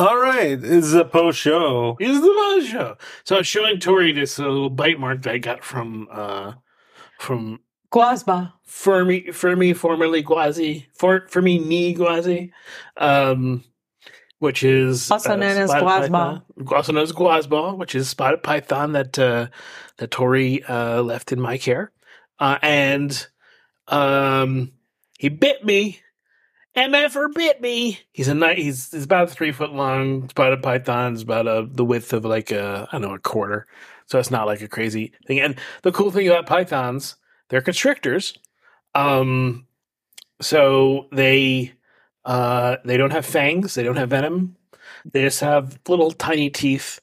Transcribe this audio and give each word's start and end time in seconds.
All 0.00 0.18
right, 0.18 0.58
this 0.58 0.86
is 0.86 0.94
a 0.94 1.04
post 1.04 1.38
show. 1.38 1.98
This 2.00 2.08
is 2.08 2.22
the 2.22 2.34
post 2.34 2.68
show. 2.70 2.96
So 3.24 3.34
I 3.34 3.38
was 3.40 3.46
showing 3.46 3.78
Tori 3.78 4.12
this 4.12 4.38
uh, 4.38 4.48
little 4.48 4.70
bite 4.70 4.98
mark 4.98 5.20
that 5.24 5.34
I 5.34 5.36
got 5.36 5.62
from 5.62 6.08
uh 6.10 6.54
from 7.18 7.60
Gwazba. 7.92 8.54
Fermi 8.64 9.30
Fermi, 9.30 9.74
formerly 9.74 10.22
Guazi, 10.22 10.86
for 10.94 11.28
Fermi 11.28 11.58
ni 11.58 11.94
Guazi, 11.94 12.50
um, 12.96 13.62
which 14.38 14.62
is 14.62 15.10
Also 15.10 15.36
known 15.36 15.58
as 15.58 15.70
python. 15.70 16.44
Also 16.72 16.92
known 16.92 17.02
as 17.02 17.12
Guazball, 17.12 17.76
which 17.76 17.94
is 17.94 18.08
spotted 18.08 18.42
python 18.42 18.92
that 18.92 19.18
uh, 19.18 19.48
that 19.98 20.10
Tori 20.10 20.64
uh, 20.64 21.02
left 21.02 21.30
in 21.30 21.38
my 21.42 21.58
care, 21.58 21.92
uh, 22.38 22.56
and 22.62 23.26
um, 23.88 24.72
he 25.18 25.28
bit 25.28 25.62
me. 25.62 26.00
MFer 26.76 27.34
bit 27.34 27.60
me. 27.60 28.00
He's 28.12 28.28
a 28.28 28.34
nice. 28.34 28.58
He's, 28.58 28.90
he's 28.92 29.04
about 29.04 29.30
three 29.30 29.52
foot 29.52 29.72
long. 29.72 30.28
Spotted 30.28 30.62
python 30.62 31.14
is 31.14 31.22
about 31.22 31.48
a, 31.48 31.66
the 31.68 31.84
width 31.84 32.12
of 32.12 32.24
like 32.24 32.52
a 32.52 32.88
I 32.90 32.98
don't 32.98 33.02
know 33.02 33.14
a 33.14 33.18
quarter. 33.18 33.66
So 34.06 34.18
it's 34.18 34.30
not 34.30 34.46
like 34.46 34.60
a 34.60 34.68
crazy 34.68 35.12
thing. 35.26 35.40
And 35.40 35.56
the 35.82 35.92
cool 35.92 36.10
thing 36.10 36.28
about 36.28 36.46
pythons, 36.46 37.16
they're 37.48 37.60
constrictors. 37.60 38.36
Um, 38.94 39.66
so 40.40 41.06
they 41.12 41.72
uh 42.24 42.76
they 42.84 42.96
don't 42.96 43.12
have 43.12 43.26
fangs. 43.26 43.74
They 43.74 43.82
don't 43.82 43.96
have 43.96 44.10
venom. 44.10 44.56
They 45.04 45.22
just 45.22 45.40
have 45.40 45.78
little 45.88 46.12
tiny 46.12 46.50
teeth. 46.50 47.00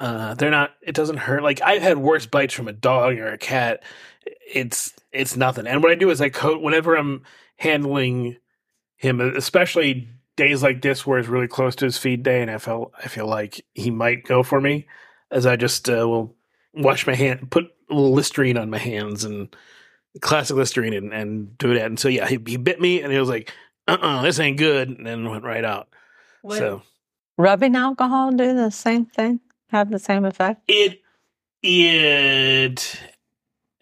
Uh, 0.00 0.34
they're 0.34 0.50
not. 0.50 0.72
It 0.82 0.94
doesn't 0.94 1.18
hurt. 1.18 1.42
Like 1.42 1.60
I've 1.60 1.82
had 1.82 1.98
worse 1.98 2.26
bites 2.26 2.54
from 2.54 2.68
a 2.68 2.72
dog 2.72 3.18
or 3.18 3.28
a 3.28 3.38
cat. 3.38 3.82
It's 4.52 4.94
it's 5.12 5.36
nothing. 5.36 5.66
And 5.66 5.82
what 5.82 5.92
I 5.92 5.96
do 5.96 6.10
is 6.10 6.20
I 6.20 6.30
coat 6.30 6.62
whenever 6.62 6.96
I'm 6.96 7.22
handling 7.56 8.36
him, 9.02 9.20
especially 9.20 10.08
days 10.36 10.62
like 10.62 10.80
this 10.80 11.04
where 11.04 11.18
it's 11.18 11.28
really 11.28 11.48
close 11.48 11.74
to 11.76 11.84
his 11.84 11.98
feed 11.98 12.22
day, 12.22 12.40
and 12.40 12.50
I 12.50 12.58
feel 12.58 12.92
I 12.96 13.08
feel 13.08 13.26
like 13.26 13.66
he 13.74 13.90
might 13.90 14.24
go 14.24 14.44
for 14.44 14.60
me, 14.60 14.86
as 15.30 15.44
I 15.44 15.56
just 15.56 15.90
uh, 15.90 16.08
will 16.08 16.36
wash 16.72 17.04
my 17.06 17.14
hand, 17.14 17.50
put 17.50 17.64
a 17.90 17.94
little 17.94 18.12
Listerine 18.12 18.56
on 18.56 18.70
my 18.70 18.78
hands, 18.78 19.24
and 19.24 19.54
classic 20.20 20.56
Listerine, 20.56 20.94
and, 20.94 21.12
and 21.12 21.58
do 21.58 21.74
that. 21.74 21.86
And 21.86 21.98
so 21.98 22.08
yeah, 22.08 22.28
he, 22.28 22.38
he 22.46 22.56
bit 22.56 22.80
me, 22.80 23.02
and 23.02 23.12
he 23.12 23.18
was 23.18 23.28
like, 23.28 23.52
"Uh, 23.88 23.98
uh 24.00 24.22
this 24.22 24.38
ain't 24.38 24.56
good," 24.56 24.88
and 24.88 25.04
then 25.04 25.28
went 25.28 25.42
right 25.42 25.64
out. 25.64 25.88
Would 26.44 26.58
So 26.58 26.82
rubbing 27.36 27.74
alcohol 27.74 28.30
do 28.30 28.54
the 28.54 28.70
same 28.70 29.06
thing? 29.06 29.40
Have 29.70 29.90
the 29.90 29.98
same 29.98 30.24
effect? 30.24 30.62
it 30.68 31.00
it 31.60 33.00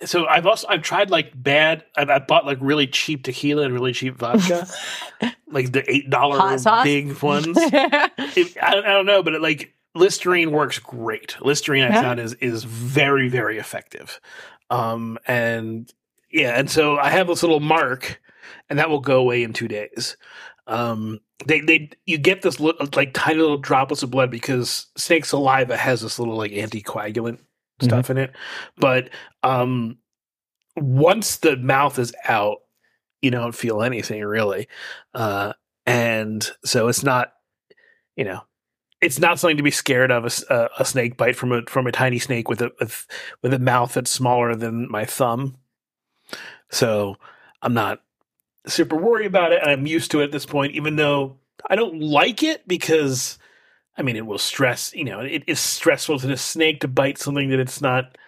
so 0.04 0.26
I've 0.26 0.46
also 0.46 0.66
I've 0.68 0.82
tried 0.82 1.10
like 1.10 1.30
bad 1.34 1.84
I've, 1.96 2.08
I 2.10 2.18
bought 2.20 2.46
like 2.46 2.58
really 2.60 2.86
cheap 2.86 3.22
tequila 3.24 3.62
and 3.62 3.74
really 3.74 3.92
cheap 3.92 4.16
vodka. 4.16 4.66
Like 5.52 5.72
the 5.72 5.82
eight 5.92 6.08
dollar 6.08 6.38
big 6.84 7.20
ones. 7.22 7.56
It, 7.58 8.56
I, 8.62 8.70
don't- 8.74 8.86
I 8.86 8.92
don't 8.92 9.06
know 9.06 9.22
but 9.22 9.34
it, 9.34 9.42
like 9.42 9.74
Listerine 9.96 10.52
works 10.52 10.78
great. 10.78 11.36
Listerine 11.40 11.82
I 11.82 11.88
Yeah. 11.88 12.02
found 12.02 12.20
is 12.20 12.34
is 12.34 12.62
very 12.64 13.28
very 13.28 13.58
effective. 13.58 14.20
Um 14.70 15.18
and 15.26 15.92
yeah 16.30 16.52
and 16.58 16.70
so 16.70 16.96
I 16.98 17.10
have 17.10 17.26
this 17.26 17.42
little 17.42 17.58
mark 17.60 18.20
and 18.68 18.78
that 18.78 18.88
will 18.90 19.00
go 19.00 19.18
away 19.18 19.42
in 19.42 19.52
two 19.52 19.66
days. 19.68 20.16
Um 20.68 21.18
they 21.46 21.60
they 21.60 21.90
you 22.06 22.16
get 22.18 22.42
this 22.42 22.60
little, 22.60 22.86
like 22.94 23.12
tiny 23.12 23.38
little 23.40 23.58
droplets 23.58 24.04
of 24.04 24.10
blood 24.12 24.30
because 24.30 24.86
snake 24.96 25.24
saliva 25.24 25.76
has 25.76 26.00
this 26.02 26.18
little 26.20 26.36
like 26.36 26.52
anticoagulant 26.52 27.40
stuff 27.80 28.10
in 28.10 28.18
it 28.18 28.32
but 28.76 29.10
um 29.42 29.96
once 30.76 31.38
the 31.38 31.56
mouth 31.56 31.98
is 31.98 32.12
out 32.28 32.58
you 33.22 33.30
don't 33.30 33.54
feel 33.54 33.82
anything 33.82 34.24
really 34.24 34.68
uh 35.14 35.52
and 35.86 36.50
so 36.64 36.88
it's 36.88 37.02
not 37.02 37.32
you 38.16 38.24
know 38.24 38.40
it's 39.00 39.18
not 39.18 39.38
something 39.38 39.56
to 39.56 39.62
be 39.62 39.70
scared 39.70 40.10
of 40.10 40.24
a 40.24 40.68
a 40.78 40.84
snake 40.84 41.16
bite 41.16 41.36
from 41.36 41.52
a 41.52 41.62
from 41.62 41.86
a 41.86 41.92
tiny 41.92 42.18
snake 42.18 42.48
with 42.48 42.60
a 42.60 42.70
with, 42.78 43.06
with 43.42 43.54
a 43.54 43.58
mouth 43.58 43.94
that's 43.94 44.10
smaller 44.10 44.54
than 44.54 44.90
my 44.90 45.04
thumb. 45.04 45.56
So 46.70 47.16
i'm 47.62 47.74
not 47.74 48.02
super 48.66 48.96
worried 48.96 49.26
about 49.26 49.52
it 49.52 49.62
and 49.62 49.70
i'm 49.70 49.86
used 49.86 50.10
to 50.10 50.20
it 50.20 50.24
at 50.24 50.32
this 50.32 50.46
point 50.46 50.74
even 50.74 50.96
though 50.96 51.36
i 51.68 51.74
don't 51.74 52.00
like 52.00 52.42
it 52.42 52.66
because 52.68 53.38
i 54.00 54.02
mean 54.02 54.16
it 54.16 54.26
will 54.26 54.38
stress 54.38 54.92
you 54.94 55.04
know 55.04 55.20
it 55.20 55.44
is 55.46 55.60
stressful 55.60 56.18
to 56.18 56.26
the 56.26 56.36
snake 56.36 56.80
to 56.80 56.88
bite 56.88 57.18
something 57.18 57.50
that 57.50 57.60
it's 57.60 57.80
not 57.80 58.18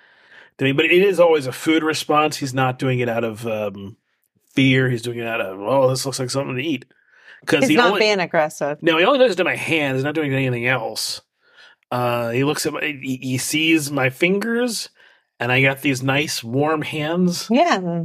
doing 0.58 0.76
but 0.76 0.84
it 0.84 0.92
is 0.92 1.18
always 1.18 1.46
a 1.46 1.52
food 1.52 1.82
response 1.82 2.36
he's 2.36 2.54
not 2.54 2.78
doing 2.78 3.00
it 3.00 3.08
out 3.08 3.24
of 3.24 3.46
um, 3.46 3.96
fear 4.50 4.88
he's 4.88 5.02
doing 5.02 5.18
it 5.18 5.26
out 5.26 5.40
of 5.40 5.58
oh 5.60 5.88
this 5.88 6.06
looks 6.06 6.20
like 6.20 6.30
something 6.30 6.56
to 6.56 6.62
eat 6.62 6.84
because 7.40 7.60
He's 7.60 7.70
he 7.70 7.76
not 7.76 7.88
only, 7.88 8.00
being 8.00 8.20
aggressive. 8.20 8.78
no, 8.82 8.98
he 8.98 9.04
only 9.04 9.18
does 9.18 9.32
it 9.32 9.36
to 9.36 9.44
my 9.44 9.56
hands. 9.56 9.96
He's 9.96 10.04
not 10.04 10.14
doing 10.14 10.32
anything 10.32 10.66
else. 10.66 11.20
Uh, 11.90 12.30
he 12.30 12.44
looks 12.44 12.64
at 12.66 12.72
my, 12.72 12.80
he, 12.80 13.18
he 13.20 13.36
sees 13.36 13.90
my 13.90 14.10
fingers, 14.10 14.88
and 15.40 15.50
I 15.50 15.60
got 15.60 15.82
these 15.82 16.04
nice 16.04 16.44
warm 16.44 16.82
hands. 16.82 17.48
Yeah, 17.50 18.04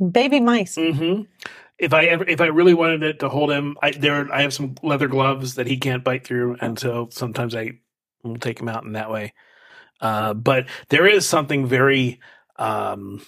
baby 0.00 0.40
mice. 0.40 0.76
hmm 0.76 1.22
If 1.78 1.94
I 1.94 2.06
ever, 2.06 2.24
if 2.24 2.40
I 2.40 2.46
really 2.46 2.74
wanted 2.74 3.02
it 3.02 3.20
to 3.20 3.28
hold 3.28 3.50
him, 3.50 3.76
I 3.82 3.92
there 3.92 4.32
I 4.32 4.42
have 4.42 4.54
some 4.54 4.74
leather 4.82 5.08
gloves 5.08 5.54
that 5.54 5.66
he 5.66 5.76
can't 5.76 6.04
bite 6.04 6.26
through, 6.26 6.56
and 6.60 6.78
so 6.78 7.08
sometimes 7.12 7.54
I 7.54 7.78
will 8.22 8.36
take 8.36 8.60
him 8.60 8.68
out 8.68 8.84
in 8.84 8.92
that 8.92 9.10
way. 9.10 9.32
Uh, 10.00 10.34
but 10.34 10.66
there 10.88 11.06
is 11.06 11.28
something 11.28 11.66
very, 11.66 12.20
um, 12.56 13.20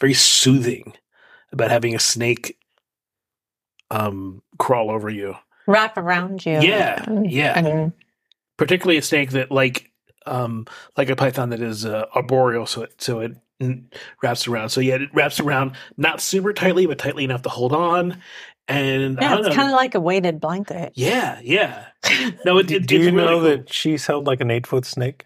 very 0.00 0.14
soothing 0.14 0.94
about 1.52 1.70
having 1.70 1.94
a 1.94 2.00
snake 2.00 2.56
um 3.90 4.42
crawl 4.58 4.90
over 4.90 5.08
you. 5.08 5.34
Wrap 5.66 5.96
around 5.96 6.44
you. 6.44 6.60
Yeah, 6.60 7.04
yeah. 7.24 7.58
and 7.58 7.92
particularly 8.56 8.98
a 8.98 9.02
snake 9.02 9.30
that 9.30 9.50
like 9.50 9.90
um 10.26 10.66
like 10.96 11.08
a 11.08 11.16
python 11.16 11.50
that 11.50 11.60
is 11.60 11.86
uh, 11.86 12.04
arboreal 12.14 12.66
so 12.66 12.82
it 12.82 13.00
so 13.00 13.20
it 13.20 13.36
wraps 14.22 14.46
around 14.46 14.68
so 14.68 14.80
yeah 14.80 14.94
it 14.96 15.08
wraps 15.12 15.40
around 15.40 15.72
not 15.96 16.20
super 16.20 16.52
tightly 16.52 16.86
but 16.86 16.98
tightly 16.98 17.24
enough 17.24 17.42
to 17.42 17.48
hold 17.48 17.72
on 17.72 18.20
and 18.68 19.18
I 19.18 19.22
yeah, 19.22 19.34
don't 19.36 19.46
it's 19.46 19.56
kind 19.56 19.68
of 19.68 19.74
like 19.74 19.94
a 19.94 20.00
weighted 20.00 20.40
blanket. 20.40 20.92
yeah 20.94 21.40
yeah 21.42 21.86
no 22.44 22.58
it, 22.58 22.70
it, 22.70 22.86
Do 22.86 22.96
you 22.96 23.06
really 23.06 23.16
know 23.16 23.26
cool. 23.40 23.40
that 23.48 23.72
she's 23.72 24.06
held 24.06 24.26
like 24.26 24.40
an 24.40 24.50
eight 24.50 24.66
foot 24.66 24.84
snake? 24.84 25.24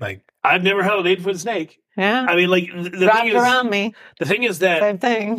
Like, 0.00 0.22
i've 0.42 0.62
never 0.62 0.82
held 0.82 1.06
an 1.06 1.12
eight 1.12 1.22
foot 1.22 1.38
snake 1.38 1.78
Yeah, 1.96 2.26
i 2.28 2.34
mean 2.34 2.48
like 2.50 2.70
the, 2.74 2.88
the 2.90 3.06
wrapped 3.06 3.18
thing 3.20 3.28
is 3.28 3.34
around 3.34 3.70
me. 3.70 3.94
the 4.18 4.26
thing 4.26 4.42
is 4.42 4.58
that 4.60 4.80
Same 4.80 4.98
thing. 4.98 5.38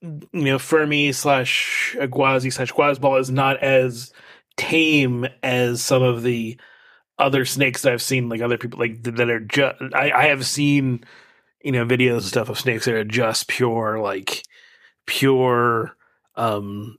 you 0.00 0.20
know 0.32 0.58
fermi 0.58 1.12
slash 1.12 1.96
guazi 1.98 2.52
slash 2.52 2.72
guazball 2.72 3.18
is 3.20 3.30
not 3.30 3.58
as 3.62 4.12
tame 4.56 5.26
as 5.42 5.82
some 5.82 6.02
of 6.02 6.22
the 6.22 6.56
other 7.18 7.44
snakes 7.44 7.82
that 7.82 7.92
I've 7.92 8.02
seen, 8.02 8.28
like 8.28 8.40
other 8.40 8.58
people 8.58 8.78
like 8.80 9.02
that 9.04 9.30
are 9.30 9.40
just. 9.40 9.76
I, 9.94 10.10
I 10.10 10.26
have 10.26 10.44
seen, 10.46 11.04
you 11.62 11.72
know, 11.72 11.84
videos 11.84 12.12
and 12.18 12.24
stuff 12.24 12.48
of 12.48 12.58
snakes 12.58 12.84
that 12.86 12.94
are 12.94 13.04
just 13.04 13.48
pure, 13.48 13.98
like 14.00 14.42
pure, 15.06 15.96
um, 16.36 16.98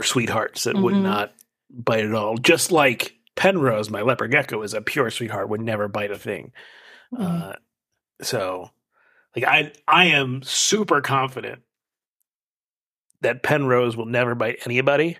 sweethearts 0.00 0.64
that 0.64 0.76
would 0.76 0.94
Mhm. 0.94 1.02
not 1.02 1.34
bite 1.70 2.04
at 2.04 2.14
all. 2.14 2.36
Just 2.36 2.70
like 2.70 3.14
Penrose, 3.34 3.90
my 3.90 4.02
leopard 4.02 4.30
gecko, 4.30 4.62
is 4.62 4.74
a 4.74 4.80
pure 4.80 5.10
sweetheart, 5.10 5.48
would 5.48 5.60
never 5.60 5.88
bite 5.88 6.10
a 6.12 6.18
thing. 6.18 6.52
Uh, 7.18 7.54
so, 8.22 8.70
like, 9.34 9.44
I 9.44 9.72
I 9.88 10.06
am 10.06 10.42
super 10.42 11.00
confident 11.00 11.62
that 13.20 13.42
Penrose 13.42 13.96
will 13.96 14.06
never 14.06 14.34
bite 14.36 14.58
anybody. 14.64 15.18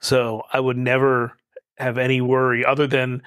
So 0.00 0.42
I 0.52 0.60
would 0.60 0.76
never 0.76 1.37
have 1.78 1.98
any 1.98 2.20
worry 2.20 2.64
other 2.64 2.86
than 2.86 3.22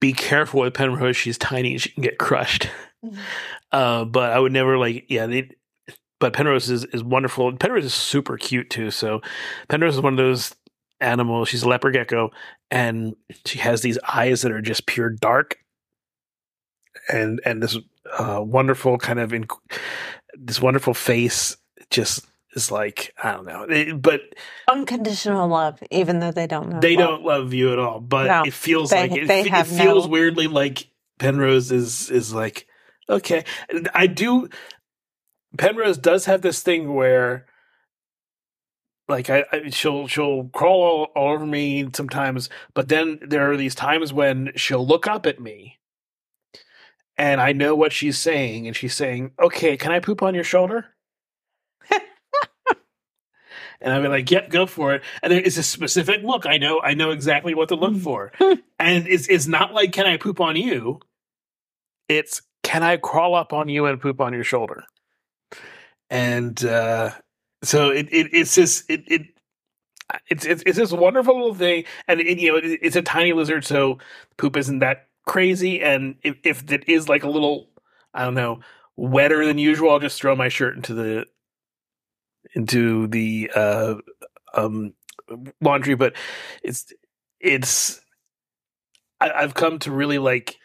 be 0.00 0.12
careful 0.12 0.60
with 0.60 0.74
Penrose. 0.74 1.16
She's 1.16 1.38
tiny 1.38 1.72
and 1.72 1.80
she 1.80 1.90
can 1.90 2.02
get 2.02 2.18
crushed. 2.18 2.68
Mhm. 3.04 3.18
Uh, 3.72 4.04
but 4.04 4.32
I 4.32 4.38
would 4.38 4.52
never 4.52 4.78
like, 4.78 5.06
yeah, 5.08 5.26
they, 5.26 5.50
but 6.20 6.32
Penrose 6.32 6.70
is, 6.70 6.84
is 6.84 7.02
wonderful. 7.02 7.48
And 7.48 7.58
Penrose 7.58 7.84
is 7.84 7.92
super 7.92 8.38
cute 8.38 8.70
too. 8.70 8.92
So 8.92 9.20
Penrose 9.68 9.96
is 9.96 10.00
one 10.00 10.12
of 10.12 10.16
those 10.16 10.54
animals. 11.00 11.48
She's 11.48 11.64
a 11.64 11.68
leopard 11.68 11.92
gecko 11.92 12.30
and 12.70 13.16
she 13.44 13.58
has 13.58 13.82
these 13.82 13.98
eyes 14.08 14.42
that 14.42 14.52
are 14.52 14.62
just 14.62 14.86
pure 14.86 15.10
dark. 15.10 15.58
And, 17.12 17.40
and 17.44 17.60
this 17.62 17.76
uh, 18.16 18.40
wonderful 18.40 18.98
kind 18.98 19.18
of, 19.18 19.34
in, 19.34 19.46
this 20.38 20.62
wonderful 20.62 20.94
face 20.94 21.56
just 21.90 22.24
is 22.56 22.70
like, 22.72 23.14
I 23.22 23.32
don't 23.32 23.46
know. 23.46 23.62
It- 23.64 24.02
but 24.02 24.22
Unconditional 24.68 25.46
love, 25.46 25.80
even 25.92 26.18
though 26.18 26.32
they 26.32 26.46
don't 26.48 26.70
know. 26.70 26.80
they 26.80 26.96
love. 26.96 27.08
don't 27.08 27.22
love 27.24 27.52
you 27.54 27.72
at 27.72 27.78
all, 27.78 28.00
but 28.00 28.26
No, 28.26 28.42
it 28.44 28.52
feels 28.54 28.90
they- 28.90 29.08
like 29.08 29.12
it, 29.12 29.30
it 29.30 29.46
have 29.48 29.68
feels 29.68 30.06
no- 30.06 30.10
weirdly 30.10 30.48
like 30.48 30.88
Penrose 31.20 31.70
is 31.70 32.10
is 32.10 32.34
like 32.34 32.66
okay. 33.08 33.44
I 33.94 34.06
do. 34.08 34.48
Penrose 35.56 35.96
does 35.96 36.24
have 36.26 36.42
this 36.42 36.62
thing 36.62 36.92
where, 36.94 37.46
like, 39.08 39.30
I, 39.30 39.44
I 39.52 39.70
she'll 39.70 40.06
she'll 40.08 40.48
crawl 40.48 40.82
all, 40.82 41.04
all 41.14 41.32
over 41.34 41.46
me 41.46 41.88
sometimes, 41.94 42.50
but 42.74 42.88
then 42.88 43.18
there 43.22 43.50
are 43.50 43.56
these 43.56 43.74
times 43.74 44.12
when 44.12 44.52
she'll 44.56 44.86
look 44.86 45.06
up 45.06 45.24
at 45.24 45.40
me, 45.40 45.78
and 47.16 47.40
I 47.40 47.52
know 47.52 47.74
what 47.74 47.92
she's 47.92 48.18
saying, 48.18 48.66
and 48.66 48.76
she's 48.76 48.94
saying, 48.94 49.30
"Okay, 49.40 49.76
can 49.78 49.92
I 49.92 50.00
poop 50.00 50.22
on 50.22 50.34
your 50.34 50.44
shoulder?" 50.44 50.86
And 53.80 53.92
I'll 53.92 54.02
be 54.02 54.08
like, 54.08 54.30
"Yep, 54.30 54.50
go 54.50 54.66
for 54.66 54.94
it." 54.94 55.02
And 55.22 55.32
there 55.32 55.40
is 55.40 55.58
a 55.58 55.62
specific 55.62 56.22
look. 56.22 56.46
I 56.46 56.58
know, 56.58 56.80
I 56.80 56.94
know 56.94 57.10
exactly 57.10 57.54
what 57.54 57.68
to 57.68 57.74
look 57.76 57.96
for. 57.96 58.32
and 58.78 59.06
it's 59.06 59.28
it's 59.28 59.46
not 59.46 59.74
like, 59.74 59.92
"Can 59.92 60.06
I 60.06 60.16
poop 60.16 60.40
on 60.40 60.56
you?" 60.56 61.00
It's, 62.08 62.42
"Can 62.62 62.82
I 62.82 62.96
crawl 62.96 63.34
up 63.34 63.52
on 63.52 63.68
you 63.68 63.86
and 63.86 64.00
poop 64.00 64.20
on 64.20 64.32
your 64.32 64.44
shoulder?" 64.44 64.84
And 66.10 66.62
uh, 66.64 67.10
so 67.62 67.90
it, 67.90 68.08
it 68.10 68.28
it's 68.32 68.54
this 68.54 68.84
it 68.88 69.04
it. 69.06 69.22
It's, 70.30 70.44
it's 70.46 70.62
it's 70.64 70.78
this 70.78 70.92
wonderful 70.92 71.34
little 71.34 71.54
thing, 71.54 71.84
and 72.06 72.20
it, 72.20 72.38
you 72.38 72.52
know 72.52 72.58
it, 72.58 72.78
it's 72.80 72.94
a 72.94 73.02
tiny 73.02 73.32
lizard, 73.32 73.64
so 73.64 73.98
poop 74.36 74.56
isn't 74.56 74.78
that 74.78 75.08
crazy. 75.26 75.82
And 75.82 76.14
if 76.22 76.36
if 76.44 76.70
it 76.70 76.88
is 76.88 77.08
like 77.08 77.24
a 77.24 77.28
little, 77.28 77.68
I 78.14 78.24
don't 78.24 78.34
know, 78.34 78.60
wetter 78.96 79.44
than 79.44 79.58
usual, 79.58 79.90
I'll 79.90 79.98
just 79.98 80.20
throw 80.20 80.36
my 80.36 80.48
shirt 80.48 80.76
into 80.76 80.94
the 80.94 81.26
into 82.54 83.06
the 83.06 83.50
uh, 83.54 83.94
um, 84.54 84.94
laundry. 85.60 85.94
But 85.94 86.14
it's 86.62 86.92
it's 87.40 88.00
I, 89.20 89.30
I've 89.30 89.54
come 89.54 89.78
to 89.80 89.90
really 89.90 90.18
like 90.18 90.56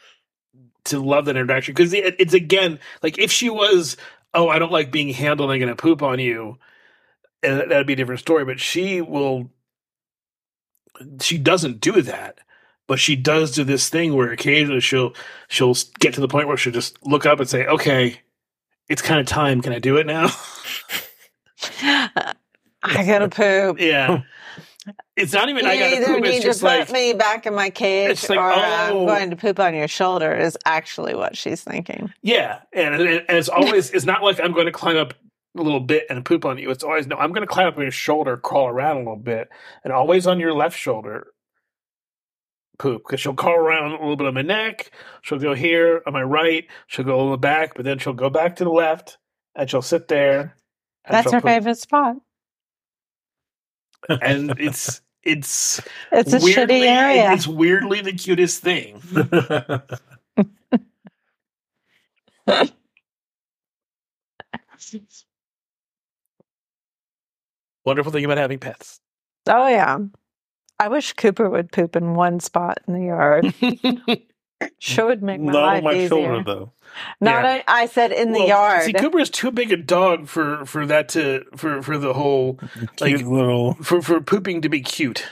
to 0.85 0.99
love 0.99 1.25
that 1.25 1.37
interaction 1.37 1.73
because 1.73 1.93
it, 1.93 2.15
it's 2.19 2.33
again 2.33 2.79
like 3.03 3.19
if 3.19 3.31
she 3.31 3.49
was 3.49 3.97
oh 4.33 4.49
I 4.49 4.59
don't 4.59 4.71
like 4.71 4.91
being 4.91 5.09
handled 5.09 5.51
I'm 5.51 5.59
gonna 5.59 5.75
poop 5.75 6.01
on 6.01 6.19
you 6.19 6.57
uh, 7.43 7.65
that'd 7.67 7.87
be 7.87 7.93
a 7.93 7.97
different 7.97 8.19
story 8.19 8.45
but 8.45 8.59
she 8.59 9.01
will 9.01 9.51
she 11.21 11.37
doesn't 11.37 11.81
do 11.81 12.01
that 12.01 12.39
but 12.87 12.99
she 12.99 13.15
does 13.15 13.51
do 13.51 13.63
this 13.63 13.89
thing 13.89 14.15
where 14.15 14.31
occasionally 14.31 14.81
she'll 14.81 15.13
she'll 15.47 15.75
get 15.99 16.13
to 16.15 16.21
the 16.21 16.27
point 16.27 16.47
where 16.47 16.57
she'll 16.57 16.73
just 16.73 16.97
look 17.05 17.25
up 17.25 17.39
and 17.39 17.49
say 17.49 17.65
okay 17.67 18.19
it's 18.89 19.01
kind 19.01 19.19
of 19.19 19.27
time 19.27 19.61
can 19.61 19.73
I 19.73 19.79
do 19.79 19.97
it 19.97 20.07
now 20.07 20.29
I 22.83 23.05
gotta 23.05 23.29
poop. 23.29 23.79
yeah 23.79 24.21
it's 25.15 25.33
not 25.33 25.49
even 25.49 25.65
You 25.65 25.71
I 25.71 25.77
gotta 25.77 25.95
either 25.97 26.05
poop 26.05 26.23
need 26.23 26.29
it's 26.29 26.39
to 26.39 26.47
just 26.47 26.61
put 26.61 26.67
like 26.67 26.91
me 26.91 27.13
back 27.13 27.45
in 27.45 27.53
my 27.53 27.69
cage 27.69 28.11
It's 28.11 28.29
like, 28.29 28.39
or 28.39 28.51
uh, 28.51 28.55
I'm 28.55 28.95
oh. 28.95 29.05
going 29.05 29.29
to 29.29 29.35
poop 29.35 29.59
on 29.59 29.75
your 29.75 29.87
shoulder 29.87 30.35
is 30.35 30.57
actually 30.65 31.13
what 31.15 31.37
she's 31.37 31.63
thinking. 31.63 32.11
Yeah, 32.21 32.59
and, 32.73 32.95
and 32.95 33.07
and 33.07 33.37
it's 33.37 33.49
always 33.49 33.91
it's 33.91 34.05
not 34.05 34.23
like 34.23 34.39
I'm 34.39 34.53
going 34.53 34.65
to 34.65 34.71
climb 34.71 34.97
up 34.97 35.13
a 35.57 35.61
little 35.61 35.79
bit 35.79 36.05
and 36.09 36.23
poop 36.25 36.45
on 36.45 36.57
you. 36.57 36.71
It's 36.71 36.83
always 36.83 37.07
no, 37.07 37.17
I'm 37.17 37.31
going 37.31 37.45
to 37.45 37.51
climb 37.53 37.67
up 37.67 37.77
on 37.77 37.83
your 37.83 37.91
shoulder, 37.91 38.37
crawl 38.37 38.67
around 38.67 38.97
a 38.97 38.99
little 38.99 39.15
bit, 39.17 39.49
and 39.83 39.93
always 39.93 40.25
on 40.25 40.39
your 40.39 40.53
left 40.53 40.77
shoulder 40.77 41.27
poop 42.79 43.03
because 43.05 43.19
she'll 43.19 43.35
crawl 43.35 43.57
around 43.57 43.91
a 43.91 43.99
little 43.99 44.15
bit 44.15 44.27
on 44.27 44.33
my 44.33 44.41
neck. 44.41 44.91
She'll 45.21 45.37
go 45.37 45.53
here 45.53 46.01
on 46.07 46.13
my 46.13 46.23
right. 46.23 46.65
She'll 46.87 47.05
go 47.05 47.15
a 47.15 47.21
little 47.21 47.37
back, 47.37 47.75
but 47.75 47.85
then 47.85 47.99
she'll 47.99 48.13
go 48.13 48.31
back 48.31 48.55
to 48.55 48.63
the 48.63 48.71
left 48.71 49.19
and 49.55 49.69
she'll 49.69 49.83
sit 49.83 50.07
there. 50.07 50.55
That's 51.09 51.31
her 51.31 51.41
favorite 51.41 51.77
spot. 51.77 52.17
and 54.09 54.53
it's 54.59 55.01
it's 55.23 55.81
It's 56.11 56.33
a 56.33 56.39
weirdly, 56.39 56.81
shitty 56.81 56.87
area. 56.87 57.31
It's 57.33 57.47
weirdly 57.47 58.01
the 58.01 58.13
cutest 58.13 58.61
thing. 58.61 59.01
Wonderful 67.85 68.11
thing 68.11 68.25
about 68.25 68.37
having 68.37 68.59
pets. 68.59 68.99
Oh 69.47 69.67
yeah. 69.67 69.97
I 70.79 70.87
wish 70.87 71.13
Cooper 71.13 71.49
would 71.49 71.71
poop 71.71 71.95
in 71.95 72.15
one 72.15 72.39
spot 72.39 72.79
in 72.87 72.93
the 72.93 73.05
yard. 73.05 73.53
Sure 74.79 75.05
would 75.07 75.21
make 75.23 75.39
my 75.41 75.51
Not 75.51 75.61
life 75.61 75.77
on 75.79 75.83
my 75.83 75.93
easier. 75.93 76.09
shoulder 76.09 76.43
though. 76.43 76.71
Not 77.21 77.43
Yeah. 77.43 77.61
I, 77.67 77.81
I 77.83 77.85
said 77.85 78.11
in 78.11 78.31
the 78.33 78.39
Well, 78.39 78.47
yard. 78.47 78.83
See, 78.83 78.93
Cooper 78.93 79.19
is 79.19 79.29
too 79.29 79.51
big 79.51 79.71
a 79.71 79.77
dog 79.77 80.27
for 80.27 80.65
for 80.65 80.85
that 80.85 81.07
to 81.09 81.45
for 81.55 81.81
for 81.81 81.97
the 81.97 82.13
whole 82.13 82.59
Like- 82.99 83.15
Cute 83.17 83.23
little. 83.27 83.75
for 83.75 84.01
for 84.01 84.19
pooping 84.21 84.61
to 84.61 84.69
be 84.69 84.81
cute. 84.81 85.25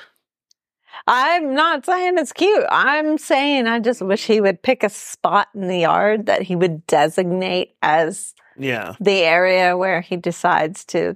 I'm 1.08 1.56
not 1.56 1.86
saying 1.86 2.18
it's 2.18 2.34
cute. 2.34 2.66
I'm 2.70 3.18
saying 3.18 3.68
I 3.68 3.80
just 3.80 4.02
wish 4.02 4.26
he 4.28 4.42
would 4.42 4.62
pick 4.62 4.84
a 4.84 4.90
spot 4.90 5.48
in 5.56 5.68
the 5.68 5.80
yard 5.80 6.28
that 6.28 6.44
he 6.44 6.56
would 6.56 6.86
designate 6.88 7.76
as 7.82 8.36
Yeah, 8.58 8.94
the 9.00 9.24
area 9.24 9.76
where 9.76 10.02
he 10.02 10.18
decides 10.18 10.86
to 10.86 11.16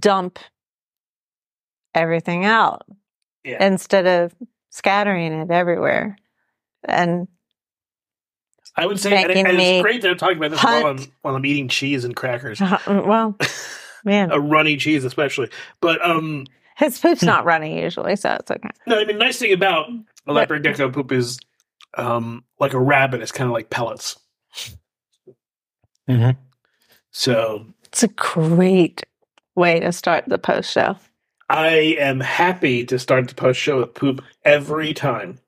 dump 0.00 0.38
everything 1.94 2.44
out 2.44 2.82
yeah. 3.44 3.64
instead 3.64 4.06
of 4.06 4.34
scattering 4.70 5.32
it 5.32 5.50
everywhere. 5.50 6.16
And 6.86 7.28
I 8.76 8.86
would 8.86 8.98
say, 8.98 9.14
and, 9.16 9.28
making 9.28 9.46
and 9.46 9.60
it's 9.60 9.82
great 9.82 10.02
that 10.02 10.10
I'm 10.10 10.16
talking 10.16 10.36
about 10.38 10.50
this 10.50 10.62
while 10.62 10.86
I'm 10.86 10.98
while 11.22 11.34
I'm 11.36 11.46
eating 11.46 11.68
cheese 11.68 12.04
and 12.04 12.14
crackers, 12.14 12.60
well, 12.86 13.36
man, 14.04 14.30
a 14.32 14.40
runny 14.40 14.76
cheese 14.76 15.04
especially. 15.04 15.50
But 15.80 16.04
um, 16.04 16.46
his 16.76 16.98
poop's 16.98 17.22
not 17.22 17.44
runny 17.44 17.80
usually, 17.82 18.16
so 18.16 18.36
it's 18.40 18.50
okay. 18.50 18.70
no, 18.86 18.98
I 18.98 19.04
mean, 19.04 19.18
nice 19.18 19.38
thing 19.38 19.52
about 19.52 19.88
a 20.26 20.32
leopard 20.32 20.62
gecko 20.62 20.90
poop 20.90 21.12
is 21.12 21.38
um 21.96 22.44
like 22.58 22.72
a 22.74 22.80
rabbit. 22.80 23.22
It's 23.22 23.32
kind 23.32 23.48
of 23.48 23.52
like 23.52 23.70
pellets. 23.70 24.18
Mhm. 26.08 26.36
So 27.12 27.66
It's 27.84 28.02
a 28.02 28.08
great 28.08 29.04
way 29.54 29.80
to 29.80 29.92
start 29.92 30.24
the 30.26 30.38
post 30.38 30.72
show. 30.72 30.96
I 31.48 31.96
am 32.00 32.20
happy 32.20 32.84
to 32.86 32.98
start 32.98 33.28
the 33.28 33.34
post 33.34 33.60
show 33.60 33.78
with 33.80 33.94
poop 33.94 34.22
every 34.44 34.92
time 34.94 35.38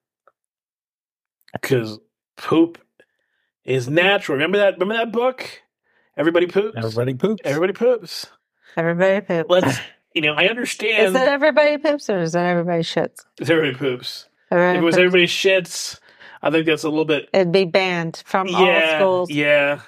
because 1.61 1.99
poop 2.37 2.79
is 3.65 3.89
natural. 3.89 4.37
Remember 4.37 4.59
that? 4.59 4.75
Remember 4.75 4.95
that 4.95 5.13
book? 5.13 5.49
Everybody 6.17 6.47
poops. 6.47 6.77
Everybody 6.77 7.15
poops. 7.15 7.43
Everybody 7.45 7.73
poops. 7.73 8.27
Everybody 8.77 9.21
poops. 9.27 9.47
Let's. 9.51 9.79
You 10.15 10.23
know, 10.23 10.33
I 10.33 10.47
understand. 10.47 10.93
Is 10.93 11.07
understand. 11.09 11.29
it 11.29 11.33
everybody 11.33 11.77
poops 11.79 12.09
or 12.09 12.21
is 12.21 12.33
that 12.33 12.47
everybody 12.47 12.83
shits? 12.83 13.21
It's 13.39 13.51
everybody 13.51 13.75
poops. 13.77 14.29
Everybody 14.51 14.79
If 14.79 14.83
it 14.83 14.85
was 14.87 14.95
poops. 14.95 14.99
everybody 15.01 15.27
shits, 15.27 16.01
I 16.43 16.51
think 16.51 16.65
that's 16.67 16.85
a 16.85 16.89
little 16.89 17.05
bit. 17.05 17.29
It'd 17.35 17.53
be 17.53 17.67
banned 17.67 18.23
from 18.25 18.49
all 18.55 18.81
schools. 18.97 19.31
yeah, 19.31 19.81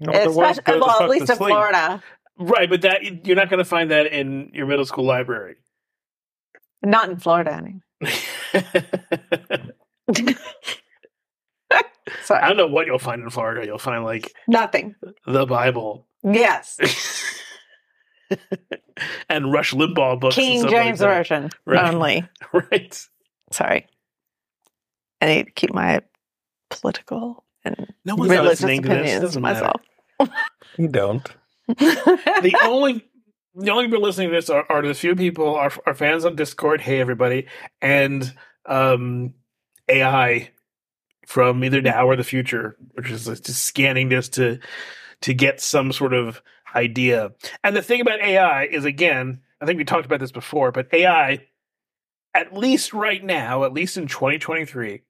No, 0.00 0.10
the 0.24 0.32
words 0.32 0.58
Especially, 0.58 0.80
well, 0.80 1.02
at 1.02 1.08
least 1.08 1.30
in 1.30 1.36
sleep. 1.36 1.50
Florida. 1.50 2.02
right. 2.36 2.68
But 2.68 2.82
that 2.82 3.26
you're 3.26 3.36
not 3.36 3.48
going 3.48 3.58
to 3.58 3.64
find 3.64 3.92
that 3.92 4.06
in 4.06 4.50
your 4.52 4.66
middle 4.66 4.86
school 4.86 5.04
library. 5.04 5.54
Not 6.82 7.08
in 7.08 7.18
Florida 7.18 7.52
anyway. 7.52 7.80
I 12.30 12.48
don't 12.48 12.56
know 12.56 12.66
what 12.66 12.86
you'll 12.86 12.98
find 12.98 13.22
in 13.22 13.30
Florida. 13.30 13.66
You'll 13.66 13.78
find 13.78 14.04
like 14.04 14.32
Nothing. 14.48 14.94
the 15.26 15.46
Bible 15.46 16.06
Yes. 16.24 16.78
and 19.28 19.52
Rush 19.52 19.72
Limbaugh 19.72 20.20
books. 20.20 20.34
King 20.34 20.68
James 20.68 21.00
like. 21.00 21.08
Version 21.10 21.50
Right. 21.64 21.92
only. 21.94 22.28
Right. 22.52 23.06
Sorry. 23.52 23.86
I 25.20 25.26
need 25.26 25.44
to 25.46 25.52
keep 25.52 25.72
my 25.72 26.00
political 26.70 27.44
and 27.64 27.92
No 28.04 28.16
one's 28.16 28.30
religious 28.30 28.60
listening 28.62 28.82
to 28.82 28.88
this. 28.88 29.10
It 29.12 29.20
doesn't 29.20 29.42
matter. 29.42 29.72
myself. 30.18 30.30
You 30.78 30.88
don't. 30.88 31.26
the 31.68 32.56
only 32.64 33.04
the 33.54 33.70
only 33.70 33.86
people 33.86 34.02
listening 34.02 34.28
to 34.28 34.34
this 34.34 34.50
are, 34.50 34.66
are 34.68 34.86
the 34.86 34.92
few 34.94 35.14
people 35.16 35.54
our, 35.54 35.72
our 35.86 35.94
fans 35.94 36.24
on 36.26 36.36
Discord. 36.36 36.80
Hey 36.82 37.00
everybody, 37.00 37.46
and 37.80 38.34
um, 38.66 39.32
AI 39.88 40.50
from 41.26 41.62
either 41.62 41.78
mm-hmm. 41.78 41.88
now 41.88 42.08
or 42.08 42.16
the 42.16 42.24
future, 42.24 42.76
which 42.92 43.10
is 43.10 43.26
just 43.26 43.46
scanning 43.46 44.08
this 44.08 44.28
to 44.30 44.58
to 45.22 45.34
get 45.34 45.60
some 45.60 45.92
sort 45.92 46.14
of 46.14 46.40
idea. 46.74 47.32
And 47.64 47.76
the 47.76 47.82
thing 47.82 48.00
about 48.00 48.20
AI 48.20 48.64
is, 48.64 48.84
again, 48.84 49.40
I 49.60 49.66
think 49.66 49.78
we 49.78 49.84
talked 49.84 50.06
about 50.06 50.20
this 50.20 50.32
before, 50.32 50.72
but 50.72 50.92
AI, 50.92 51.46
at 52.34 52.54
least 52.54 52.92
right 52.92 53.24
now, 53.24 53.64
at 53.64 53.72
least 53.72 53.96
in 53.96 54.06
2023, 54.06 55.02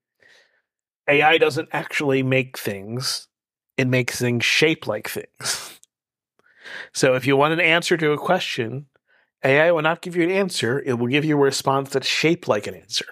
AI 1.08 1.38
doesn't 1.38 1.68
actually 1.73 2.23
make 2.23 2.58
things; 2.58 3.28
it 3.76 3.87
makes 3.87 4.18
things 4.18 4.44
shape 4.44 4.87
like 4.87 5.08
things. 5.08 5.78
So 6.92 7.14
if 7.14 7.26
you 7.26 7.37
want 7.37 7.52
an 7.52 7.61
answer 7.61 7.96
to 7.96 8.12
a 8.12 8.18
question, 8.18 8.87
AI 9.44 9.70
will 9.70 9.82
not 9.82 10.02
give 10.02 10.16
you 10.16 10.25
an 10.25 10.30
answer. 10.30 10.80
It 10.80 10.94
will 10.94 11.06
give 11.06 11.25
you 11.25 11.37
a 11.37 11.40
response 11.40 11.90
that's 11.90 12.06
shaped 12.06 12.49
like 12.49 12.66
an 12.66 12.75
answer. 12.75 13.06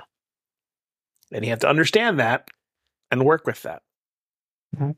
And 1.31 1.45
you 1.45 1.51
have 1.51 1.61
to 1.61 1.69
understand 1.69 2.19
that 2.19 2.49
and 3.11 3.25
work 3.25 3.47
with 3.47 3.63
that. 3.63 3.83
Mm-hmm. 4.77 4.91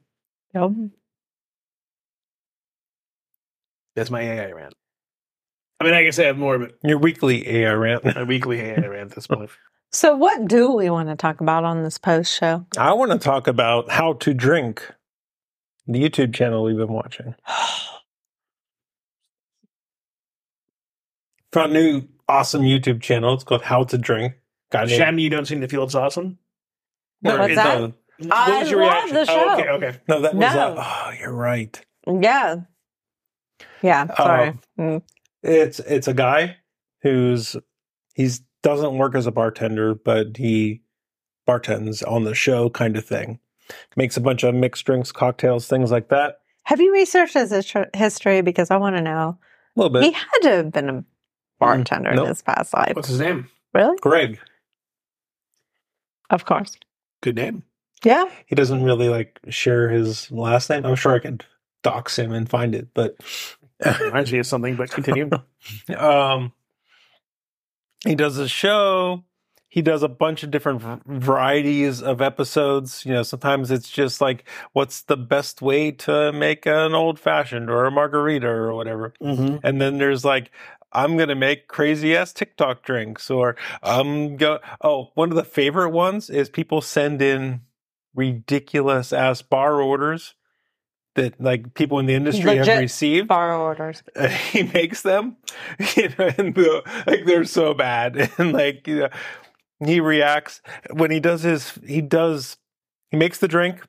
Yep. 0.55 0.63
Mm-hmm. 0.63 0.87
That's 3.97 4.11
my 4.11 4.21
AI 4.23 4.53
rant. 4.53 4.75
I 5.81 5.85
mean, 5.85 5.95
I 5.95 6.05
guess 6.05 6.19
I 6.19 6.25
have 6.25 6.39
more, 6.39 6.59
but 6.59 6.73
Your 6.83 6.99
weekly 6.99 7.49
AI 7.49 7.73
rant. 7.73 8.05
my 8.05 8.23
weekly 8.25 8.61
AI 8.61 8.87
rant 8.87 9.11
at 9.11 9.15
this 9.17 9.27
point. 9.27 9.51
So, 9.93 10.17
what 10.17 10.47
do 10.49 10.73
we 10.73 10.91
want 10.91 11.09
to 11.09 11.17
talk 11.17 11.41
about 11.41 11.65
on 11.65 11.83
this 11.83 11.97
post 11.97 12.37
show? 12.37 12.67
I 12.77 12.93
want 12.93 13.13
to 13.13 13.19
talk 13.19 13.47
about 13.47 13.91
how 13.91 14.15
to 14.15 14.35
drink. 14.35 14.93
The 15.87 16.03
YouTube 16.03 16.35
channel 16.35 16.65
we've 16.65 16.77
been 16.77 16.93
watching. 16.93 17.35
Found 21.53 21.71
a 21.71 21.75
new 21.75 22.03
awesome 22.29 22.63
YouTube 22.63 23.01
channel. 23.01 23.33
It's 23.35 23.45
called 23.45 23.63
How 23.63 23.85
to 23.85 23.97
Drink. 23.97 24.35
Guy 24.71 24.81
named- 24.87 24.91
Shannon, 24.99 25.19
you 25.21 25.31
don't 25.31 25.47
seem 25.47 25.61
to 25.63 25.69
feel 25.69 25.85
it's 25.85 25.95
awesome? 25.95 26.39
No, 27.23 27.39
What's 27.39 27.53
it's 27.53 27.57
that? 27.57 27.81
a- 27.81 27.95
I 28.31 28.49
what 28.51 28.61
was 28.61 28.71
your 28.71 28.81
love 28.83 28.93
reaction? 28.93 29.15
the 29.15 29.25
show. 29.27 29.45
Oh, 29.47 29.55
okay, 29.55 29.69
okay. 29.69 30.01
no, 30.09 30.21
that 30.23 30.35
was. 30.35 30.55
No. 30.55 30.75
Uh, 30.79 30.85
oh, 31.07 31.11
you're 31.21 31.35
right. 31.35 31.85
Yeah. 32.07 32.57
Yeah. 33.83 34.15
Sorry. 34.17 34.49
Um, 34.49 34.61
Mm. 34.79 35.03
It's 35.43 35.79
it's 35.81 36.09
a 36.09 36.15
guy 36.15 36.57
who's 37.03 37.57
he's 38.15 38.41
doesn't 38.63 38.97
work 38.99 39.15
as 39.15 39.27
a 39.27 39.31
bartender, 39.33 39.95
but 39.95 40.37
he 40.39 40.83
bartends 41.47 42.03
on 42.11 42.25
the 42.25 42.35
show 42.35 42.69
kind 42.71 42.97
of 42.97 43.05
thing. 43.05 43.39
Makes 43.97 44.17
a 44.17 44.21
bunch 44.21 44.43
of 44.45 44.55
mixed 44.55 44.85
drinks, 44.87 45.13
cocktails, 45.13 45.69
things 45.69 45.91
like 45.93 46.09
that. 46.09 46.39
Have 46.65 46.81
you 46.81 46.93
researched 46.93 47.35
his 47.35 47.53
history? 47.95 48.41
Because 48.41 48.71
I 48.71 48.77
want 48.77 48.97
to 48.97 49.03
know. 49.03 49.39
A 49.77 49.81
little 49.81 49.91
bit. 49.91 50.03
He 50.05 50.13
had 50.13 50.39
to 50.43 50.49
have 50.51 50.73
been 50.73 50.89
a 50.89 51.05
bartender 51.61 52.11
in 52.11 52.17
nope. 52.17 52.29
his 52.29 52.43
past 52.43 52.73
life. 52.75 52.97
What's 52.97 53.09
his 53.09 53.21
name? 53.21 53.49
Really? 53.75 53.97
Greg. 54.01 54.41
Of 56.31 56.45
course. 56.45 56.77
Good 57.23 57.37
name. 57.37 57.63
Yeah. 58.05 58.31
He 58.47 58.55
doesn't 58.55 58.83
really 58.83 59.09
like 59.09 59.41
share 59.49 59.89
his 59.89 60.31
last 60.31 60.71
name. 60.71 60.85
I'm 60.85 60.97
sure 60.97 61.15
I 61.15 61.19
could 61.19 61.45
dox 61.83 62.19
him 62.19 62.33
and 62.33 62.49
find 62.49 62.75
it, 62.75 62.89
but 62.95 63.17
Reminds 64.01 64.33
me 64.33 64.39
of 64.39 64.47
something, 64.47 64.77
but 64.77 64.91
continue. 64.91 65.31
um 65.97 66.53
he 68.05 68.15
does 68.15 68.39
a 68.39 68.49
show 68.49 69.25
he 69.69 69.83
does 69.83 70.03
a 70.03 70.09
bunch 70.09 70.43
of 70.43 70.51
different 70.51 70.81
varieties 71.07 72.03
of 72.03 72.23
episodes 72.23 73.05
you 73.05 73.13
know 73.13 73.23
sometimes 73.23 73.71
it's 73.71 73.91
just 73.91 74.21
like 74.21 74.49
what's 74.73 75.03
the 75.03 75.17
best 75.17 75.61
way 75.61 75.91
to 75.91 76.33
make 76.33 76.67
an 76.67 76.95
old 76.95 77.19
fashioned 77.19 77.69
or 77.69 77.85
a 77.85 77.91
margarita 77.91 78.47
or 78.47 78.75
whatever 78.75 79.13
mm-hmm. 79.21 79.57
and 79.63 79.81
then 79.81 79.99
there's 79.99 80.25
like 80.25 80.51
i'm 80.97 81.17
gonna 81.17 81.35
make 81.35 81.69
crazy 81.69 82.17
ass 82.17 82.33
tiktok 82.33 82.83
drinks 82.83 83.31
or 83.31 83.55
i'm 83.83 84.37
go 84.37 84.59
oh 84.81 85.11
one 85.15 85.31
of 85.31 85.37
the 85.37 85.45
favorite 85.45 85.91
ones 85.91 86.29
is 86.29 86.49
people 86.49 86.81
send 86.81 87.23
in 87.23 87.61
ridiculous 88.15 89.13
ass 89.13 89.43
bar 89.43 89.81
orders 89.81 90.35
that 91.17 91.41
like 91.41 91.75
people 91.75 91.99
in 91.99 92.07
the 92.07 92.15
industry 92.15 92.57
have 92.57 92.67
Legit 92.67 92.81
received 92.81 93.29
Bar 93.29 93.55
orders. 93.55 94.03
uh, 94.15 94.29
he 94.53 94.63
makes 94.63 95.03
them, 95.03 95.37
you 95.97 96.09
know, 96.11 96.31
and 96.39 96.55
the, 96.55 96.83
like 97.07 97.25
they're 97.25 97.45
so 97.45 97.75
bad, 97.75 98.31
and 98.39 98.53
like 98.53 98.87
you 98.87 99.01
know, 99.01 99.09
he 99.85 100.01
reacts 100.01 100.63
when 100.93 101.11
he 101.11 101.19
does 101.19 101.43
his. 101.43 101.79
He 101.85 102.01
does. 102.01 102.57
He 103.11 103.17
makes 103.17 103.39
the 103.39 103.49
drink, 103.49 103.83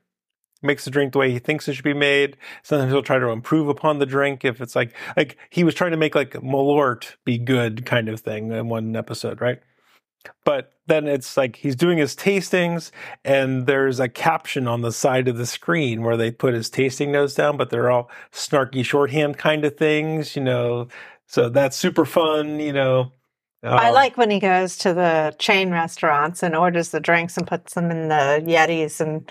makes 0.62 0.86
the 0.86 0.92
drink 0.92 1.14
the 1.14 1.20
way 1.20 1.32
he 1.32 1.40
thinks 1.40 1.68
it 1.68 1.74
should 1.74 1.84
be 1.84 1.94
made. 1.94 2.38
Sometimes 2.64 2.92
he'll 2.92 3.04
try 3.04 3.20
to 3.20 3.30
improve 3.30 3.68
upon 3.68 4.00
the 4.00 4.06
drink 4.06 4.44
if 4.44 4.62
it's 4.62 4.76
like 4.76 4.94
like 5.16 5.38
he 5.50 5.64
was 5.64 5.76
trying 5.76 5.92
to 5.92 5.98
make 5.98 6.16
like 6.16 6.32
Malort 6.34 7.16
be 7.26 7.38
good 7.38 7.86
kind 7.86 8.10
of 8.10 8.20
thing 8.20 8.52
in 8.52 8.70
one 8.70 8.96
episode, 8.96 9.42
right? 9.42 9.60
But 10.44 10.74
then 10.88 11.08
it's 11.08 11.38
like 11.38 11.58
he's 11.58 11.76
doing 11.76 11.98
his 11.98 12.16
tastings, 12.16 12.92
and 13.24 13.66
there's 13.68 14.00
a 14.00 14.10
caption 14.10 14.68
on 14.68 14.82
the 14.82 14.92
side 14.92 15.28
of 15.28 15.38
the 15.38 15.46
screen 15.46 16.02
where 16.02 16.18
they 16.18 16.32
put 16.32 16.54
his 16.54 16.70
tasting 16.70 17.12
notes 17.12 17.36
down, 17.36 17.58
but 17.58 17.70
they're 17.70 17.92
all 17.92 18.10
snarky 18.32 18.84
shorthand 18.84 19.38
kind 19.38 19.66
of 19.66 19.78
things, 19.78 20.36
you 20.36 20.44
know. 20.44 20.88
So 21.28 21.50
that's 21.50 21.76
super 21.78 22.06
fun, 22.06 22.60
you 22.60 22.74
know. 22.74 23.12
I 23.76 23.90
Um, 23.90 23.94
like 23.96 24.18
when 24.18 24.30
he 24.30 24.40
goes 24.40 24.78
to 24.80 24.94
the 24.94 25.36
chain 25.40 25.72
restaurants 25.72 26.44
and 26.44 26.56
orders 26.56 26.90
the 26.90 27.00
drinks 27.00 27.38
and 27.38 27.46
puts 27.48 27.74
them 27.74 27.92
in 27.92 28.08
the 28.10 28.44
Yetis 28.46 29.00
and 29.02 29.30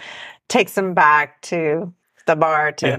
takes 0.49 0.75
them 0.75 0.95
back 0.95 1.40
to 1.43 1.93
the 2.26 2.37
bar 2.37 2.73
to. 2.73 2.87
Yeah. 2.88 2.99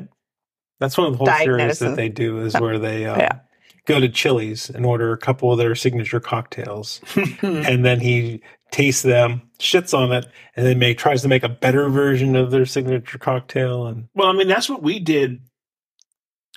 that's 0.79 0.97
one 0.97 1.07
of 1.07 1.13
the 1.13 1.17
whole 1.17 1.27
series 1.45 1.79
that 1.79 1.95
they 1.95 2.09
do 2.09 2.39
is 2.41 2.53
where 2.55 2.77
they 2.79 3.05
uh, 3.05 3.17
Yeah. 3.17 3.39
go 3.85 3.99
to 3.99 4.09
Chili's 4.09 4.69
and 4.69 4.85
order 4.85 5.11
a 5.11 5.17
couple 5.17 5.51
of 5.51 5.57
their 5.57 5.75
signature 5.75 6.19
cocktails, 6.19 7.01
and 7.41 7.83
then 7.85 7.99
he 7.99 8.41
tastes 8.71 9.01
them, 9.01 9.41
shits 9.59 9.97
on 9.97 10.11
it, 10.11 10.25
and 10.55 10.65
then 10.65 10.77
make 10.77 10.97
tries 10.97 11.21
to 11.21 11.27
make 11.27 11.43
a 11.43 11.49
better 11.49 11.89
version 11.89 12.35
of 12.35 12.51
their 12.51 12.65
signature 12.65 13.17
cocktail, 13.17 13.87
and 13.87 14.07
well, 14.13 14.27
I 14.27 14.33
mean, 14.33 14.47
that's 14.47 14.69
what 14.69 14.83
we 14.83 14.99
did 14.99 15.39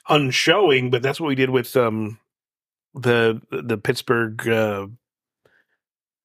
on 0.08 0.30
showing, 0.30 0.90
but 0.90 1.02
that's 1.02 1.20
what 1.20 1.28
we 1.28 1.34
did 1.36 1.50
with 1.50 1.76
um 1.76 2.18
the 2.94 3.40
the 3.50 3.78
Pittsburgh 3.78 4.46
uh, 4.48 4.86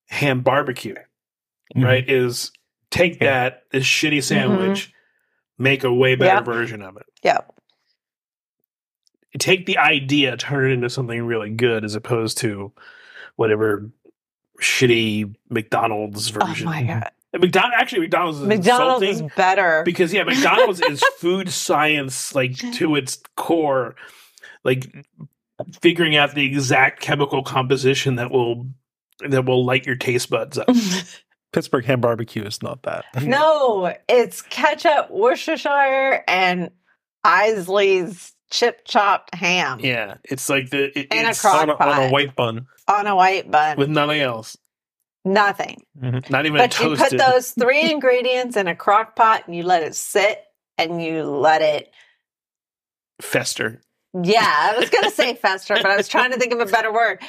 ham 0.10 0.42
barbecue. 0.42 0.96
Mm-hmm. 0.96 1.84
Right? 1.84 2.10
Is 2.10 2.52
take 2.92 3.22
Yeah. 3.22 3.26
that 3.32 3.64
this 3.72 3.84
shitty 3.84 4.18
mm-hmm. 4.18 4.22
sandwich, 4.22 4.94
make 5.58 5.84
a 5.84 5.94
way 5.94 6.16
better 6.16 6.36
Yeah. 6.36 6.42
version 6.42 6.82
of 6.82 6.98
it. 6.98 7.06
Yeah. 7.24 7.40
take 9.38 9.66
the 9.66 9.78
idea, 9.78 10.38
turn 10.38 10.72
it 10.72 10.74
into 10.74 10.90
something 10.90 11.22
really 11.26 11.50
good, 11.50 11.84
as 11.84 11.94
opposed 11.94 12.38
to 12.38 12.72
whatever 13.36 13.92
shitty 14.62 15.36
McDonald's 15.50 16.32
oh 16.36 16.40
version. 16.40 16.68
Oh 16.68 16.72
my 16.72 16.82
mm-hmm. 16.84 17.00
God. 17.00 17.12
And 17.34 17.42
McDonald 17.42 17.74
actually 17.76 18.02
McDonald's 18.02 18.40
is 18.40 18.48
McDonald's 18.48 19.04
insulting 19.04 19.26
is 19.28 19.36
better. 19.36 19.84
because 19.84 20.14
yeah, 20.14 20.24
McDonald's 20.26 20.80
is 20.80 21.04
food 21.18 21.50
science 21.50 22.34
like 22.34 22.56
to 22.76 22.96
its 22.96 23.22
core, 23.36 23.96
like 24.64 24.88
figuring 25.82 26.16
out 26.16 26.36
the 26.36 26.46
exact 26.46 27.02
chemical 27.02 27.44
composition 27.44 28.16
that 28.16 28.32
will 28.32 28.68
that 29.28 29.46
will 29.46 29.66
light 29.66 29.86
your 29.86 29.96
taste 29.96 30.30
buds 30.30 30.58
up. 30.58 30.68
Pittsburgh 31.54 31.86
ham 31.86 32.02
barbecue 32.02 32.44
is 32.44 32.62
not 32.62 32.84
that. 32.84 33.06
no, 33.24 33.96
it's 34.10 34.42
ketchup, 34.42 35.10
Worcestershire, 35.10 36.24
and 36.28 36.70
Isaly's 37.26 38.34
chip 38.52 38.82
chopped 38.86 39.34
ham 39.34 39.80
yeah, 39.82 40.18
it's 40.26 40.50
like 40.50 40.70
the 40.70 40.98
it, 40.98 41.08
And 41.12 41.26
a 41.26 41.32
it's 41.32 41.42
crock 41.42 41.62
on, 41.64 41.70
a, 41.70 41.74
on 41.76 42.04
a 42.04 42.12
white 42.12 42.36
bun. 42.36 42.68
on 42.88 43.08
a 43.08 43.16
white 43.16 43.50
bun. 43.50 43.78
with 43.78 43.90
nothing 43.90 44.22
else, 44.22 44.56
Nothing. 45.24 45.82
Mm-hmm. 46.00 46.32
not 46.32 46.46
even 46.46 46.58
But 46.60 46.80
you 46.80 46.96
put 46.96 47.18
those 47.18 47.52
three 47.60 47.90
ingredients 47.90 48.56
in 48.56 48.68
a 48.68 48.76
crock 48.76 49.16
pot 49.16 49.44
and 49.48 49.56
you 49.56 49.64
let 49.64 49.82
it 49.82 49.96
sit 49.96 50.44
and 50.78 51.02
you 51.02 51.24
let 51.24 51.62
it. 51.64 51.90
fester. 53.22 53.82
Yeah, 54.24 54.72
I 54.74 54.78
was 54.80 54.90
going 54.90 55.04
to 55.04 55.12
say 55.12 55.36
fester, 55.36 55.76
but 55.76 55.86
I 55.88 55.98
was 55.98 56.08
trying 56.08 56.32
to 56.32 56.38
think 56.38 56.54
of 56.54 56.60
a 56.62 56.66
better 56.66 56.92
word. 56.94 57.20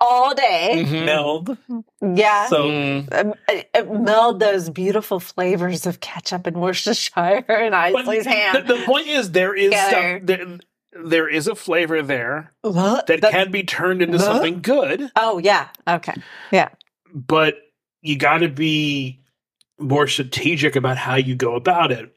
All 0.00 0.34
day. 0.34 0.82
Mhm. 0.84 1.04
Meld. 1.04 1.56
Yeah. 2.00 2.48
So 2.48 2.64
Mm. 2.64 3.14
um, 3.14 3.34
it, 3.48 3.70
it 3.72 3.88
meld 3.92 4.40
those 4.40 4.68
beautiful 4.68 5.20
flavors 5.20 5.86
of 5.86 6.00
ketchup 6.00 6.48
and 6.48 6.56
Worcestershire 6.60 7.44
and 7.48 7.70
But 7.70 8.00
Isaly's 8.00 8.26
ham. 8.26 8.66
The, 8.66 8.74
the 8.74 8.82
point 8.84 9.06
is, 9.06 9.30
there 9.30 9.54
is 9.54 9.66
Together. 9.70 10.16
stuff. 10.18 10.26
There, 10.26 10.58
there 11.04 11.28
is 11.28 11.46
a 11.46 11.54
flavor 11.54 12.02
there 12.02 12.52
What? 12.62 13.06
that 13.06 13.20
The- 13.20 13.30
can 13.30 13.52
be 13.52 13.62
turned 13.62 14.02
into 14.02 14.18
Huh? 14.18 14.24
something 14.24 14.60
good, 14.60 15.08
Oh 15.14 15.38
yeah. 15.38 15.68
Okay. 15.86 16.14
Yeah. 16.50 16.70
But 17.14 17.54
you 18.00 18.16
got 18.16 18.38
to 18.38 18.48
be 18.48 19.20
more 19.78 20.08
strategic 20.08 20.74
about 20.74 20.96
how 20.96 21.14
you 21.14 21.36
go 21.36 21.54
about 21.54 21.92
it, 21.92 22.12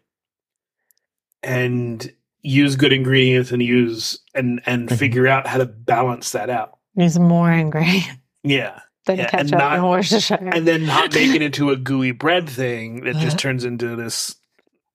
and 1.44 2.12
use 2.46 2.76
good 2.76 2.94
ingredients 2.94 3.52
and 3.52 3.62
use 3.62 4.20
and 4.34 4.62
and 4.66 4.88
Mhm. 4.90 4.98
figure 4.98 5.28
out 5.28 5.48
how 5.48 5.58
to 5.58 5.66
balance 5.66 6.32
that 6.32 6.50
out. 6.50 6.78
There's 6.96 7.18
more 7.20 7.52
ingredients 7.52 8.08
Yeah, 8.44 8.80
than 9.06 9.18
Yeah, 9.18 9.24
and 9.24 9.32
ketchup 9.32 9.52
and, 9.54 9.60
not- 9.82 9.90
Worcestershire. 9.90 10.50
and 10.54 10.68
then 10.68 10.86
not 10.86 11.14
make 11.14 11.34
it 11.36 11.42
into 11.42 11.72
a 11.72 11.76
gooey 11.90 12.12
bread 12.12 12.48
thing 12.50 13.04
that 13.06 13.16
just 13.18 13.38
turns 13.40 13.66
into 13.66 13.96
this. 13.96 14.36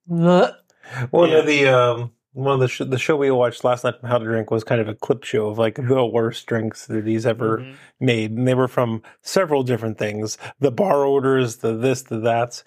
One 0.07 1.30
Yeah. 1.30 1.37
of 1.38 1.47
the 1.47 1.66
um 1.69 2.12
one 2.33 2.54
of 2.54 2.61
the 2.61 2.69
sh- 2.69 2.83
the 2.87 2.99
show 2.99 3.16
we 3.16 3.30
watched 3.33 3.64
last 3.64 3.83
night 3.83 3.95
from 4.00 4.09
How 4.09 4.19
to 4.19 4.25
Drink 4.25 4.52
was 4.52 4.62
kind 4.62 4.80
of 4.80 4.87
a 4.88 4.95
clip 4.95 5.25
show 5.25 5.49
of 5.49 5.59
like 5.59 5.75
the 5.75 6.04
worst 6.07 6.47
drinks 6.47 6.87
that 6.87 7.04
he's 7.04 7.26
ever 7.26 7.59
Mhm. 7.59 7.75
made, 7.99 8.30
and 8.30 8.47
they 8.47 8.54
were 8.54 8.69
from 8.69 9.02
several 9.23 9.64
different 9.64 9.99
things: 9.99 10.38
the 10.61 10.71
bar 10.71 11.04
orders, 11.04 11.57
the 11.57 11.73
this, 11.76 12.02
the 12.02 12.21
that's. 12.21 12.62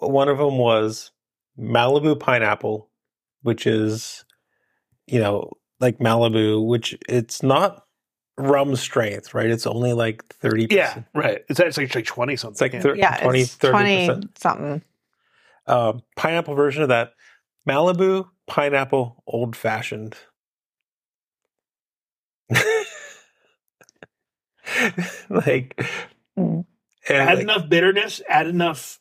One 0.00 0.28
of 0.28 0.36
them 0.36 0.58
was 0.58 1.12
Malibu 1.58 2.20
pineapple, 2.20 2.90
which 3.42 3.66
is 3.66 4.25
you 5.06 5.20
know 5.20 5.52
like 5.80 5.98
Malibu, 5.98 6.66
which 6.66 6.96
it's 7.08 7.42
not 7.42 7.84
rum 8.38 8.76
strength, 8.76 9.34
right? 9.34 9.50
It's 9.50 9.66
only 9.66 9.92
like 9.92 10.24
thirty. 10.26 10.68
Yeah, 10.70 11.02
right. 11.14 11.42
It's 11.48 11.60
actually 11.60 11.88
like 11.88 12.06
twenty 12.06 12.36
something. 12.36 12.52
It's 12.54 12.60
like 12.62 12.72
yeah. 12.74 12.80
thir- 12.80 12.96
Yeah, 12.96 13.16
20, 13.22 13.40
it's 13.42 13.54
30 13.54 13.72
twenty 13.72 14.06
something. 14.36 14.82
uh, 15.66 15.94
pineapple 16.16 16.54
version 16.54 16.82
of 16.82 16.88
that 16.90 17.12
Malibu 17.68 18.28
pineapple 18.46 19.22
old 19.26 19.56
fashioned. 19.56 20.16
like, 25.30 25.80
Mm. 26.38 26.66
add 27.08 27.34
like, 27.36 27.42
enough 27.42 27.68
bitterness, 27.68 28.20
add 28.28 28.46
enough 28.46 29.00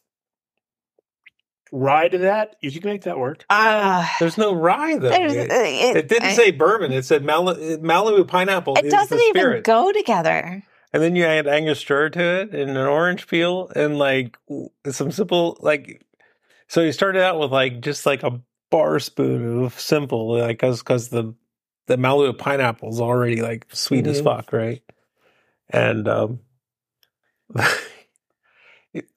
rye 1.75 2.07
to 2.07 2.17
that. 2.19 2.55
You 2.61 2.71
can 2.71 2.89
make 2.89 3.03
that 3.03 3.17
work. 3.19 3.45
Uh, 3.49 4.07
there's 4.19 4.37
no 4.37 4.53
rye 4.53 4.97
though. 4.97 5.09
It, 5.11 5.21
it, 5.31 5.97
it 5.97 6.07
didn't 6.07 6.29
it- 6.29 6.35
say 6.35 6.51
bourbon. 6.51 6.91
It 6.91 7.05
said 7.05 7.23
Mal- 7.23 7.55
Malibu 7.55 8.27
pineapple. 8.27 8.75
It 8.77 8.85
is 8.85 8.93
doesn't 8.93 9.17
the 9.17 9.23
even 9.35 9.61
go 9.63 9.91
together. 9.91 10.63
And 10.93 11.03
then 11.03 11.15
you 11.17 11.25
add 11.25 11.45
Angostura 11.47 12.09
to 12.11 12.21
it 12.41 12.55
and 12.55 12.71
an 12.71 12.77
orange 12.77 13.27
peel 13.27 13.69
and 13.75 13.97
like 13.97 14.37
some 14.89 15.11
simple 15.11 15.57
like. 15.59 16.01
So 16.67 16.81
you 16.81 16.91
started 16.93 17.21
out 17.21 17.37
with 17.39 17.51
like 17.51 17.81
just 17.81 18.05
like 18.05 18.23
a 18.23 18.39
bar 18.71 18.99
spoon 18.99 19.65
of 19.65 19.79
simple 19.79 20.37
like 20.37 20.57
because 20.57 20.79
because 20.79 21.09
the 21.09 21.35
the 21.87 21.97
Malibu 21.97 22.37
pineapple 22.37 22.89
is 22.89 22.99
already 23.01 23.41
like 23.41 23.67
sweet 23.73 24.07
as 24.07 24.21
Mhm. 24.21 24.23
fuck, 24.23 24.53
right? 24.53 24.81
And 25.69 26.07
um, 26.07 26.39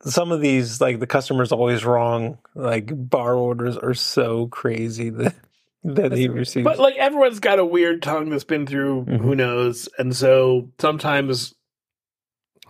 some 0.03 0.33
of 0.33 0.41
these 0.41 0.81
like 0.81 0.99
the 1.01 1.07
customer's 1.07 1.53
always 1.53 1.85
wrong. 1.85 2.39
Like 2.55 2.91
bar 2.93 3.35
orders 3.35 3.77
are 3.77 3.95
so 3.95 4.47
crazy 4.49 5.11
that 5.11 5.35
that 5.85 6.13
he 6.13 6.29
receives. 6.29 6.65
But 6.65 6.79
like 6.79 6.97
everyone's 6.97 7.41
got 7.41 7.59
a 7.59 7.65
weird 7.65 8.03
tongue 8.03 8.31
that's 8.31 8.45
been 8.45 8.67
through 8.67 9.05
Mhm. 9.05 9.21
who 9.21 9.35
knows, 9.35 9.89
and 9.99 10.15
so 10.15 10.71
sometimes, 10.79 11.55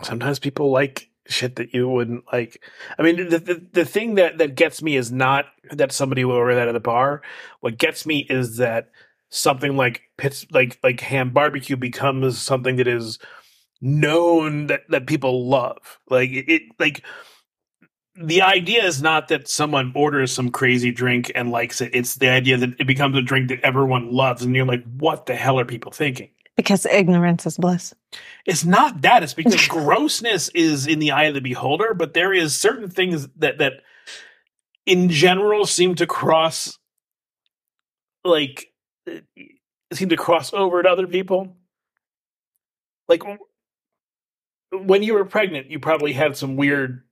sometimes 0.02 0.38
people 0.38 0.70
like 0.70 1.08
shit 1.26 1.56
that 1.56 1.74
you 1.74 1.88
wouldn't 1.88 2.24
like. 2.32 2.62
I 2.98 3.02
mean, 3.02 3.28
the 3.28 3.38
the, 3.38 3.66
the 3.72 3.84
thing 3.84 4.14
that 4.16 4.38
that 4.38 4.54
gets 4.54 4.82
me 4.82 4.96
is 4.96 5.10
not 5.12 5.46
that 5.72 5.92
somebody 5.92 6.24
will 6.24 6.34
order 6.36 6.54
that 6.54 6.68
at 6.68 6.72
the 6.72 6.80
bar. 6.80 7.22
What 7.60 7.78
gets 7.78 8.06
me 8.06 8.26
is 8.28 8.56
that 8.58 8.90
something 9.30 9.76
like 9.76 10.02
pits 10.16 10.46
like 10.50 10.78
like 10.82 11.00
ham 11.00 11.30
barbecue 11.30 11.76
becomes 11.76 12.38
something 12.38 12.76
that 12.76 12.88
is 12.88 13.18
known 13.80 14.68
that 14.68 14.82
that 14.88 15.06
people 15.06 15.48
love. 15.48 15.98
Like 16.08 16.30
it, 16.30 16.48
it 16.48 16.62
like 16.78 17.04
the 18.20 18.42
idea 18.42 18.84
is 18.84 19.00
not 19.00 19.28
that 19.28 19.48
someone 19.48 19.92
orders 19.94 20.32
some 20.32 20.50
crazy 20.50 20.90
drink 20.90 21.30
and 21.34 21.50
likes 21.50 21.80
it. 21.80 21.94
It's 21.94 22.16
the 22.16 22.28
idea 22.28 22.56
that 22.56 22.80
it 22.80 22.86
becomes 22.86 23.16
a 23.16 23.22
drink 23.22 23.48
that 23.48 23.60
everyone 23.60 24.12
loves, 24.12 24.42
and 24.42 24.54
you're 24.54 24.66
like, 24.66 24.84
what 24.98 25.26
the 25.26 25.36
hell 25.36 25.58
are 25.60 25.64
people 25.64 25.92
thinking? 25.92 26.30
Because 26.56 26.84
ignorance 26.86 27.46
is 27.46 27.56
bliss. 27.56 27.94
It's 28.44 28.64
not 28.64 29.02
that. 29.02 29.22
It's 29.22 29.34
because 29.34 29.68
grossness 29.68 30.48
is 30.48 30.88
in 30.88 30.98
the 30.98 31.12
eye 31.12 31.24
of 31.24 31.34
the 31.34 31.40
beholder, 31.40 31.94
but 31.94 32.14
there 32.14 32.32
is 32.32 32.56
certain 32.56 32.90
things 32.90 33.28
that 33.36 33.58
that 33.58 33.74
in 34.84 35.10
general 35.10 35.66
seem 35.66 35.94
to 35.96 36.06
cross 36.06 36.78
like 38.24 38.72
uh, 39.08 39.20
seem 39.92 40.08
to 40.08 40.16
cross 40.16 40.52
over 40.52 40.82
to 40.82 40.88
other 40.88 41.06
people. 41.06 41.56
Like 43.06 43.22
when 44.72 45.02
you 45.02 45.14
were 45.14 45.24
pregnant, 45.24 45.70
you 45.70 45.78
probably 45.78 46.12
had 46.12 46.36
some 46.36 46.56
weird 46.56 47.02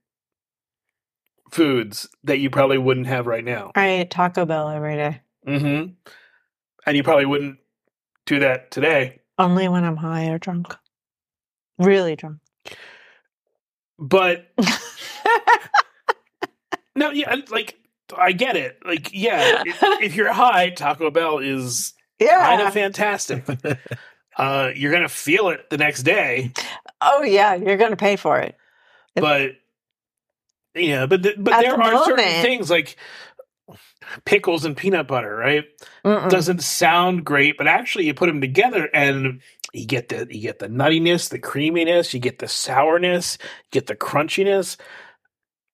foods 1.51 2.09
that 2.23 2.39
you 2.39 2.49
probably 2.49 2.77
wouldn't 2.77 3.07
have 3.07 3.27
right 3.27 3.43
now. 3.43 3.71
I 3.75 4.01
eat 4.01 4.11
Taco 4.11 4.45
Bell 4.45 4.69
every 4.69 4.95
day. 4.95 5.21
Mm-hmm. 5.47 5.91
And 6.85 6.97
you 6.97 7.03
probably 7.03 7.25
wouldn't 7.25 7.57
do 8.25 8.39
that 8.39 8.71
today. 8.71 9.21
Only 9.37 9.67
when 9.67 9.83
I'm 9.83 9.97
high 9.97 10.27
or 10.27 10.37
drunk. 10.37 10.75
Really 11.77 12.15
drunk. 12.15 12.39
But 13.99 14.47
no, 16.95 17.11
yeah, 17.11 17.35
like 17.49 17.77
I 18.15 18.31
get 18.31 18.55
it. 18.55 18.79
Like, 18.85 19.09
yeah, 19.13 19.63
if, 19.65 19.79
if 20.01 20.15
you're 20.15 20.31
high, 20.31 20.69
Taco 20.69 21.09
Bell 21.09 21.39
is 21.39 21.93
yeah. 22.19 22.45
kind 22.45 22.61
of 22.61 22.73
fantastic. 22.73 23.45
Uh, 24.37 24.71
you're 24.75 24.91
gonna 24.91 25.09
feel 25.09 25.49
it 25.49 25.69
the 25.69 25.77
next 25.77 26.03
day, 26.03 26.51
Oh 27.01 27.23
yeah, 27.23 27.55
you're 27.55 27.77
gonna 27.77 27.95
pay 27.95 28.15
for 28.15 28.39
it. 28.39 28.55
But 29.15 29.53
yeah, 30.75 31.07
but 31.07 31.23
th- 31.23 31.35
but 31.39 31.53
At 31.53 31.61
there 31.61 31.75
the 31.75 31.83
are 31.83 32.05
certain 32.05 32.41
things 32.41 32.69
like 32.69 32.97
pickles 34.25 34.63
and 34.65 34.77
peanut 34.77 35.07
butter, 35.07 35.35
right? 35.35 35.65
Mm-mm. 36.05 36.29
Doesn't 36.29 36.61
sound 36.61 37.25
great, 37.25 37.57
but 37.57 37.67
actually, 37.67 38.05
you 38.05 38.13
put 38.13 38.27
them 38.27 38.41
together 38.41 38.89
and 38.93 39.41
you 39.73 39.85
get 39.85 40.09
the 40.09 40.27
you 40.29 40.41
get 40.41 40.59
the 40.59 40.67
nuttiness, 40.67 41.29
the 41.29 41.39
creaminess, 41.39 42.13
you 42.13 42.19
get 42.19 42.39
the 42.39 42.47
sourness, 42.47 43.37
you 43.41 43.69
get 43.71 43.87
the 43.87 43.95
crunchiness. 43.95 44.77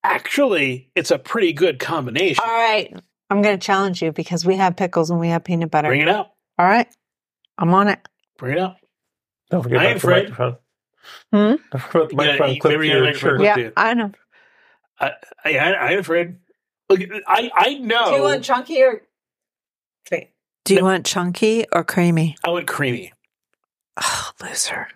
Actually, 0.04 0.90
it's 0.96 1.12
a 1.12 1.20
pretty 1.20 1.54
good 1.54 1.80
combination. 1.80 2.44
All 2.46 2.52
right. 2.52 2.94
I'm 3.30 3.42
gonna 3.42 3.58
challenge 3.58 4.02
you 4.02 4.12
because 4.12 4.46
we 4.46 4.58
have 4.58 4.76
pickles 4.76 5.10
and 5.10 5.20
we 5.20 5.30
have 5.30 5.44
peanut 5.44 5.72
butter. 5.72 5.88
Bring 5.90 6.02
it 6.02 6.10
out. 6.10 6.32
All 6.60 6.66
right. 6.66 6.88
I'm 7.58 7.74
on 7.74 7.88
it. 7.88 8.00
Bring 8.38 8.54
it 8.58 8.60
out. 8.60 8.76
Don't 9.50 9.64
forget 9.64 9.80
I 9.80 9.84
about 9.84 9.92
ain't 9.94 10.02
the 10.02 10.08
afraid. 10.08 10.30
microphone. 10.30 10.58
Hmm? 11.32 11.56
Don't 11.72 11.82
forget 11.82 12.10
the 12.10 12.16
microphone 12.16 12.54
you- 12.56 12.62
clip 12.62 12.80
to 12.80 12.88
your 12.88 13.14
shirt. 13.14 13.40
Look, 13.40 13.58
yeah. 13.58 13.70
I 13.78 13.94
know. 13.94 14.12
I, 15.00 15.12
I, 15.44 15.58
I 15.58 15.90
ain't 15.92 16.00
afraid. 16.00 16.36
Look, 16.90 17.02
I, 17.28 17.52
I 17.56 17.74
know. 17.76 18.10
Do 18.10 18.16
you 18.18 18.22
want 18.24 18.44
chunky 18.44 18.82
or 18.84 19.02
Do 20.66 20.76
you 20.76 20.84
want 20.84 21.06
chunky 21.06 21.66
or 21.74 21.84
creamy? 21.84 22.38
I 22.44 22.50
went 22.52 22.68
creamy. 22.68 23.12
Oh, 24.02 24.32
loser. 24.42 24.88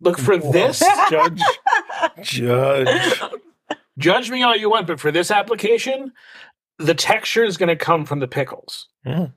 Look 0.00 0.18
for 0.18 0.36
this. 0.36 0.80
judge. 1.10 1.40
Judge. 2.22 3.20
Judge 3.98 4.30
me 4.30 4.42
all 4.42 4.56
you 4.56 4.68
want, 4.68 4.86
but 4.88 4.98
for 5.00 5.12
this 5.12 5.30
application, 5.30 6.12
the 6.78 6.94
texture 6.94 7.44
is 7.44 7.56
going 7.56 7.68
to 7.68 7.76
come 7.76 8.04
from 8.04 8.18
the 8.18 8.26
pickles. 8.26 8.88
Mm. 9.06 9.32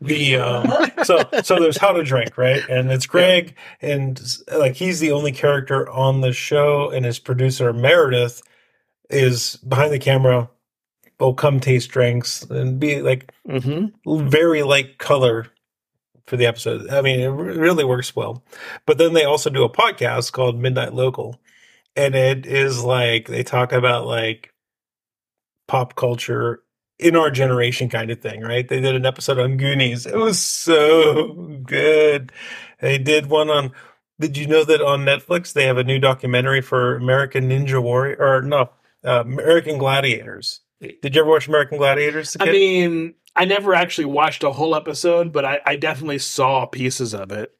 The 0.00 0.36
um, 0.36 0.66
so 1.04 1.18
so 1.42 1.58
there's 1.58 1.76
how 1.76 1.92
to 1.92 2.04
drink 2.04 2.38
right? 2.38 2.62
And 2.68 2.90
it's 2.90 3.06
greg 3.06 3.56
and 3.82 4.20
like 4.52 4.76
he's 4.76 5.00
the 5.00 5.10
only 5.10 5.32
character 5.32 5.90
on 5.90 6.20
the 6.20 6.32
show 6.32 6.90
and 6.90 7.04
his 7.04 7.18
producer 7.18 7.72
meredith 7.72 8.42
is 9.10 9.56
behind 9.56 9.92
the 9.92 9.98
camera. 9.98 10.50
Will 11.18 11.34
come 11.34 11.58
taste 11.58 11.90
drinks 11.90 12.44
and 12.44 12.78
be 12.78 13.02
like 13.02 13.32
mhm. 13.48 13.92
very 14.30 14.62
light 14.62 14.98
color 14.98 15.48
for 16.28 16.36
the 16.36 16.46
episode. 16.46 16.88
I 16.90 17.00
mean 17.00 17.18
it 17.18 17.28
really 17.28 17.84
works 17.84 18.14
well. 18.14 18.44
But 18.86 18.98
then 18.98 19.14
they 19.14 19.24
also 19.24 19.50
do 19.50 19.64
a 19.64 19.72
podcast 19.72 20.30
called 20.30 20.60
midnight 20.60 20.94
local 20.94 21.40
and 21.96 22.14
it 22.14 22.46
is 22.46 22.84
like 22.84 23.26
they 23.26 23.42
talk 23.42 23.72
about 23.72 24.06
like 24.06 24.54
pop 25.66 25.96
culture 25.96 26.62
in 26.98 27.16
our 27.16 27.30
generation 27.30 27.88
kind 27.88 28.10
of 28.10 28.20
thing, 28.20 28.40
right? 28.42 28.68
They 28.68 28.80
did 28.80 28.94
an 28.94 29.06
episode 29.06 29.38
on 29.38 29.56
Goonies. 29.56 30.06
It 30.06 30.16
was 30.16 30.40
so 30.40 31.32
good. 31.64 32.32
They 32.80 32.98
did 32.98 33.26
one 33.26 33.50
on. 33.50 33.72
Did 34.20 34.36
you 34.36 34.46
know 34.46 34.64
that 34.64 34.82
on 34.82 35.04
Netflix 35.04 35.52
they 35.52 35.64
have 35.66 35.78
a 35.78 35.84
new 35.84 35.98
documentary 36.00 36.60
for 36.60 36.96
American 36.96 37.48
Ninja 37.48 37.80
Warrior 37.80 38.16
or 38.18 38.42
no, 38.42 38.70
uh, 39.04 39.20
American 39.20 39.78
Gladiators? 39.78 40.60
Did 40.80 41.14
you 41.14 41.20
ever 41.20 41.30
watch 41.30 41.48
American 41.48 41.78
Gladiators? 41.78 42.36
I 42.38 42.46
mean, 42.46 43.14
I 43.34 43.44
never 43.44 43.74
actually 43.74 44.06
watched 44.06 44.42
a 44.42 44.50
whole 44.50 44.74
episode, 44.74 45.32
but 45.32 45.44
I, 45.44 45.60
I 45.64 45.76
definitely 45.76 46.18
saw 46.18 46.66
pieces 46.66 47.14
of 47.14 47.30
it. 47.30 47.52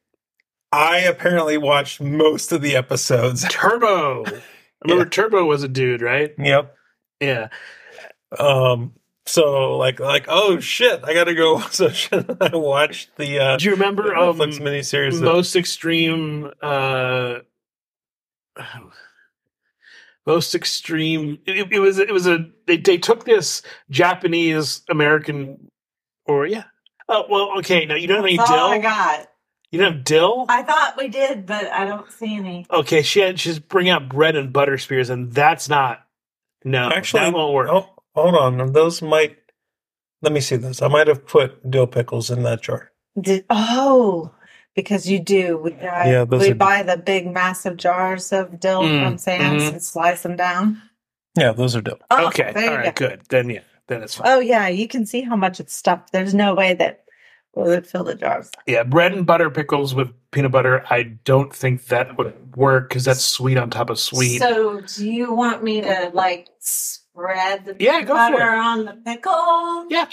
I 0.71 0.99
apparently 0.99 1.57
watched 1.57 1.99
most 2.01 2.51
of 2.51 2.61
the 2.61 2.75
episodes. 2.75 3.45
Turbo. 3.49 4.25
I 4.25 4.41
remember 4.83 5.09
Turbo 5.09 5.45
was 5.45 5.63
a 5.63 5.67
dude, 5.67 6.01
right? 6.01 6.33
Yep. 6.37 6.75
Yeah. 7.19 7.47
Um. 8.37 8.93
So 9.29 9.77
like 9.77 9.99
like 9.99 10.25
oh 10.27 10.59
shit, 10.59 11.01
I 11.03 11.13
gotta 11.13 11.35
go. 11.35 11.59
So 11.71 11.89
should 11.89 12.37
I 12.41 12.55
watched 12.55 13.15
the 13.17 13.39
uh, 13.39 13.57
Do 13.57 13.65
you 13.65 13.71
remember 13.71 14.15
um, 14.15 14.37
Netflix 14.39 14.59
miniseries? 14.59 15.19
that- 15.19 15.25
most 15.25 15.55
extreme 15.55 16.51
uh 16.61 17.39
most 20.25 20.53
extreme 20.55 21.39
it, 21.45 21.71
it 21.71 21.79
was 21.79 21.97
it 21.99 22.11
was 22.11 22.27
a 22.27 22.49
they, 22.67 22.77
they 22.77 22.97
took 22.97 23.25
this 23.25 23.61
japanese 23.89 24.81
american 24.89 25.71
or 26.25 26.45
yeah 26.45 26.65
oh 27.07 27.25
well 27.29 27.57
okay 27.59 27.85
now 27.85 27.95
you 27.95 28.07
don't 28.07 28.17
have 28.17 28.25
any 28.25 28.37
That's 28.37 28.51
all 28.51 28.69
I 28.71 28.77
dill 28.79 28.81
got. 28.89 29.27
you 29.71 29.79
don't 29.79 29.93
have 29.93 30.03
dill 30.03 30.45
I 30.49 30.61
thought 30.63 30.95
we 30.97 31.07
did, 31.07 31.45
but 31.45 31.65
I 31.71 31.85
don't 31.85 32.11
see 32.11 32.35
any. 32.35 32.65
okay 32.69 33.01
she 33.01 33.21
had 33.21 33.39
she's 33.39 33.59
bringing 33.59 33.91
out 33.91 34.09
bread 34.09 34.35
and 34.35 34.51
butter 34.53 34.77
spears 34.77 35.09
and 35.09 35.31
that's 35.31 35.69
not 35.69 36.05
no 36.63 36.89
Actually, 36.89 37.21
that 37.21 37.33
won't 37.33 37.53
work 37.53 37.69
Oh, 37.71 37.89
hold 38.15 38.35
on. 38.35 38.73
Those 38.73 39.01
might. 39.01 39.37
Let 40.21 40.33
me 40.33 40.41
see 40.41 40.57
those. 40.57 40.81
I 40.81 40.87
might 40.89 41.07
have 41.07 41.25
put 41.25 41.69
dill 41.71 41.87
pickles 41.87 42.29
in 42.29 42.43
that 42.43 42.61
jar. 42.61 42.91
Did, 43.19 43.45
oh, 43.49 44.31
because 44.75 45.09
you 45.09 45.19
do. 45.19 45.57
We, 45.57 45.71
buy, 45.71 46.11
Yeah, 46.11 46.25
those 46.25 46.41
we 46.41 46.51
are- 46.51 46.55
buy 46.55 46.83
the 46.83 46.97
big, 46.97 47.31
massive 47.31 47.77
jars 47.77 48.31
of 48.33 48.59
dill 48.59 48.81
Mm, 48.81 49.03
from 49.03 49.17
Sam's 49.17 49.63
mhm. 49.63 49.69
and 49.73 49.83
slice 49.83 50.23
them 50.23 50.35
down. 50.35 50.81
Yeah, 51.37 51.53
those 51.53 51.75
are 51.75 51.81
dill. 51.81 51.97
Oh, 52.11 52.27
okay 52.27 52.51
there 52.53 52.63
all 52.65 52.71
you 52.71 52.77
right 52.85 52.95
go. 52.95 53.07
good 53.09 53.21
then 53.29 53.49
yeah 53.49 53.61
then 53.87 54.03
it's 54.03 54.15
fine 54.15 54.27
Oh, 54.27 54.39
yeah, 54.39 54.67
you 54.67 54.87
can 54.87 55.05
see 55.05 55.21
how 55.21 55.35
much 55.37 55.59
it's 55.59 55.73
stuffed. 55.75 56.11
There's 56.11 56.33
no 56.33 56.53
way 56.53 56.73
that 56.73 57.05
we 57.55 57.63
would 57.63 57.87
fill 57.87 58.03
the 58.03 58.15
jars. 58.15 58.51
yeah 58.67 58.83
bread 58.83 59.13
and 59.13 59.25
butter 59.25 59.49
pickles 59.49 59.95
with 59.95 60.11
peanut 60.31 60.51
butter 60.51 60.83
i 60.91 61.03
don't 61.03 61.53
think 61.53 61.85
that 61.87 62.15
would 62.17 62.55
work 62.55 62.89
because 62.89 63.03
that's 63.05 63.23
sweet 63.23 63.57
on 63.57 63.69
top 63.71 63.89
of 63.89 63.99
sweet 63.99 64.37
So, 64.39 64.81
do 64.81 65.09
you 65.09 65.33
want 65.33 65.63
me 65.63 65.81
to 65.81 66.11
like 66.13 66.47
spread 67.19 67.65
the 67.65 67.75
Yeah, 67.79 68.01
go 68.01 68.07
for 68.13 68.31
butter 68.37 68.53
it. 68.53 68.59
on 68.59 68.85
the 68.85 68.93
pickle? 69.05 69.87
yeah 69.89 70.07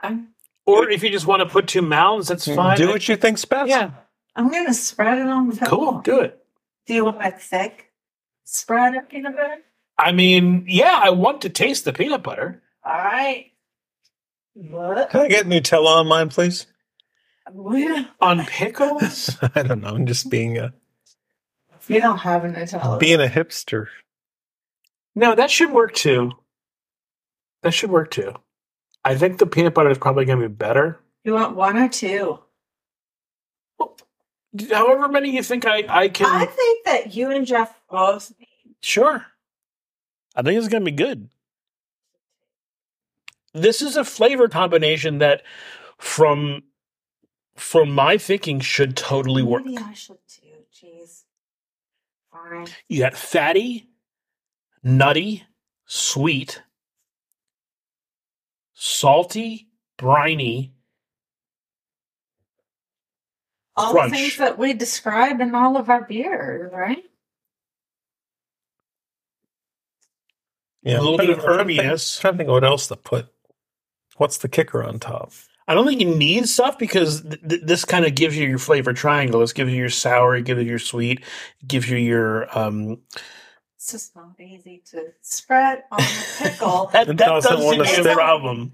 I'm, 0.00 0.28
Or 0.66 0.88
if 0.90 1.02
you 1.02 1.10
just 1.10 1.26
want 1.26 1.40
to 1.42 1.48
put 1.48 1.66
two 1.66 1.82
mounds, 1.82 2.28
that's 2.28 2.46
mm, 2.46 2.54
fine. 2.56 2.76
Do 2.76 2.88
what 2.88 3.08
you 3.08 3.16
think's 3.16 3.44
best. 3.44 3.68
Yeah, 3.68 3.90
I'm 4.36 4.50
going 4.50 4.66
to 4.66 4.74
spread 4.74 5.18
it 5.18 5.26
on 5.26 5.48
the 5.50 5.56
pickle. 5.56 5.68
cool. 5.92 6.00
Do 6.02 6.20
it. 6.20 6.38
Do 6.86 6.94
you 6.94 7.04
want 7.04 7.24
a 7.24 7.30
thick 7.32 7.90
spread 8.44 8.94
of 8.94 9.08
peanut 9.08 9.34
butter? 9.34 9.58
I 9.98 10.12
mean, 10.12 10.64
yeah, 10.68 11.00
I 11.02 11.10
want 11.10 11.42
to 11.42 11.48
taste 11.48 11.84
the 11.84 11.92
peanut 11.92 12.22
butter. 12.22 12.62
All 12.84 12.92
right. 12.92 13.46
What? 14.54 15.10
Can 15.10 15.20
I 15.22 15.28
get 15.28 15.46
Nutella 15.46 15.96
on 16.00 16.06
mine, 16.06 16.28
please? 16.28 16.66
We, 17.52 18.06
On 18.20 18.44
pickles? 18.44 19.36
I 19.54 19.62
don't 19.62 19.80
know. 19.80 19.88
I'm 19.88 20.06
just 20.06 20.30
being 20.30 20.58
a 20.58 20.72
You 21.88 22.00
don't 22.00 22.18
have 22.18 22.44
a 22.44 22.48
Nutella. 22.48 22.98
being 23.00 23.20
a 23.20 23.26
hipster. 23.26 23.86
No, 25.18 25.34
that 25.34 25.50
should 25.50 25.72
work 25.72 25.94
too. 25.94 26.32
That 27.62 27.72
should 27.72 27.90
work 27.90 28.10
too. 28.12 28.34
I 29.04 29.16
think 29.16 29.38
the 29.38 29.46
peanut 29.46 29.74
butter 29.74 29.90
is 29.90 29.98
probably 29.98 30.24
going 30.24 30.40
to 30.40 30.48
be 30.48 30.54
better. 30.54 31.00
you 31.24 31.32
want 31.34 31.56
one 31.56 31.76
or 31.76 31.88
two? 31.88 32.38
However 34.70 35.08
many 35.08 35.34
you 35.34 35.42
think 35.42 35.66
I, 35.66 35.84
I 35.88 36.08
can. 36.08 36.26
I 36.26 36.46
think 36.46 36.84
that 36.86 37.14
you 37.14 37.30
and 37.30 37.46
Jeff 37.46 37.78
both 37.90 38.32
need. 38.38 38.76
Sure. 38.80 39.26
I 40.36 40.42
think 40.42 40.56
it's 40.56 40.68
going 40.68 40.84
to 40.84 40.90
be 40.90 40.96
good. 40.96 41.28
this 43.52 43.82
is 43.82 43.96
a 43.96 44.04
flavor 44.04 44.48
combination 44.48 45.18
that, 45.18 45.42
from 45.98 46.62
from 47.56 47.90
my 47.90 48.18
thinking, 48.18 48.60
should 48.60 48.96
totally 48.96 49.42
work. 49.42 49.64
Maybe 49.64 49.78
I 49.78 49.94
should 49.94 50.18
too. 50.28 50.46
Jeez. 50.72 51.24
Fine. 52.32 52.68
You 52.88 53.00
got 53.00 53.14
fatty, 53.14 53.87
nutty, 54.82 55.44
sweet, 55.86 56.62
salty, 58.74 59.68
briny. 59.96 60.72
All 63.76 63.92
Crunch. 63.92 64.10
the 64.12 64.16
things 64.18 64.36
that 64.38 64.58
we 64.58 64.72
described 64.74 65.40
in 65.40 65.54
all 65.54 65.76
of 65.76 65.88
our 65.88 66.02
beers, 66.04 66.72
right? 66.72 67.04
Yeah, 70.82 70.98
A 70.98 71.02
little 71.02 71.18
bit 71.18 71.30
of 71.30 71.40
trying 71.40 71.58
to 71.58 71.64
think- 71.64 71.80
herbiness. 71.80 72.20
trying 72.20 72.34
to 72.34 72.38
think 72.38 72.50
what 72.50 72.64
else 72.64 72.86
to 72.88 72.96
put. 72.96 73.28
What's 74.16 74.38
the 74.38 74.48
kicker 74.48 74.82
on 74.82 74.98
top? 74.98 75.32
I 75.68 75.74
don't 75.74 75.86
think 75.86 76.00
you 76.00 76.14
need 76.14 76.48
stuff 76.48 76.78
because 76.78 77.22
th- 77.22 77.40
th- 77.46 77.60
this 77.62 77.84
kind 77.84 78.06
of 78.06 78.14
gives 78.14 78.36
you 78.36 78.48
your 78.48 78.58
flavor 78.58 78.92
triangle. 78.94 79.40
This 79.40 79.52
gives 79.52 79.70
you 79.70 79.76
your 79.78 79.90
sour, 79.90 80.34
it 80.34 80.44
gives 80.46 80.62
you 80.62 80.68
your 80.70 80.78
sweet, 80.78 81.20
it 81.20 81.68
gives 81.68 81.88
you 81.90 81.98
your 81.98 82.58
um. 82.58 83.00
It's 83.78 83.92
just 83.92 84.16
not 84.16 84.40
easy 84.40 84.82
to 84.90 85.12
spread 85.20 85.84
on 85.92 85.98
the 86.00 86.34
pickle. 86.38 86.86
That, 86.92 87.06
that 87.06 87.16
doesn't 87.16 87.60
wanna 87.60 87.86
seem 87.86 87.96
to 87.98 88.02
be 88.02 88.10
a 88.10 88.14
problem. 88.14 88.72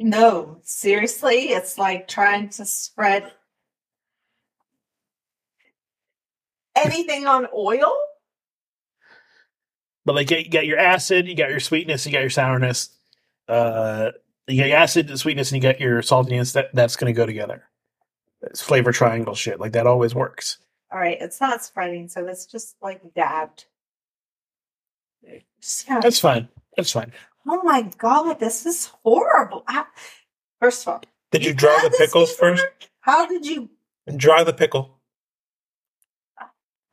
no, 0.00 0.58
seriously, 0.64 1.50
it's 1.50 1.78
like 1.78 2.08
trying 2.08 2.48
to 2.48 2.64
spread 2.64 3.30
anything 6.74 7.28
on 7.28 7.46
oil. 7.56 7.94
But 10.04 10.16
like 10.16 10.32
you 10.32 10.48
got 10.48 10.66
your 10.66 10.80
acid, 10.80 11.28
you 11.28 11.36
got 11.36 11.50
your 11.50 11.60
sweetness, 11.60 12.04
you 12.04 12.10
got 12.10 12.22
your 12.22 12.30
sourness. 12.30 12.88
Uh, 13.46 14.10
you 14.48 14.60
got 14.60 14.68
your 14.68 14.78
acid, 14.78 15.06
the 15.06 15.16
sweetness, 15.16 15.52
and 15.52 15.62
you 15.62 15.70
got 15.70 15.80
your 15.80 16.02
saltiness. 16.02 16.54
That 16.54 16.74
that's 16.74 16.96
going 16.96 17.14
to 17.14 17.16
go 17.16 17.24
together. 17.24 17.62
It's 18.42 18.60
flavor 18.60 18.90
triangle 18.90 19.36
shit. 19.36 19.60
Like 19.60 19.74
that 19.74 19.86
always 19.86 20.12
works. 20.12 20.58
All 20.90 20.98
right, 20.98 21.18
it's 21.20 21.40
not 21.40 21.62
spreading, 21.62 22.08
so 22.08 22.26
it's 22.26 22.46
just 22.46 22.74
like 22.82 23.14
dabbed. 23.14 23.66
Just 25.62 25.86
kinda- 25.86 26.02
That's 26.02 26.18
fine. 26.18 26.48
That's 26.76 26.90
fine. 26.92 27.12
oh 27.48 27.62
my 27.62 27.82
god, 27.98 28.38
this 28.40 28.66
is 28.66 28.86
horrible. 29.04 29.64
How- 29.66 29.86
First 30.60 30.82
of 30.86 30.92
all, 30.94 31.02
Did 31.32 31.44
you 31.44 31.54
dry 31.54 31.72
had 31.82 31.92
the 31.92 31.96
pickles 31.98 32.30
before? 32.32 32.56
first? 32.56 32.66
How 33.00 33.26
did 33.26 33.44
you 33.46 33.70
Dry 34.16 34.42
the 34.44 34.52
pickle. 34.52 34.98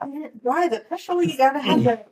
I 0.02 0.06
mean, 0.06 0.30
dry 0.42 0.68
the 0.68 0.80
pickle? 0.80 1.22
You 1.24 1.38
gotta 1.38 1.60
have 1.60 1.84
the 1.84 2.06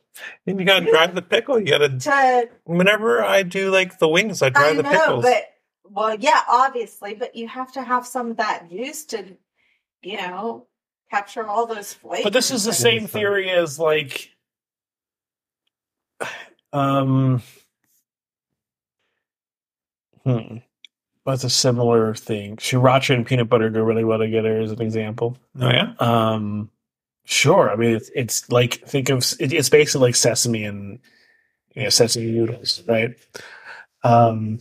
And 0.46 0.60
you 0.60 0.66
gotta 0.66 0.86
dry 0.90 1.08
the 1.08 1.22
pickle. 1.22 1.60
You 1.60 1.68
gotta. 1.68 1.98
to 1.98 2.50
Whenever 2.66 3.24
I 3.24 3.44
do 3.44 3.70
like 3.72 3.98
the 4.00 4.08
wings, 4.08 4.42
I 4.42 4.50
dry 4.50 4.70
I 4.70 4.74
the 4.74 4.84
know, 4.84 4.90
pickles. 4.92 5.24
but 5.24 5.44
well, 5.86 6.16
yeah, 6.20 6.42
obviously, 6.50 7.14
but 7.16 7.36
you 7.36 7.48
have 7.48 7.72
to 7.74 7.82
have 7.84 8.06
some 8.06 8.32
of 8.32 8.38
that 8.38 8.70
juice 8.70 9.06
to, 9.06 9.38
you 10.02 10.18
know, 10.18 10.68
capture 11.12 11.48
all 11.48 11.66
those 11.66 11.94
flavors. 11.94 12.24
But 12.24 12.34
this 12.34 12.52
is 12.52 12.66
the 12.66 12.74
same 12.74 13.08
theory 13.08 13.50
as 13.52 13.80
like, 13.80 14.32
um, 16.74 17.42
hmm. 20.24 20.58
What's 21.24 21.44
a 21.44 21.50
similar 21.50 22.14
thing? 22.16 22.56
Sriracha 22.56 23.14
and 23.14 23.26
peanut 23.26 23.50
butter 23.50 23.70
go 23.70 23.82
really 23.82 24.06
well 24.06 24.20
together, 24.20 24.62
as 24.62 24.72
an 24.72 24.82
example. 24.82 25.38
oh 25.60 25.70
yeah. 25.70 25.94
Um, 26.00 26.70
sure. 27.26 27.70
I 27.70 27.76
mean, 27.76 27.96
it's, 27.96 28.10
it's 28.16 28.50
like 28.50 28.76
think 28.88 29.10
of 29.10 29.20
it, 29.40 29.52
it's 29.52 29.70
basically 29.70 30.08
like 30.08 30.16
sesame 30.16 30.64
and 30.64 31.00
you 31.76 31.84
know 31.84 31.90
sesame 31.90 32.32
noodles, 32.32 32.82
right? 32.88 33.16
Um, 34.04 34.60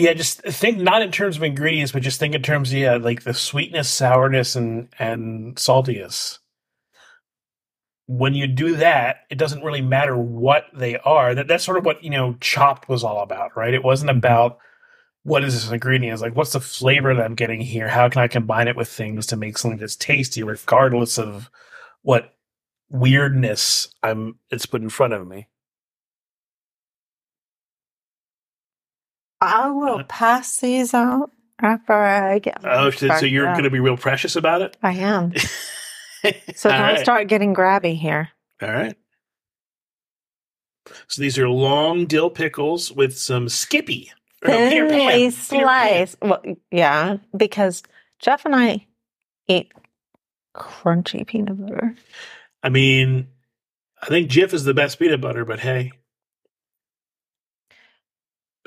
yeah, 0.00 0.14
just 0.14 0.40
think 0.42 0.78
not 0.78 1.02
in 1.02 1.12
terms 1.12 1.36
of 1.36 1.42
ingredients, 1.42 1.92
but 1.92 2.02
just 2.02 2.18
think 2.18 2.34
in 2.34 2.42
terms 2.42 2.72
of 2.72 2.78
yeah, 2.78 2.96
like 2.96 3.22
the 3.22 3.34
sweetness, 3.34 3.88
sourness, 3.88 4.56
and 4.56 4.88
and 4.98 5.56
saltiness. 5.56 6.38
When 8.06 8.34
you 8.34 8.48
do 8.48 8.76
that, 8.76 9.18
it 9.30 9.38
doesn't 9.38 9.62
really 9.62 9.82
matter 9.82 10.16
what 10.16 10.66
they 10.74 10.96
are. 10.98 11.34
That 11.34 11.48
that's 11.48 11.64
sort 11.64 11.78
of 11.78 11.84
what 11.84 12.02
you 12.02 12.10
know 12.10 12.36
Chopped 12.40 12.88
was 12.88 13.04
all 13.04 13.22
about, 13.22 13.56
right? 13.56 13.74
It 13.74 13.84
wasn't 13.84 14.10
about 14.10 14.58
what 15.22 15.44
is 15.44 15.54
this 15.54 15.70
ingredient? 15.70 16.14
It's 16.14 16.22
like 16.22 16.36
what's 16.36 16.52
the 16.52 16.60
flavor 16.60 17.14
that 17.14 17.24
I'm 17.24 17.34
getting 17.34 17.60
here? 17.60 17.88
How 17.88 18.08
can 18.08 18.22
I 18.22 18.28
combine 18.28 18.68
it 18.68 18.76
with 18.76 18.88
things 18.88 19.26
to 19.26 19.36
make 19.36 19.58
something 19.58 19.78
that's 19.78 19.96
tasty, 19.96 20.42
regardless 20.42 21.18
of 21.18 21.50
what 22.02 22.34
weirdness 22.90 23.88
I'm 24.02 24.38
it's 24.50 24.66
put 24.66 24.82
in 24.82 24.88
front 24.88 25.12
of 25.12 25.26
me. 25.26 25.48
I 29.40 29.70
will 29.70 30.00
uh, 30.00 30.04
pass 30.04 30.58
these 30.58 30.94
out 30.94 31.30
after 31.60 31.92
I 31.92 32.38
get. 32.38 32.58
Oh, 32.64 32.90
so, 32.90 33.08
so 33.16 33.26
you're 33.26 33.46
going 33.46 33.64
to 33.64 33.70
be 33.70 33.80
real 33.80 33.96
precious 33.96 34.36
about 34.36 34.62
it? 34.62 34.76
I 34.82 34.92
am. 34.92 35.32
So 36.54 36.68
don't 36.68 36.80
right. 36.80 37.00
start 37.00 37.28
getting 37.28 37.54
grabby 37.54 37.98
here. 37.98 38.28
All 38.60 38.70
right. 38.70 38.94
So 41.08 41.22
these 41.22 41.38
are 41.38 41.48
long 41.48 42.06
dill 42.06 42.30
pickles 42.30 42.92
with 42.92 43.16
some 43.16 43.48
Skippy. 43.48 44.12
Or 44.42 44.48
no, 44.48 44.68
Peter 44.68 44.88
Pan. 44.88 44.98
Thinly 44.98 45.14
Peter 45.14 45.30
sliced. 45.30 46.16
Well, 46.20 46.42
yeah, 46.70 47.16
because 47.36 47.82
Jeff 48.18 48.44
and 48.44 48.54
I 48.54 48.86
eat 49.48 49.72
crunchy 50.54 51.26
peanut 51.26 51.58
butter. 51.60 51.94
I 52.62 52.68
mean, 52.68 53.28
I 54.02 54.06
think 54.06 54.30
Jif 54.30 54.52
is 54.52 54.64
the 54.64 54.74
best 54.74 54.98
peanut 54.98 55.20
butter, 55.20 55.44
but 55.44 55.60
hey. 55.60 55.92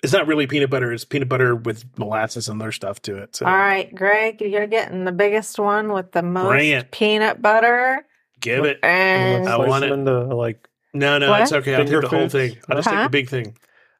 It's 0.03 0.13
not 0.13 0.27
really 0.27 0.45
peanut 0.47 0.69
butter. 0.69 0.91
It's 0.91 1.05
peanut 1.05 1.29
butter 1.29 1.55
with 1.55 1.85
molasses 1.97 2.49
and 2.49 2.61
other 2.61 2.71
stuff 2.73 3.01
to 3.03 3.17
it. 3.17 3.35
So 3.37 3.45
All 3.45 3.51
right, 3.57 3.93
Greg, 3.95 4.41
you're 4.41 4.67
getting 4.67 5.05
the 5.05 5.11
biggest 5.13 5.57
one 5.57 5.93
with 5.93 6.11
the 6.11 6.21
most 6.21 6.91
peanut 6.91 7.41
butter. 7.41 8.05
give 8.41 8.65
it. 8.65 8.79
And 8.83 9.47
I 9.47 9.55
Slice 9.55 9.69
want 9.69 9.81
them 9.81 9.93
into 9.99 10.35
like. 10.35 10.67
No, 10.93 11.17
no, 11.17 11.29
What? 11.31 11.41
it's 11.41 11.51
okay. 11.53 11.73
I'll 11.75 11.85
take 11.85 12.01
the 12.01 12.07
whole 12.07 12.29
thing. 12.29 12.57
I'll 12.69 12.75
just 12.77 12.87
take 12.89 12.99
the 13.03 13.09
big 13.09 13.29
thing. 13.29 13.57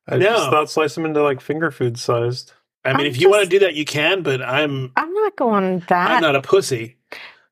I 0.07 0.17
No. 0.17 0.25
just 0.35 0.49
thought 0.49 0.69
slice 0.69 0.93
them 0.93 1.05
into 1.05 1.23
like 1.23 1.39
finger 1.41 1.71
food 1.71 1.97
sized. 1.97 2.51
I 2.85 2.89
mean, 2.91 2.99
I'm 2.99 3.05
if 3.07 3.19
you 3.21 3.29
want 3.29 3.43
to 3.45 3.49
do 3.49 3.59
that, 3.59 3.73
you 3.75 3.85
can, 3.85 4.21
but 4.21 4.41
I'm 4.41 4.91
I'm 4.97 5.13
not 5.13 5.35
going 5.37 5.79
that. 5.87 6.11
I'm 6.11 6.21
not 6.21 6.35
a 6.35 6.41
pussy, 6.41 6.97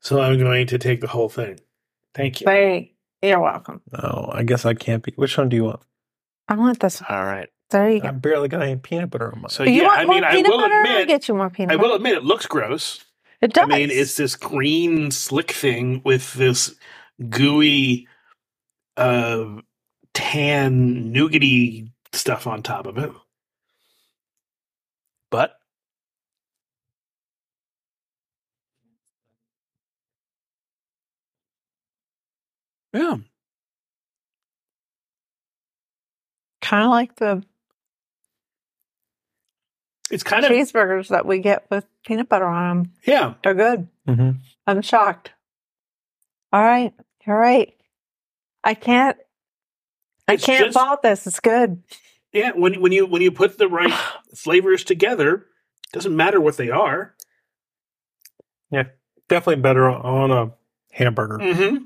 so 0.02 0.20
I'm 0.20 0.38
going 0.38 0.68
to 0.68 0.78
take 0.78 1.00
the 1.00 1.08
whole 1.08 1.30
thing. 1.30 1.60
Thank 2.14 2.42
you. 2.42 2.46
They, 2.46 2.94
you're 3.22 3.40
welcome. 3.40 3.82
Oh, 3.94 4.30
I 4.34 4.44
guess 4.44 4.66
I 4.66 4.74
can't 4.74 5.02
be. 5.02 5.14
Which 5.16 5.38
one 5.38 5.48
do 5.48 5.56
you 5.56 5.64
want? 5.64 5.80
I 6.50 6.56
want 6.56 6.82
this. 6.82 7.00
one. 7.02 7.18
All 7.18 7.24
right. 7.26 7.48
There 7.72 7.90
you 7.90 8.02
go. 8.02 8.10
I 8.10 8.12
barely 8.12 8.48
got 8.50 8.62
any 8.64 8.76
peanut 8.78 9.10
butter 9.10 9.34
on 9.34 9.42
mine. 9.42 9.50
So 9.50 9.64
you 9.64 9.82
yeah, 9.82 9.88
want 9.88 10.00
I 10.00 10.06
mean, 10.06 10.24
more 10.24 10.30
I 10.30 10.36
peanut 10.36 10.50
will 10.52 10.60
butter? 10.60 10.74
I'll 10.74 10.80
admit, 10.94 11.08
get 11.08 11.28
you 11.28 11.34
more 11.36 11.50
peanut 11.50 11.74
I 11.74 11.78
butter. 11.78 11.90
will 11.90 11.96
admit, 11.96 12.14
it 12.16 12.24
looks 12.24 12.46
gross. 12.46 13.06
It 13.42 13.54
does. 13.54 13.64
I 13.64 13.68
mean, 13.80 13.90
it's 13.92 14.18
this 14.18 14.36
green 14.36 15.12
slick 15.12 15.52
thing 15.52 16.02
with 16.06 16.34
this 16.34 16.76
gooey, 17.30 18.08
uh, 18.98 19.46
tan 20.14 21.14
nougaty 21.14 21.90
stuff 22.14 22.48
on 22.48 22.62
top 22.64 22.88
of 22.88 22.98
it. 22.98 23.12
But 25.32 25.58
yeah, 32.94 33.18
kind 36.62 36.84
of 36.86 36.90
like 36.92 37.16
the 37.16 37.44
it's 40.12 40.24
kind 40.24 40.46
of 40.46 40.52
cheeseburgers 40.52 41.08
that 41.10 41.26
we 41.26 41.40
get 41.40 41.66
with 41.70 41.86
peanut 42.06 42.30
butter 42.30 42.46
on 42.46 42.78
them. 42.84 42.92
yeah. 43.06 43.34
They're 43.44 43.54
good. 43.54 43.88
Mm-hmm. 44.08 44.32
I'm 44.68 44.82
shocked. 44.82 45.32
All 46.54 46.62
right. 46.62 46.94
All 47.28 47.36
right. 47.36 47.74
I 48.64 48.74
can't. 48.74 49.18
I 50.28 50.34
It's 50.34 50.46
can't 50.46 50.66
just- 50.66 50.78
fault 50.78 51.02
this. 51.02 51.26
It's 51.28 51.40
good. 51.40 51.82
Yeah, 52.34 52.52
when 52.56 52.80
when 52.80 52.92
you 52.94 53.06
when 53.06 53.22
you 53.22 53.32
put 53.32 53.58
the 53.58 53.68
right 53.68 53.92
flavors 54.36 54.84
together, 54.86 55.46
doesn't 55.92 56.16
matter 56.16 56.40
what 56.40 56.56
they 56.58 56.70
are. 56.70 57.14
Yeah, 58.72 58.84
definitely 59.28 59.62
better 59.62 59.90
on 59.90 60.32
a 60.32 60.52
hamburger. 60.92 61.40
Mm-hmm. 61.40 61.84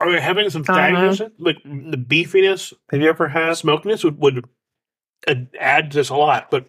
Are 0.00 0.08
we 0.08 0.18
having 0.18 0.50
some 0.50 0.64
Uh-huh. 0.66 1.28
Like 1.38 1.62
the 1.62 1.96
beefiness, 1.98 2.72
Have 2.90 3.00
you 3.00 3.08
ever 3.08 3.28
had? 3.28 3.54
smokiness 3.58 4.02
would 4.02 4.18
would 4.18 4.44
uh, 5.28 5.34
add 5.60 5.90
just 5.92 6.10
a 6.10 6.16
lot, 6.16 6.50
but 6.50 6.68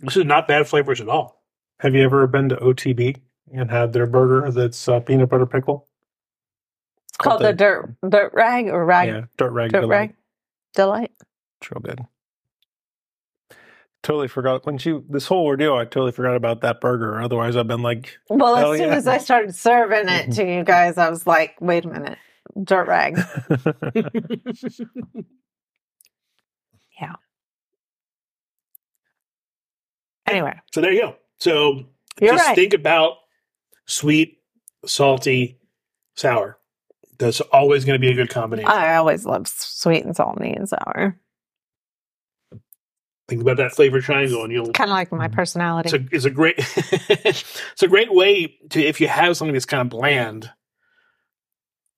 this 0.00 0.16
is 0.16 0.24
not 0.24 0.48
bad 0.48 0.66
flavors 0.68 1.00
at 1.00 1.08
all. 1.08 1.42
Have 1.80 1.94
you 1.94 2.02
ever 2.02 2.26
been 2.26 2.48
to 2.50 2.56
OTB 2.56 3.20
and 3.52 3.70
had 3.70 3.92
their 3.92 4.06
burger 4.06 4.50
that's 4.50 4.88
uh, 4.88 5.00
peanut 5.00 5.28
butter 5.28 5.46
pickle? 5.46 5.86
It's 7.08 7.16
called 7.18 7.42
the 7.42 7.52
dirt 7.52 7.94
dirt 8.08 8.32
rag 8.34 8.68
or 8.68 8.84
rag 8.84 9.08
yeah, 9.08 9.24
dirt 9.36 9.50
rag. 9.50 9.72
dirt 9.72 9.80
delight. 9.82 9.96
rag 9.96 10.14
delight. 10.74 11.12
It's 11.60 11.70
real 11.70 11.80
good. 11.80 12.00
Totally 14.02 14.28
forgot 14.28 14.64
when 14.64 14.78
she 14.78 14.98
this 15.08 15.26
whole 15.26 15.44
ordeal. 15.44 15.74
I 15.74 15.84
totally 15.84 16.12
forgot 16.12 16.36
about 16.36 16.60
that 16.60 16.80
burger. 16.80 17.20
Otherwise, 17.20 17.56
I've 17.56 17.66
been 17.66 17.82
like, 17.82 18.16
Well, 18.30 18.56
as 18.56 18.78
soon 18.78 18.88
yeah. 18.90 18.94
as 18.94 19.06
I 19.08 19.18
started 19.18 19.54
serving 19.56 20.08
it 20.08 20.32
to 20.36 20.44
you 20.48 20.62
guys, 20.62 20.98
I 20.98 21.10
was 21.10 21.26
like, 21.26 21.56
wait 21.60 21.84
a 21.84 21.88
minute. 21.88 22.18
dirt 22.62 22.86
rag. 22.86 23.18
Anyway, 30.30 30.54
So 30.72 30.80
there 30.80 30.92
you 30.92 31.00
go. 31.02 31.16
So 31.40 31.84
You're 32.20 32.34
just 32.34 32.46
right. 32.48 32.54
think 32.54 32.74
about 32.74 33.14
sweet, 33.86 34.38
salty, 34.86 35.58
sour. 36.16 36.58
That's 37.18 37.40
always 37.40 37.84
going 37.84 38.00
to 38.00 38.06
be 38.06 38.10
a 38.12 38.14
good 38.14 38.30
combination. 38.30 38.70
I 38.70 38.94
always 38.96 39.24
love 39.26 39.48
sweet 39.48 40.04
and 40.04 40.14
salty 40.14 40.50
and 40.50 40.68
sour. 40.68 41.18
think 43.28 43.42
about 43.42 43.58
that 43.58 43.72
flavor 43.72 44.00
triangle, 44.00 44.42
and 44.44 44.52
you'll. 44.52 44.72
Kind 44.72 44.88
of 44.90 44.94
like 44.94 45.12
my 45.12 45.28
Mhm. 45.28 45.32
personality. 45.32 45.90
It's 45.94 46.04
a, 46.12 46.16
it's 46.16 46.24
a 46.24 46.30
great. 46.30 46.54
it's 46.58 47.82
a 47.82 47.88
great 47.88 48.12
way 48.12 48.56
to 48.70 48.80
if 48.82 49.00
you 49.02 49.08
have 49.08 49.36
something 49.36 49.52
that's 49.52 49.66
kind 49.66 49.82
of 49.82 49.88
bland. 49.90 50.50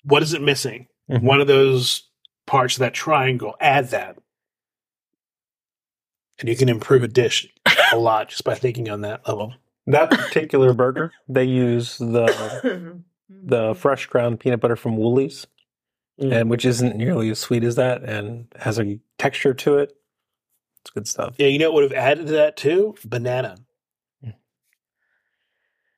What 0.05 0.23
is 0.23 0.33
it 0.35 0.43
missing? 0.43 0.89
Mhm. 1.11 1.23
One 1.23 1.41
of 1.41 1.47
those 1.47 2.09
parts 2.47 2.75
of 2.77 2.81
that 2.81 2.95
triangle. 2.95 3.55
Add 3.61 3.91
that, 3.91 4.17
and 6.41 6.49
you 6.49 6.57
can 6.57 6.69
improve 6.69 7.03
a 7.03 7.09
dish 7.09 7.47
a 7.93 7.99
lot 7.99 8.31
just 8.31 8.45
by 8.45 8.55
thinking 8.55 8.91
on 8.91 9.03
that 9.03 9.27
level. 9.29 9.55
that 9.87 10.11
particular 10.11 10.73
burger, 10.73 11.13
they 11.29 11.45
use 11.45 11.99
the 11.99 12.27
the 13.29 13.57
mm-hmm. 13.57 13.79
fresh 13.79 14.07
ground 14.07 14.41
peanut 14.41 14.61
butter 14.61 14.77
from 14.77 14.97
Woolies, 14.97 15.47
mm. 16.21 16.33
and 16.33 16.51
which 16.51 16.65
isn't 16.65 16.97
nearly 16.97 17.31
as 17.31 17.39
sweet 17.39 17.65
as 17.65 17.77
that, 17.77 18.03
and 18.03 18.47
has 18.59 18.79
a 18.79 18.99
texture 19.19 19.55
to 19.55 19.79
it. 19.79 19.97
It's 20.83 20.91
good 20.91 21.07
stuff. 21.07 21.35
Yeah, 21.39 21.49
you 21.49 21.59
know 21.59 21.71
what 21.71 21.83
would 21.83 21.93
have 21.93 22.05
added 22.05 22.27
to 22.27 22.33
that 22.33 22.57
too? 22.57 22.95
Banana. 23.05 23.57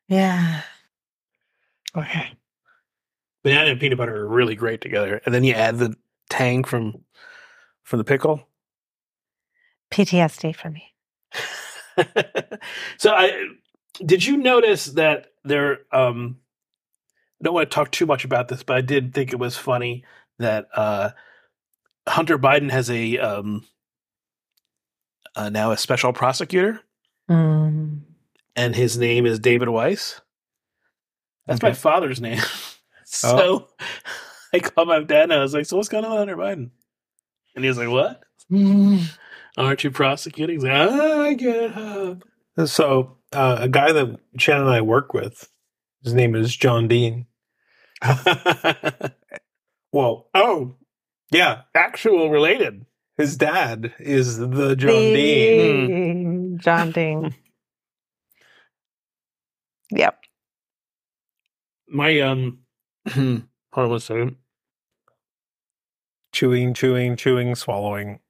yeah. 0.08 0.62
Okay. 1.96 2.32
Banana 3.44 3.70
and 3.70 3.80
peanut 3.80 3.98
butter 3.98 4.16
are 4.16 4.26
really 4.26 4.54
great 4.54 4.80
together, 4.80 5.20
and 5.24 5.34
then 5.34 5.44
you 5.44 5.54
add 5.54 5.78
the 5.78 5.94
tang 6.30 6.64
from 6.64 7.04
from 7.82 7.98
the 7.98 8.04
pickle. 8.04 8.48
PTSD 9.92 10.54
for 10.56 10.70
me. 10.70 10.92
so 12.98 13.12
I 13.12 13.46
did 14.04 14.24
you 14.24 14.36
notice 14.38 14.86
that 14.86 15.26
there 15.44 15.80
um 15.92 16.38
I 17.40 17.44
don't 17.44 17.54
want 17.54 17.70
to 17.70 17.74
talk 17.74 17.90
too 17.90 18.06
much 18.06 18.24
about 18.24 18.48
this, 18.48 18.62
but 18.62 18.76
I 18.76 18.80
did 18.80 19.12
think 19.14 19.32
it 19.32 19.38
was 19.38 19.56
funny 19.56 20.04
that 20.38 20.68
uh 20.74 21.10
Hunter 22.08 22.38
Biden 22.38 22.70
has 22.70 22.90
a 22.90 23.18
um 23.18 23.64
uh, 25.36 25.48
now 25.48 25.70
a 25.70 25.76
special 25.76 26.12
prosecutor 26.12 26.80
Mm. 27.30 28.00
and 28.56 28.74
his 28.76 28.98
name 28.98 29.26
is 29.26 29.38
David 29.38 29.68
Weiss. 29.68 30.20
That's 31.46 31.62
my 31.62 31.72
father's 31.72 32.20
name. 32.20 32.40
so 33.04 33.68
I 34.52 34.58
called 34.58 34.88
my 34.88 35.00
dad 35.02 35.24
and 35.24 35.32
I 35.34 35.40
was 35.40 35.54
like, 35.54 35.66
So 35.66 35.76
what's 35.76 35.88
going 35.88 36.04
on 36.04 36.10
with 36.10 36.18
Hunter 36.18 36.36
Biden? 36.36 36.70
And 37.54 37.64
he 37.64 37.68
was 37.68 37.78
like, 37.78 37.88
What? 37.88 38.22
Aren't 39.56 39.84
you 39.84 39.90
prosecuting? 39.90 40.56
He's 40.56 40.64
like, 40.64 40.72
"Ah, 40.90 41.20
I 41.20 41.34
get 41.34 41.72
it. 42.56 42.68
So 42.68 43.18
uh, 43.32 43.58
a 43.60 43.68
guy 43.68 43.92
that 43.92 44.18
Shannon 44.38 44.62
and 44.66 44.74
I 44.74 44.80
work 44.80 45.12
with, 45.14 45.48
his 46.02 46.14
name 46.14 46.34
is 46.34 46.54
John 46.56 46.88
Dean. 46.88 47.26
Well, 49.92 50.30
oh, 50.32 50.76
yeah, 51.30 51.62
actual 51.74 52.30
related. 52.30 52.86
his 53.18 53.36
dad 53.36 53.92
is 53.98 54.38
the 54.38 54.74
John 54.74 54.90
Dean. 54.90 56.52
The 56.56 56.58
John 56.62 56.92
Dean. 56.92 57.34
yep. 59.90 60.18
My 61.88 62.20
um, 62.20 62.60
hold 63.12 63.42
on 63.76 63.90
one 63.90 64.00
second. 64.00 64.36
Chewing, 66.32 66.72
chewing, 66.72 67.16
chewing, 67.16 67.54
swallowing 67.54 68.20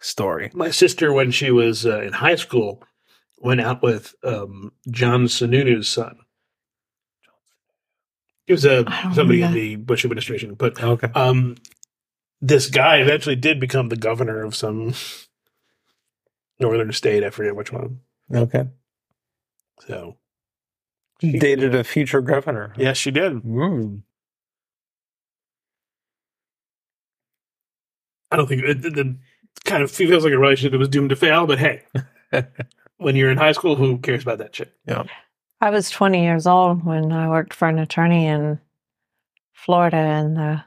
story. 0.00 0.50
My 0.54 0.70
sister, 0.70 1.12
when 1.12 1.30
she 1.30 1.50
was 1.50 1.86
uh, 1.86 2.00
in 2.02 2.12
high 2.14 2.34
school, 2.36 2.82
went 3.38 3.60
out 3.60 3.82
with 3.82 4.14
um, 4.24 4.72
John 4.90 5.24
Sununu's 5.24 5.88
son. 5.88 6.18
He 8.46 8.52
was 8.52 8.64
a 8.64 8.84
I 8.86 9.02
don't 9.04 9.14
somebody 9.14 9.42
in 9.42 9.52
the 9.52 9.76
Bush 9.76 10.04
administration, 10.04 10.54
but 10.54 10.82
Okay. 10.82 11.08
um, 11.14 11.56
this 12.40 12.68
guy 12.68 12.96
eventually 12.96 13.36
did 13.36 13.60
become 13.60 13.88
the 13.90 13.96
governor 13.96 14.42
of 14.42 14.56
some 14.56 14.94
northern 16.58 16.92
state. 16.92 17.22
I 17.22 17.30
forget 17.30 17.54
which 17.54 17.72
one. 17.72 18.00
Okay. 18.34 18.64
So 19.86 20.16
Dated 21.20 21.74
a 21.74 21.84
future 21.84 22.22
governor. 22.22 22.72
yes, 22.78 22.96
she 22.96 23.10
did. 23.10 23.34
Mm. 23.42 24.02
I 28.30 28.36
don't 28.36 28.46
think 28.48 28.62
it, 28.62 28.84
it, 28.84 28.98
it 28.98 29.16
kind 29.64 29.82
of 29.82 29.90
feels 29.90 30.24
like 30.24 30.32
a 30.32 30.38
relationship 30.38 30.72
that 30.72 30.78
was 30.78 30.88
doomed 30.88 31.10
to 31.10 31.16
fail. 31.16 31.46
But 31.46 31.58
hey, 31.58 31.82
when 32.98 33.16
you're 33.16 33.30
in 33.30 33.38
high 33.38 33.52
school, 33.52 33.76
who 33.76 33.98
cares 33.98 34.22
about 34.22 34.38
that 34.38 34.54
shit? 34.54 34.72
I 35.60 35.70
was 35.70 35.90
20 35.90 36.22
years 36.22 36.46
old 36.46 36.84
when 36.84 37.12
I 37.12 37.28
worked 37.28 37.54
for 37.54 37.68
an 37.68 37.78
attorney 37.78 38.26
in 38.26 38.60
Florida, 39.52 39.96
and 39.96 40.36
the 40.36 40.64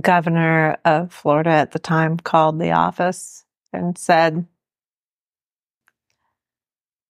governor 0.00 0.76
of 0.84 1.12
Florida 1.12 1.50
at 1.50 1.72
the 1.72 1.78
time 1.78 2.16
called 2.16 2.58
the 2.58 2.72
office 2.72 3.44
and 3.72 3.96
said 3.96 4.46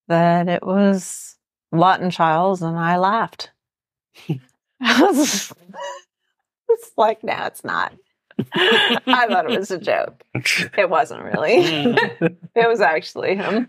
that 0.08 0.48
it 0.48 0.64
was 0.64 1.36
Lawton 1.70 2.10
Chiles, 2.10 2.62
and 2.62 2.78
I 2.78 2.98
laughed. 2.98 3.50
I 4.80 5.02
was 5.02 5.52
it's 6.68 6.92
like, 6.96 7.22
no, 7.22 7.44
it's 7.44 7.64
not. 7.64 7.92
I 8.54 9.26
thought 9.28 9.44
it 9.46 9.50
was 9.50 9.70
a 9.70 9.78
joke. 9.78 10.22
It 10.76 10.88
wasn't 10.90 11.22
really. 11.22 11.56
it 12.54 12.68
was 12.68 12.80
actually 12.80 13.36
him. 13.36 13.68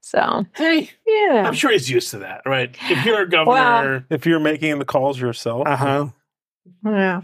So, 0.00 0.46
Hey, 0.54 0.90
yeah. 1.06 1.42
I'm 1.46 1.54
sure 1.54 1.72
he's 1.72 1.90
used 1.90 2.10
to 2.12 2.18
that, 2.18 2.42
right? 2.46 2.76
If 2.88 3.04
you're 3.04 3.22
a 3.22 3.28
governor, 3.28 4.06
If 4.10 4.24
you're 4.26 4.38
making 4.40 4.78
the 4.78 4.84
calls 4.84 5.20
yourself, 5.20 5.66
uh 5.66 5.76
huh. 5.76 6.06
Yeah. 6.84 7.22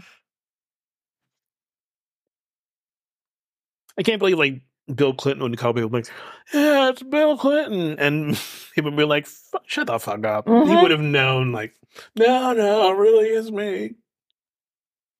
I 3.97 4.03
can't 4.03 4.19
believe 4.19 4.37
like 4.37 4.61
Bill 4.93 5.13
Clinton 5.13 5.43
would 5.49 5.57
call 5.57 5.73
people 5.73 5.89
like, 5.89 6.07
"Yeah, 6.53 6.89
it's 6.89 7.03
Bill 7.03 7.37
Clinton," 7.37 7.97
and 7.99 8.35
he 8.75 8.81
would 8.81 8.95
be 8.97 9.03
like, 9.05 9.27
"Shut 9.67 9.87
the 9.87 9.99
fuck 9.99 10.25
up." 10.25 10.47
He 10.47 10.51
Mhm. 10.53 10.81
would 10.81 10.91
have 10.91 10.99
known, 10.99 11.51
like, 11.51 11.73
"No, 12.15 12.53
no, 12.53 12.91
it 12.91 12.97
really 12.97 13.29
is 13.29 13.51
me." 13.51 13.95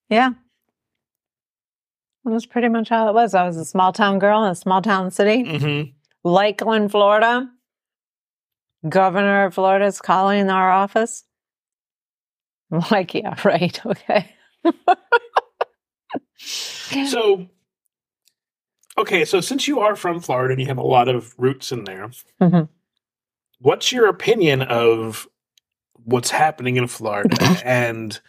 Yeah. 0.09 0.31
That's 2.25 2.45
pretty 2.45 2.69
much 2.69 2.89
how 2.89 3.09
it 3.09 3.13
was. 3.13 3.33
I 3.33 3.43
was 3.45 3.57
a 3.57 3.65
small 3.65 3.91
town 3.91 4.19
girl 4.19 4.43
in 4.45 4.51
a 4.51 4.55
small 4.55 4.81
town 4.81 5.11
city, 5.11 5.43
Mm-hmm. 5.43 5.91
Lakeland, 6.29 6.91
Florida. 6.91 7.49
Governor 8.87 9.45
of 9.45 9.53
Florida 9.53 9.85
is 9.85 9.99
calling 10.01 10.49
our 10.49 10.69
office. 10.71 11.23
I'm 12.71 12.83
like, 12.91 13.13
yeah, 13.13 13.35
right. 13.43 13.79
Okay. 13.85 14.29
So, 17.07 17.47
okay, 18.97 19.25
so 19.25 19.41
since 19.41 19.67
you 19.67 19.79
are 19.79 19.95
from 19.95 20.19
Florida 20.19 20.51
and 20.53 20.61
you 20.61 20.67
have 20.67 20.77
a 20.77 20.83
lot 20.83 21.07
of 21.07 21.33
roots 21.37 21.71
in 21.71 21.85
there, 21.85 22.09
Mhm. 22.41 22.69
what's 23.59 23.91
your 23.91 24.07
opinion 24.07 24.61
of 24.61 25.27
what's 25.93 26.29
happening 26.29 26.75
in 26.75 26.87
Florida 26.87 27.35
and 27.65 28.19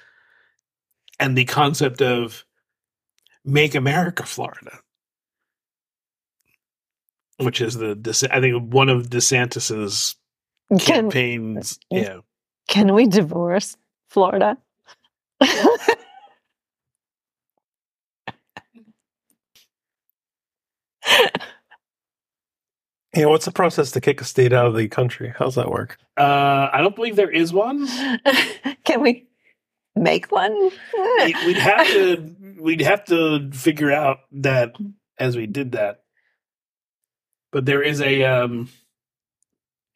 and 1.24 1.38
the 1.38 1.44
concept 1.46 2.02
of 2.02 2.44
"Make 3.44 3.74
America 3.74 4.24
Florida"? 4.26 4.78
Which 7.38 7.60
is 7.60 7.74
the 7.74 8.28
I 8.30 8.40
think 8.40 8.72
one 8.72 8.88
of 8.88 9.08
DeSantis's 9.08 10.16
can, 10.70 10.78
campaigns. 10.78 11.78
Yeah, 11.90 12.18
can 12.68 12.94
we 12.94 13.06
divorce 13.06 13.76
Florida? 14.08 14.58
Yeah, 23.16 23.26
what's 23.26 23.44
the 23.44 23.52
process 23.52 23.92
to 23.92 24.00
kick 24.00 24.20
a 24.20 24.24
state 24.24 24.52
out 24.52 24.66
of 24.66 24.74
the 24.74 24.88
country? 24.88 25.32
How's 25.38 25.54
that 25.54 25.70
work? 25.70 25.98
uh, 26.16 26.68
I 26.72 26.80
don't 26.80 26.96
believe 26.96 27.14
there 27.14 27.30
is 27.30 27.52
one. 27.52 27.86
can 28.84 29.00
we 29.02 29.28
make 29.96 30.30
one? 30.30 30.52
we'd 31.46 31.56
have 31.56 31.86
to 31.88 32.36
we'd 32.60 32.82
have 32.82 33.04
to 33.06 33.50
figure 33.52 33.92
out 33.92 34.18
that 34.32 34.74
as 35.18 35.36
we 35.36 35.46
did 35.46 35.72
that. 35.72 36.02
But 37.52 37.66
there 37.66 37.82
is 37.82 38.00
a 38.00 38.24
um 38.24 38.68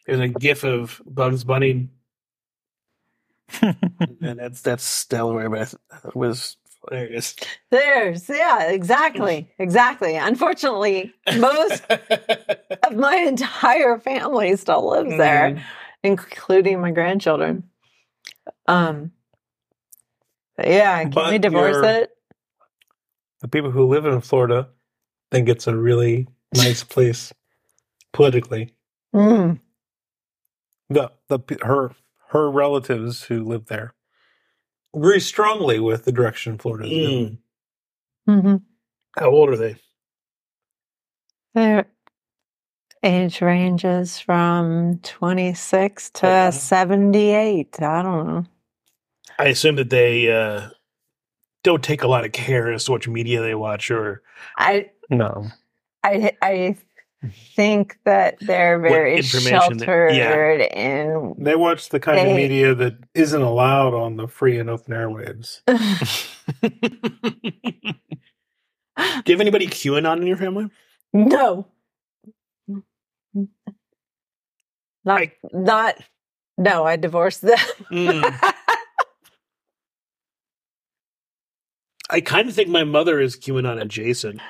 there's 0.06 0.20
a 0.20 0.28
gif 0.28 0.64
of 0.64 1.02
Bugs 1.06 1.44
Bunny 1.44 1.88
and 3.62 4.38
that's 4.38 4.60
that's 4.60 5.04
Delaware, 5.06 5.48
but 5.48 5.74
it 6.04 6.16
was 6.16 6.56
hilarious. 6.88 7.34
There's, 7.70 8.28
yeah, 8.28 8.70
exactly. 8.70 9.50
Exactly. 9.58 10.16
Unfortunately, 10.16 11.12
most 11.36 11.82
of 11.90 12.96
my 12.96 13.16
entire 13.16 13.98
family 13.98 14.54
still 14.56 14.90
lives 14.90 15.16
there, 15.16 15.64
including 16.02 16.80
my 16.80 16.90
grandchildren. 16.90 17.64
Um, 18.66 19.12
Yeah, 20.58 21.02
can 21.02 21.10
But 21.10 21.30
we 21.30 21.38
divorce 21.38 21.76
you're- 21.76 21.88
it? 21.88 22.10
The 23.40 23.48
people 23.48 23.70
who 23.70 23.86
live 23.86 24.04
in 24.06 24.20
Florida 24.20 24.68
think 25.30 25.48
it's 25.48 25.66
a 25.68 25.76
really 25.76 26.26
nice 26.56 26.82
place 26.84 27.32
politically. 28.12 28.74
Mm. 29.14 29.60
The 30.90 31.12
the 31.28 31.38
her 31.62 31.92
her 32.30 32.50
relatives 32.50 33.22
who 33.24 33.44
live 33.44 33.66
there 33.66 33.94
agree 34.94 35.20
strongly 35.20 35.78
with 35.80 36.04
the 36.04 36.12
direction 36.12 36.58
Florida 36.58 36.88
is 36.88 36.90
going. 37.08 37.38
Mm. 38.28 38.42
hmm 38.42 38.56
How 39.18 39.30
old 39.30 39.50
are 39.50 39.56
they? 39.56 39.76
Their 41.54 41.86
age 43.04 43.40
ranges 43.40 44.18
from 44.18 44.98
26 45.04 46.10
to 46.10 46.26
Okay. 46.26 46.50
78. 46.50 47.80
I 47.82 48.02
don't 48.02 48.26
know. 48.26 48.44
I 49.38 49.46
assume 49.46 49.76
that 49.76 49.90
they 49.90 50.32
uh, 50.32 50.68
don't 51.62 51.82
take 51.82 52.02
a 52.02 52.08
lot 52.08 52.24
of 52.24 52.32
care 52.32 52.72
as 52.72 52.84
to 52.86 52.92
which 52.92 53.08
media 53.08 53.40
they 53.40 53.54
watch 53.54 53.90
or 53.90 54.22
I 54.56 54.90
No, 55.10 55.46
I 56.04 56.32
I 56.42 56.76
think 57.54 57.98
that 58.04 58.36
they're 58.40 58.78
very 58.78 59.16
information 59.16 59.78
that- 59.78 59.86
yeah. 60.14 60.28
sheltered 60.30 60.60
in 60.72 61.34
they 61.38 61.56
watch 61.56 61.88
the 61.88 61.98
kind 62.00 62.18
of 62.28 62.36
media 62.36 62.74
that 62.74 62.94
isn't 63.14 63.42
allowed 63.42 63.92
on 63.94 64.16
the 64.16 64.28
free 64.28 64.58
and 64.58 64.70
open 64.70 64.92
airwaves. 64.94 65.60
Do 68.98 69.32
you 69.32 69.34
have 69.34 69.40
anybody 69.40 69.66
QAnon 69.68 70.20
in 70.20 70.26
your 70.26 70.36
family? 70.36 70.68
no. 71.12 71.66
Not 75.04 75.20
I- 75.22 75.32
not 75.52 75.94
no, 76.56 76.84
I 76.84 76.96
divorced 76.96 77.42
them. 77.42 77.56
Mm. 77.90 78.52
I 82.10 82.20
kind 82.20 82.48
of 82.48 82.54
think 82.54 82.68
my 82.68 82.84
mother 82.84 83.20
is 83.20 83.36
QAnon 83.36 83.80
adjacent. 83.80 84.40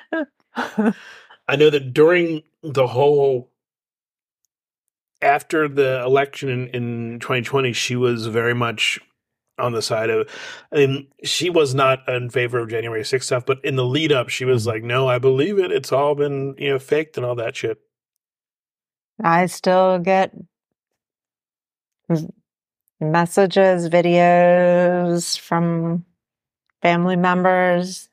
I 0.56 1.56
know 1.56 1.70
that 1.70 1.92
during 1.92 2.42
the 2.62 2.86
whole 2.86 3.50
after 5.20 5.68
the 5.68 6.02
election 6.04 6.48
in, 6.48 6.68
in 6.68 7.20
2020, 7.20 7.72
she 7.72 7.96
was 7.96 8.26
very 8.26 8.54
much 8.54 9.00
on 9.58 9.72
the 9.72 9.82
side 9.82 10.10
of. 10.10 10.28
I 10.72 10.76
mean, 10.76 11.08
she 11.24 11.50
was 11.50 11.74
not 11.74 12.08
in 12.08 12.30
favor 12.30 12.58
of 12.58 12.68
January 12.68 13.02
6th 13.02 13.24
stuff, 13.24 13.46
but 13.46 13.64
in 13.64 13.76
the 13.76 13.84
lead 13.84 14.12
up, 14.12 14.28
she 14.28 14.44
was 14.44 14.62
mm-hmm. 14.62 14.70
like, 14.70 14.82
"No, 14.84 15.08
I 15.08 15.18
believe 15.18 15.58
it. 15.58 15.72
It's 15.72 15.92
all 15.92 16.14
been 16.14 16.54
you 16.58 16.70
know 16.70 16.78
faked 16.78 17.16
and 17.16 17.26
all 17.26 17.34
that 17.36 17.56
shit." 17.56 17.78
I 19.22 19.46
still 19.46 19.98
get 19.98 20.32
messages, 23.00 23.88
videos 23.88 25.38
from 25.38 26.04
family 26.82 27.16
members 27.16 28.08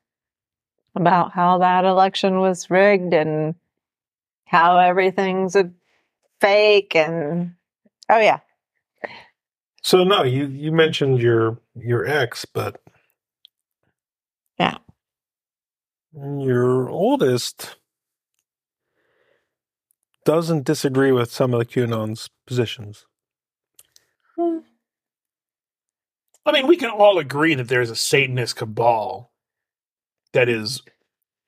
about 0.95 1.33
how 1.33 1.59
that 1.59 1.85
election 1.85 2.39
was 2.39 2.69
rigged 2.69 3.13
and 3.13 3.55
how 4.45 4.77
everything's 4.77 5.55
a 5.55 5.71
fake 6.41 6.95
and 6.95 7.55
oh 8.09 8.19
yeah. 8.19 8.39
So 9.81 10.03
no, 10.03 10.23
you 10.23 10.47
you 10.47 10.71
mentioned 10.71 11.19
your 11.19 11.59
your 11.75 12.05
ex, 12.07 12.45
but 12.45 12.81
Yeah. 14.59 14.77
your 16.13 16.89
oldest 16.89 17.77
doesn't 20.25 20.65
disagree 20.65 21.11
with 21.11 21.31
some 21.31 21.53
of 21.53 21.59
the 21.59 21.65
QAnon's 21.65 22.29
positions. 22.47 23.05
Hmm. 24.37 24.59
I 26.45 26.51
mean, 26.51 26.67
we 26.67 26.77
can 26.77 26.91
all 26.91 27.17
agree 27.17 27.55
that 27.55 27.67
there's 27.67 27.89
a 27.89 27.95
Satanist 27.95 28.55
cabal 28.57 29.31
that 30.33 30.47
is 30.47 30.83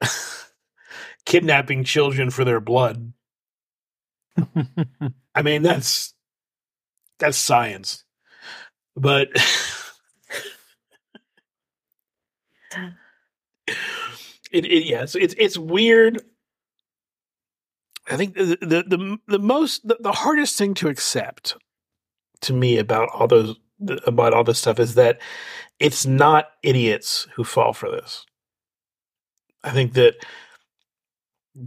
kidnapping 1.26 1.84
children 1.84 2.32
for 2.32 2.44
their 2.44 2.60
blood. 2.60 3.14
I 5.36 5.42
mean, 5.44 5.62
that's 5.62 6.14
that's 7.20 7.38
science. 7.38 8.04
But 8.96 9.30
it, 14.52 14.66
it 14.66 14.86
yeah, 14.86 15.04
it's, 15.04 15.16
it's 15.16 15.36
it's 15.38 15.58
weird. 15.58 16.22
I 18.10 18.18
think 18.18 18.36
the 18.36 18.58
the 18.62 18.84
the, 18.88 19.18
the 19.28 19.40
most 19.40 19.88
the, 19.88 19.98
the 20.00 20.14
hardest 20.14 20.58
thing 20.58 20.74
to 20.76 20.88
accept 20.88 21.56
to 22.42 22.54
me 22.54 22.78
about 22.78 23.10
all 23.10 23.28
those 23.28 23.58
about 24.06 24.34
all 24.34 24.44
this 24.44 24.60
stuff 24.60 24.80
is 24.80 24.96
that 24.96 25.20
it's 25.80 26.06
not 26.06 26.50
idiots 26.64 27.28
who 27.36 27.44
fall 27.44 27.74
for 27.74 27.90
this. 27.90 28.26
I 29.64 29.72
think 29.72 29.94
that 29.94 30.16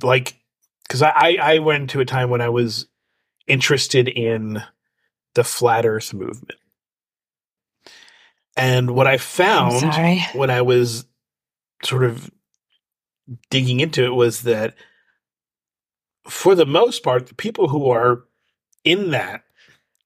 like 0.02 0.36
because 0.82 1.02
I, 1.02 1.12
I 1.14 1.36
I 1.40 1.58
went 1.58 1.90
to 1.90 2.00
a 2.00 2.04
time 2.04 2.30
when 2.30 2.40
I 2.40 2.48
was 2.48 2.86
interested 3.46 4.08
in 4.08 4.62
the 5.34 5.44
flat 5.44 5.86
Earth 5.86 6.12
movement, 6.12 6.58
and 8.56 8.92
what 8.92 9.06
I 9.06 9.16
found 9.18 9.80
when 10.34 10.50
I 10.50 10.62
was 10.62 11.04
sort 11.84 12.04
of 12.04 12.30
digging 13.50 13.80
into 13.80 14.04
it 14.04 14.14
was 14.14 14.42
that 14.42 14.74
for 16.28 16.54
the 16.54 16.66
most 16.66 17.02
part, 17.02 17.26
the 17.26 17.34
people 17.34 17.68
who 17.68 17.90
are 17.90 18.24
in 18.84 19.10
that 19.10 19.44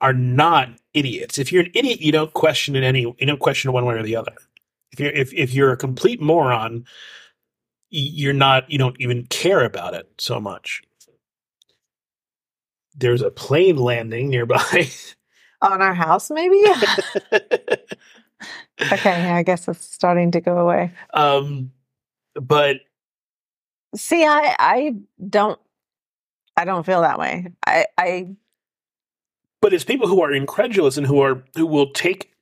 are 0.01 0.13
not 0.13 0.69
idiots. 0.93 1.39
If 1.39 1.53
you're 1.53 1.65
an 1.65 1.71
idiot, 1.75 2.01
you 2.01 2.13
don't 2.13 2.33
question 2.33 2.77
it 2.77 2.85
any 2.85 3.01
you 3.03 3.27
don't 3.27 3.41
question 3.41 3.73
one 3.73 3.85
way 3.85 3.95
or 3.95 4.03
the 4.03 4.17
other. 4.17 4.35
If 4.93 5.01
you're 5.01 5.13
if, 5.13 5.33
if 5.35 5.55
you're 5.55 5.73
a 5.73 5.77
complete 5.77 6.21
moron, 6.21 6.85
you're 7.91 8.33
not 8.33 8.71
you 8.71 8.79
don't 8.79 8.97
even 9.01 9.27
care 9.27 9.65
about 9.65 9.95
it 9.95 10.09
so 10.19 10.41
much. 10.41 10.83
There's 12.97 13.23
a 13.23 13.31
plane 13.31 13.77
landing 13.77 14.29
nearby. 14.29 14.89
On 15.63 15.81
our 15.81 15.95
house, 15.95 16.31
maybe? 16.31 16.63
okay, 18.93 19.31
I 19.31 19.43
guess 19.43 19.67
it's 19.69 19.85
starting 19.85 20.31
to 20.33 20.41
go 20.41 20.59
away. 20.59 20.93
um 21.15 21.73
but 22.35 22.77
See, 23.97 24.25
I 24.25 24.57
I 24.59 24.97
don't 25.29 25.59
I 26.57 26.65
don't 26.65 26.85
feel 26.85 27.03
that 27.03 27.19
way. 27.19 27.53
I 27.67 27.87
I 27.97 28.29
but 29.65 29.73
it's 29.73 29.83
people 29.83 30.09
who 30.09 30.23
are 30.23 30.31
incredulous 30.31 30.99
and 30.99 31.07
who 31.07 31.23
are 31.23 31.43
who 31.57 31.65
will 31.65 31.91
take 31.91 32.35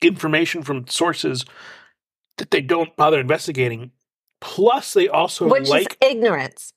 information 0.00 0.62
from 0.62 0.86
sources 0.86 1.44
that 2.38 2.52
they 2.52 2.60
don't 2.60 2.94
bother 2.94 3.18
investigating. 3.18 3.90
Plus, 4.40 4.92
they 4.92 5.08
also 5.08 5.48
which 5.48 5.68
like 5.68 5.98
is 6.00 6.10
ignorance. 6.12 6.72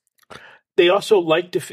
they 0.77 0.89
also 0.89 1.19
like 1.19 1.51
to. 1.51 1.59
f- 1.59 1.71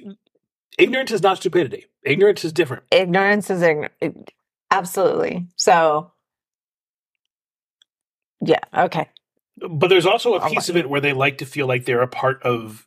Ignorance 0.78 1.12
is 1.12 1.22
not 1.22 1.38
stupidity. 1.38 1.86
Ignorance 2.04 2.44
is 2.44 2.52
different. 2.52 2.82
Ignorance 2.90 3.48
is 3.48 3.62
ignorant. 3.62 4.32
Absolutely. 4.70 5.46
So 5.56 6.12
yeah, 8.44 8.60
okay. 8.76 9.08
But 9.56 9.88
there's 9.88 10.04
also 10.06 10.34
a 10.34 10.40
I'll 10.40 10.50
piece 10.50 10.68
let 10.68 10.70
of 10.70 10.76
it 10.76 10.90
where 10.90 11.00
they 11.00 11.14
like 11.14 11.38
to 11.38 11.46
feel 11.46 11.66
like 11.66 11.86
they're 11.86 12.02
a 12.02 12.06
part 12.06 12.42
of 12.42 12.86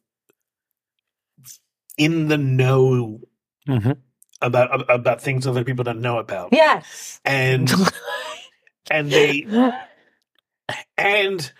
in 1.97 2.27
the 2.27 2.37
know 2.37 3.21
Mm-hmm. 3.67 3.91
About 4.43 4.89
about 4.89 5.21
things 5.21 5.47
other 5.47 5.63
people 5.63 5.83
don't 5.83 6.01
know 6.01 6.19
about, 6.19 6.49
Yes. 6.51 7.19
and 7.25 7.71
and 8.91 9.11
they 9.11 9.47
and 10.97 11.51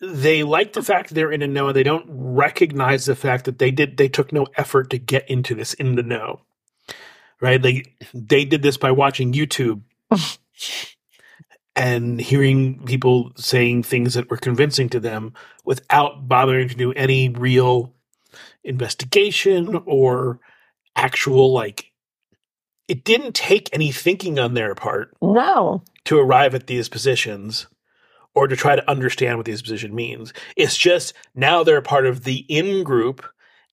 they 0.00 0.42
like 0.44 0.74
the 0.74 0.82
fact 0.82 1.12
they're 1.14 1.32
in 1.32 1.42
a 1.42 1.48
know. 1.48 1.72
They 1.72 1.82
don't 1.82 2.06
recognize 2.08 3.06
the 3.06 3.16
fact 3.16 3.46
that 3.46 3.58
they 3.58 3.70
did 3.70 3.96
they 3.96 4.08
took 4.08 4.32
no 4.32 4.46
effort 4.56 4.90
to 4.90 4.98
get 4.98 5.28
into 5.28 5.54
this 5.54 5.74
in 5.74 5.96
the 5.96 6.02
know. 6.02 6.40
Right? 7.40 7.60
They 7.60 7.82
they 8.14 8.44
did 8.44 8.62
this 8.62 8.76
by 8.76 8.90
watching 8.92 9.32
YouTube 9.32 9.82
and 11.74 12.20
hearing 12.20 12.84
people 12.84 13.32
saying 13.36 13.84
things 13.84 14.14
that 14.14 14.30
were 14.30 14.36
convincing 14.36 14.88
to 14.90 15.00
them 15.00 15.32
without 15.64 16.28
bothering 16.28 16.68
to 16.68 16.74
do 16.74 16.92
any 16.92 17.28
real 17.28 17.94
investigation 18.68 19.82
or 19.86 20.38
actual 20.96 21.52
like 21.52 21.92
it 22.88 23.04
didn't 23.04 23.34
take 23.34 23.68
any 23.72 23.92
thinking 23.92 24.38
on 24.38 24.54
their 24.54 24.74
part 24.74 25.14
no. 25.20 25.82
to 26.04 26.18
arrive 26.18 26.54
at 26.54 26.66
these 26.66 26.88
positions 26.88 27.66
or 28.34 28.46
to 28.48 28.56
try 28.56 28.74
to 28.76 28.90
understand 28.90 29.36
what 29.36 29.44
these 29.46 29.60
position 29.62 29.94
means. 29.94 30.32
It's 30.56 30.76
just 30.76 31.12
now 31.34 31.62
they're 31.64 31.82
part 31.82 32.06
of 32.06 32.24
the 32.24 32.44
in 32.48 32.84
group 32.84 33.24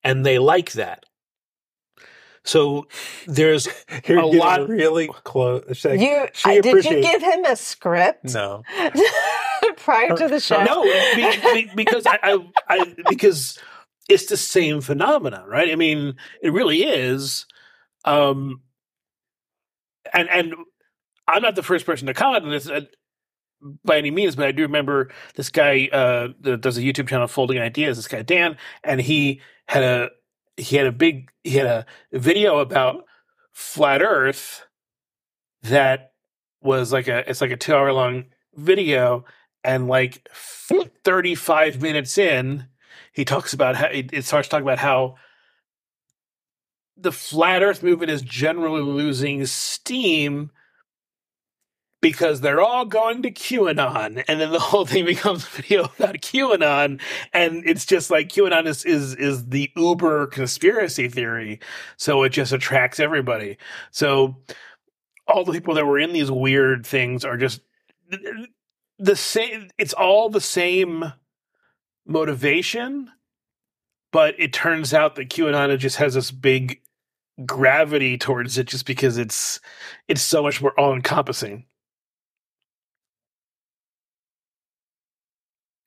and 0.04 0.24
they 0.26 0.38
like 0.38 0.72
that. 0.72 1.04
So 2.44 2.86
there's 3.26 3.68
You're 4.06 4.18
A 4.18 4.26
lot- 4.26 4.68
really 4.68 5.08
close. 5.24 5.64
It's 5.68 5.84
like, 5.84 5.98
You 6.00 6.26
she 6.32 6.50
I, 6.50 6.60
did 6.60 6.84
you 6.84 7.00
give 7.02 7.22
him 7.22 7.44
a 7.44 7.56
script 7.56 8.24
No, 8.34 8.62
prior 9.78 10.14
to 10.16 10.28
the 10.28 10.40
show? 10.40 10.62
no 10.62 10.82
be, 11.14 11.64
be- 11.64 11.70
because 11.74 12.06
I, 12.06 12.18
I, 12.22 12.46
I 12.68 12.94
because 13.08 13.58
it's 14.08 14.26
the 14.26 14.36
same 14.36 14.80
phenomena, 14.80 15.44
right? 15.46 15.70
I 15.70 15.74
mean, 15.74 16.16
it 16.42 16.52
really 16.52 16.84
is. 16.84 17.46
Um, 18.04 18.62
and 20.12 20.28
and 20.28 20.54
I'm 21.26 21.42
not 21.42 21.56
the 21.56 21.62
first 21.62 21.86
person 21.86 22.06
to 22.06 22.14
comment 22.14 22.44
on 22.44 22.50
this 22.50 22.70
uh, 22.70 22.82
by 23.84 23.98
any 23.98 24.10
means, 24.10 24.36
but 24.36 24.46
I 24.46 24.52
do 24.52 24.62
remember 24.62 25.10
this 25.34 25.50
guy 25.50 25.88
uh, 25.92 26.28
that 26.40 26.60
does 26.60 26.78
a 26.78 26.82
YouTube 26.82 27.08
channel, 27.08 27.26
Folding 27.26 27.58
Ideas. 27.58 27.96
This 27.96 28.08
guy 28.08 28.22
Dan, 28.22 28.56
and 28.84 29.00
he 29.00 29.40
had 29.66 29.82
a 29.82 30.10
he 30.56 30.76
had 30.76 30.86
a 30.86 30.92
big 30.92 31.30
he 31.42 31.56
had 31.56 31.66
a 31.66 31.86
video 32.12 32.58
about 32.58 33.04
flat 33.52 34.02
Earth 34.02 34.66
that 35.62 36.12
was 36.62 36.92
like 36.92 37.08
a 37.08 37.28
it's 37.28 37.40
like 37.40 37.50
a 37.50 37.56
two 37.56 37.74
hour 37.74 37.92
long 37.92 38.26
video, 38.54 39.24
and 39.64 39.88
like 39.88 40.28
35 40.32 41.82
minutes 41.82 42.16
in, 42.18 42.66
he 43.16 43.24
talks 43.24 43.54
about 43.54 43.76
how 43.76 43.86
it, 43.86 44.24
starts 44.26 44.46
talking 44.46 44.66
about 44.66 44.78
how 44.78 45.14
the 46.98 47.10
flat 47.10 47.62
Earth 47.62 47.82
movement 47.82 48.10
is 48.10 48.20
generally 48.20 48.82
losing 48.82 49.46
steam 49.46 50.50
because 52.02 52.42
they're 52.42 52.60
all 52.60 52.84
going 52.84 53.22
to 53.22 53.30
QAnon, 53.30 54.22
and 54.28 54.38
then 54.38 54.52
the 54.52 54.58
whole 54.68 54.84
thing 54.84 55.06
becomes 55.06 55.44
a 55.44 55.48
video 55.48 55.84
about 55.84 56.16
QAnon, 56.16 57.00
and 57.32 57.62
it's 57.66 57.86
just 57.86 58.10
like 58.10 58.28
QAnon 58.28 58.66
is 58.66 58.84
is 58.84 59.14
is 59.14 59.46
the 59.46 59.70
uber 59.76 60.26
conspiracy 60.26 61.08
theory, 61.08 61.58
so 61.96 62.22
it 62.22 62.28
just 62.28 62.52
attracts 62.52 63.00
everybody. 63.00 63.56
So 63.92 64.36
all 65.26 65.42
the 65.42 65.52
people 65.52 65.72
that 65.74 65.86
were 65.86 65.98
in 65.98 66.12
these 66.12 66.30
weird 66.30 66.86
things 66.86 67.24
are 67.24 67.38
just 67.38 67.62
the 68.98 69.16
same. 69.16 69.70
It's 69.78 69.94
all 69.94 70.28
the 70.28 70.40
same 70.42 71.14
motivation, 72.06 73.10
but 74.12 74.34
it 74.38 74.52
turns 74.52 74.94
out 74.94 75.14
that 75.16 75.28
QAnon 75.28 75.76
just 75.78 75.96
has 75.96 76.14
this 76.14 76.30
big 76.30 76.80
gravity 77.44 78.16
towards 78.16 78.56
it 78.56 78.66
just 78.66 78.86
because 78.86 79.18
it's 79.18 79.60
it's 80.08 80.22
so 80.22 80.42
much 80.42 80.62
more 80.62 80.72
all 80.78 80.94
encompassing. 80.94 81.66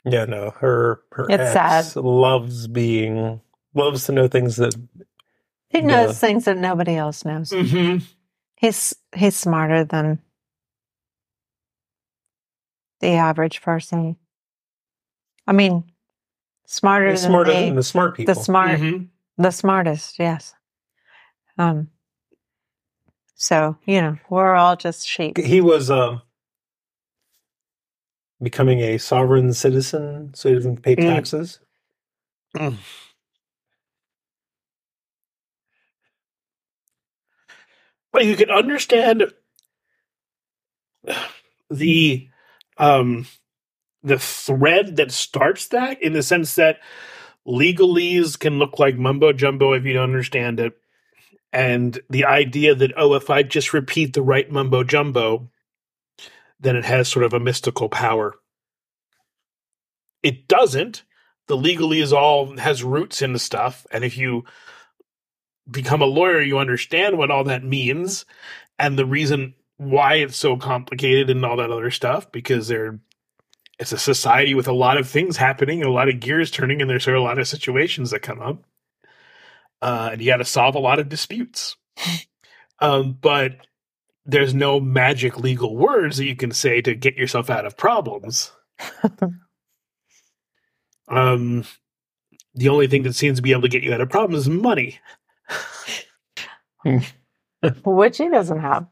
Yeah, 0.06 0.26
no, 0.26 0.52
her 0.60 1.02
her 1.14 1.26
It's 1.30 1.56
ex 1.56 1.94
sad. 1.94 2.04
loves 2.04 2.68
being 2.68 3.42
loves 3.74 4.06
to 4.06 4.12
know 4.12 4.28
things 4.28 4.56
that 4.58 4.76
He 5.70 5.80
Yeah. 5.80 5.86
knows 5.86 6.20
things 6.20 6.46
that 6.46 6.58
nobody 6.58 6.96
else 6.96 7.26
knows. 7.26 7.50
Mm-hmm. 7.50 8.04
He's 8.58 8.96
he's 9.16 9.36
smarter 9.36 9.84
than 9.84 10.20
the 13.02 13.10
average 13.14 13.62
person. 13.62 14.18
I 15.48 15.54
mean, 15.54 15.84
smarter 16.70 17.10
than 17.10 17.18
smarter 17.18 17.52
me. 17.54 17.66
than 17.66 17.76
the 17.76 17.84
smart 17.84 18.16
people. 18.16 18.34
the 18.34 18.40
smart, 18.40 18.80
Mm-hmm. 18.80 19.04
the 19.44 19.52
smartest. 19.52 20.20
Yes. 20.20 20.54
Um. 21.58 21.90
So 23.36 23.78
you 23.86 24.02
know, 24.02 24.18
we're 24.30 24.54
all 24.56 24.76
just 24.76 25.08
sheep. 25.08 25.38
he 25.38 25.62
was 25.62 25.90
um 25.90 26.22
becoming 28.42 28.80
a 28.80 28.98
sovereign 28.98 29.52
citizen 29.54 30.32
so 30.34 30.50
he 30.50 30.56
doesn't 30.56 30.82
pay 30.82 30.96
Mm. 30.96 31.08
taxes. 31.16 31.60
But 38.12 38.26
you 38.26 38.36
can 38.36 38.50
understand 38.50 39.32
the 41.70 42.28
um 42.78 43.26
the 44.04 44.20
thread 44.20 44.96
that 44.98 45.12
starts 45.12 45.68
that 45.68 46.02
in 46.02 46.14
the 46.14 46.24
sense 46.24 46.56
that 46.56 46.80
legalese 47.48 48.38
can 48.38 48.60
look 48.60 48.80
like 48.80 48.96
mumbo 48.96 49.34
jumbo 49.34 49.74
if 49.74 49.86
you 49.86 49.94
don't 49.94 50.04
understand 50.04 50.60
it. 50.60 50.74
And 51.52 52.00
the 52.10 52.26
idea 52.26 52.76
that, 52.76 52.94
oh, 52.96 53.16
if 53.16 53.30
I 53.30 53.44
just 53.44 53.74
repeat 53.74 54.14
the 54.14 54.22
right 54.22 54.50
mumbo 54.50 54.84
jumbo, 54.84 55.50
then 56.60 56.76
it 56.76 56.86
has 56.86 57.08
sort 57.08 57.26
of 57.26 57.34
a 57.34 57.40
mystical 57.40 57.90
power. 57.90 58.36
It 60.22 60.48
doesn't. 60.48 61.04
The 61.48 61.58
legalese 61.58 62.14
all 62.14 62.58
has 62.58 62.84
roots 62.84 63.22
in 63.22 63.34
the 63.34 63.40
stuff. 63.40 63.88
And 63.92 64.04
if 64.04 64.18
you 64.18 64.44
become 65.70 66.02
a 66.02 66.06
lawyer, 66.06 66.42
you 66.42 66.60
understand 66.60 67.18
what 67.18 67.32
all 67.32 67.46
that 67.46 67.64
means 67.64 68.26
and 68.78 68.98
the 68.98 69.06
reason 69.06 69.56
why 69.78 70.16
it's 70.16 70.38
so 70.38 70.58
complicated 70.58 71.30
and 71.30 71.46
all 71.46 71.58
that 71.58 71.72
other 71.72 71.90
stuff 71.90 72.32
because 72.32 72.68
they're 72.68 73.00
it's 73.80 73.94
a 73.94 73.98
society 73.98 74.54
with 74.54 74.68
a 74.68 74.74
lot 74.74 74.98
of 74.98 75.08
things 75.08 75.38
happening, 75.38 75.84
a 75.84 75.90
lot 75.90 76.10
of 76.10 76.20
gears 76.20 76.52
turning, 76.52 76.82
and 76.82 76.90
there's 76.90 77.08
a 77.08 77.14
lot 77.14 77.40
of 77.40 77.48
situations 77.48 78.12
that 78.12 78.22
come 78.22 78.42
up. 78.42 78.62
Uh, 79.82 80.10
and 80.12 80.22
you 80.22 80.28
got 80.28 80.38
to 80.38 80.46
solve 80.46 80.76
a 80.76 80.80
lot 80.80 81.00
of 81.00 81.08
disputes. 81.08 81.78
um, 82.80 83.18
but 83.22 83.66
there's 84.26 84.54
no 84.54 84.82
magic 84.82 85.40
legal 85.40 85.78
words 85.78 86.18
that 86.18 86.26
you 86.26 86.36
can 86.36 86.52
say 86.52 86.82
to 86.82 86.94
get 86.94 87.16
yourself 87.16 87.50
out 87.50 87.66
of 87.66 87.78
problems. 87.78 88.52
um, 91.08 91.64
the 92.54 92.68
only 92.68 92.88
thing 92.88 93.04
that 93.04 93.16
seems 93.16 93.38
to 93.38 93.42
be 93.42 93.54
able 93.54 93.62
to 93.62 93.70
get 93.70 93.84
you 93.84 93.94
out 93.94 94.02
of 94.02 94.10
problems 94.10 94.44
is 94.44 94.50
money. 94.50 95.00
which 97.86 98.18
he 98.18 98.30
doesn't 98.30 98.60
have. 98.60 98.88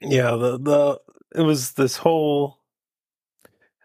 Yeah, 0.00 0.30
the 0.36 0.58
the 0.58 1.00
it 1.34 1.42
was 1.42 1.72
this 1.72 1.96
whole 1.96 2.58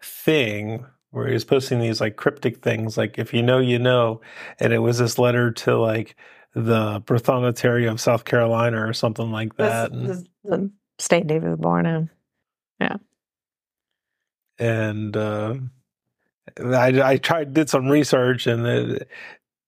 thing 0.02 0.84
where 1.10 1.26
he 1.28 1.34
was 1.34 1.44
posting 1.44 1.80
these 1.80 2.00
like 2.00 2.16
cryptic 2.16 2.62
things 2.62 2.96
like 2.98 3.18
if 3.18 3.32
you 3.32 3.42
know 3.42 3.58
you 3.58 3.78
know 3.78 4.20
and 4.60 4.72
it 4.72 4.78
was 4.80 4.98
this 4.98 5.18
letter 5.18 5.50
to 5.50 5.76
like 5.76 6.16
the 6.54 7.00
Prothonotary 7.02 7.90
of 7.90 8.00
South 8.00 8.24
Carolina 8.24 8.86
or 8.86 8.92
something 8.92 9.30
like 9.30 9.56
that. 9.56 9.92
and- 9.92 10.06
This- 10.06 10.24
the 10.44 10.70
state 10.98 11.26
David 11.26 11.50
was 11.50 11.58
born 11.58 11.86
in. 11.86 12.10
Yeah 12.80 12.96
and 14.58 15.16
uh, 15.16 15.54
I, 16.64 17.02
I 17.12 17.16
tried 17.18 17.52
did 17.52 17.68
some 17.68 17.88
research 17.88 18.46
and 18.46 18.66
it, 18.66 19.08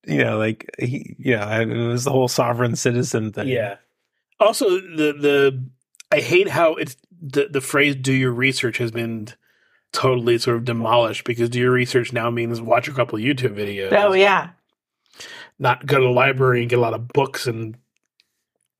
you 0.06 0.24
know 0.24 0.38
like 0.38 0.70
he, 0.78 1.14
yeah 1.18 1.58
it 1.60 1.66
was 1.66 2.04
the 2.04 2.10
whole 2.12 2.28
sovereign 2.28 2.76
citizen 2.76 3.32
thing 3.32 3.48
Yeah. 3.48 3.76
Also, 4.40 4.66
the 4.70 5.12
the 5.20 5.64
I 6.10 6.20
hate 6.20 6.48
how 6.48 6.74
it's 6.74 6.96
the 7.20 7.48
the 7.50 7.60
phrase 7.60 7.96
"do 7.96 8.12
your 8.12 8.32
research" 8.32 8.78
has 8.78 8.90
been 8.90 9.28
totally 9.92 10.38
sort 10.38 10.56
of 10.56 10.64
demolished 10.64 11.24
because 11.24 11.48
do 11.48 11.58
your 11.58 11.72
research 11.72 12.12
now 12.12 12.30
means 12.30 12.60
watch 12.60 12.88
a 12.88 12.92
couple 12.92 13.18
of 13.18 13.24
YouTube 13.24 13.56
videos. 13.56 13.92
Oh 13.92 14.12
yeah. 14.12 14.50
Not 15.58 15.86
go 15.86 15.98
to 15.98 16.04
the 16.04 16.10
library 16.10 16.60
and 16.60 16.70
get 16.70 16.78
a 16.78 16.82
lot 16.82 16.94
of 16.94 17.08
books 17.08 17.46
and 17.46 17.76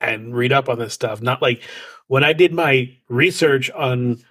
and 0.01 0.35
read 0.35 0.53
up 0.53 0.69
on 0.69 0.79
this 0.79 0.95
stuff. 0.95 1.21
Not 1.21 1.43
like 1.43 1.63
when 2.07 2.25
I 2.25 2.33
did 2.33 2.53
my 2.53 2.97
research 3.09 3.71
on 3.71 4.23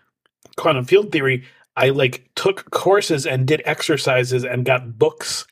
quantum 0.56 0.86
field 0.86 1.12
theory, 1.12 1.46
I 1.76 1.90
like 1.90 2.30
took 2.36 2.70
courses 2.72 3.26
and 3.26 3.48
did 3.48 3.62
exercises 3.66 4.44
and 4.44 4.66
got 4.66 4.98
books 4.98 5.46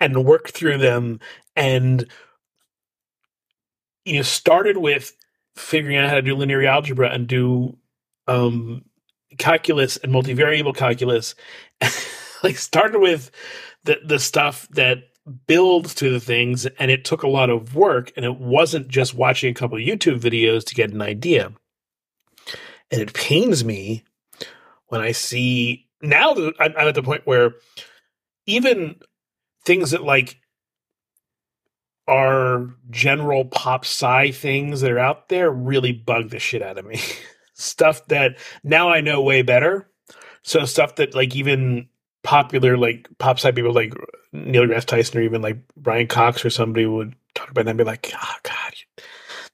and 0.00 0.24
worked 0.24 0.52
through 0.52 0.78
them 0.78 1.20
and 1.54 2.06
you 4.04 4.16
know 4.16 4.22
started 4.22 4.76
with 4.76 5.16
figuring 5.56 5.96
out 5.96 6.08
how 6.08 6.14
to 6.14 6.22
do 6.22 6.34
linear 6.34 6.64
algebra 6.66 7.10
and 7.10 7.26
do 7.26 7.76
um 8.28 8.84
calculus 9.38 9.96
and 9.98 10.12
multivariable 10.12 10.74
calculus 10.74 11.34
like 12.42 12.56
started 12.56 12.98
with 12.98 13.30
the 13.84 13.98
the 14.04 14.18
stuff 14.18 14.68
that 14.70 15.04
builds 15.46 15.94
to 15.94 16.10
the 16.10 16.20
things 16.20 16.66
and 16.78 16.90
it 16.90 17.04
took 17.04 17.22
a 17.22 17.28
lot 17.28 17.50
of 17.50 17.74
work 17.74 18.12
and 18.16 18.24
it 18.24 18.36
wasn't 18.36 18.88
just 18.88 19.14
watching 19.14 19.50
a 19.50 19.54
couple 19.54 19.76
YouTube 19.78 20.20
videos 20.20 20.64
to 20.64 20.74
get 20.74 20.92
an 20.92 21.02
idea. 21.02 21.52
And 22.90 23.00
it 23.00 23.12
pains 23.12 23.64
me 23.64 24.04
when 24.86 25.00
I 25.00 25.12
see 25.12 25.88
now 26.00 26.34
that 26.34 26.54
I'm 26.60 26.88
at 26.88 26.94
the 26.94 27.02
point 27.02 27.22
where 27.26 27.54
even 28.46 28.96
things 29.64 29.90
that 29.90 30.04
like 30.04 30.40
are 32.08 32.68
general 32.90 33.44
pop 33.46 33.84
sci 33.84 34.30
things 34.32 34.80
that 34.80 34.90
are 34.92 34.98
out 34.98 35.28
there 35.28 35.50
really 35.50 35.92
bug 35.92 36.30
the 36.30 36.38
shit 36.38 36.62
out 36.62 36.78
of 36.78 36.86
me. 36.86 37.00
stuff 37.54 38.06
that 38.08 38.36
now 38.62 38.90
I 38.90 39.00
know 39.00 39.22
way 39.22 39.42
better. 39.42 39.88
So 40.42 40.64
stuff 40.64 40.96
that 40.96 41.14
like 41.14 41.34
even 41.34 41.88
popular 42.22 42.76
like 42.76 43.08
pop 43.18 43.38
sci 43.38 43.50
people 43.52 43.72
like 43.72 43.94
Neil 44.32 44.64
deGrasse 44.64 44.84
Tyson 44.84 45.18
or 45.18 45.22
even 45.22 45.42
like 45.42 45.58
Brian 45.76 46.06
Cox 46.06 46.44
or 46.44 46.50
somebody 46.50 46.86
would 46.86 47.14
talk 47.34 47.50
about 47.50 47.64
that 47.64 47.70
and 47.70 47.78
be 47.78 47.84
like, 47.84 48.12
oh 48.14 48.36
God, 48.42 48.74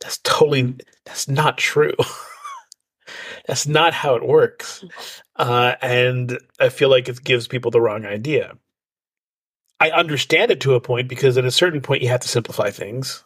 that's 0.01 0.19
totally 0.19 0.77
that's 1.05 1.29
not 1.29 1.59
true. 1.59 1.95
that's 3.47 3.67
not 3.67 3.95
how 3.95 4.15
it 4.15 4.27
works. 4.27 4.85
Uh, 5.37 5.75
and 5.81 6.39
I 6.61 6.69
feel 6.69 6.91
like 6.91 7.09
it 7.09 7.23
gives 7.25 7.47
people 7.47 7.71
the 7.71 7.81
wrong 7.81 8.05
idea. 8.05 8.57
I 9.83 9.91
understand 9.91 10.53
it 10.53 10.61
to 10.61 10.77
a 10.77 10.81
point 10.81 11.09
because 11.09 11.37
at 11.37 11.45
a 11.45 11.51
certain 11.51 11.81
point 11.81 12.03
you 12.03 12.09
have 12.09 12.21
to 12.21 12.29
simplify 12.29 12.71
things 12.71 13.25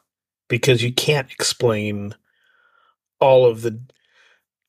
because 0.49 0.83
you 0.83 0.91
can't 0.91 1.31
explain 1.31 2.15
all 3.21 3.45
of 3.45 3.61
the 3.61 3.79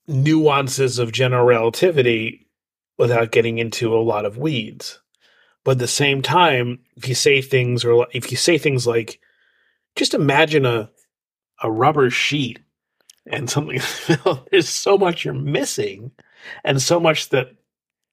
nuances 0.05 0.99
of 0.99 1.13
general 1.13 1.45
relativity 1.45 2.45
without 2.97 3.31
getting 3.31 3.57
into 3.57 3.95
a 3.95 4.03
lot 4.03 4.25
of 4.25 4.37
weeds. 4.37 4.99
But 5.63 5.71
at 5.71 5.79
the 5.79 5.87
same 5.87 6.21
time, 6.21 6.79
if 6.97 7.07
you 7.07 7.15
say 7.15 7.41
things 7.41 7.85
or 7.85 8.05
if 8.11 8.31
you 8.31 8.37
say 8.37 8.57
things 8.57 8.85
like, 8.85 9.21
just 9.95 10.13
imagine 10.13 10.65
a 10.65 10.91
a 11.63 11.71
rubber 11.71 12.09
sheet 12.09 12.59
and 13.27 13.49
something 13.49 13.79
there's 14.51 14.67
so 14.67 14.97
much 14.97 15.23
you're 15.23 15.33
missing 15.33 16.11
and 16.65 16.81
so 16.81 16.99
much 16.99 17.29
that 17.29 17.55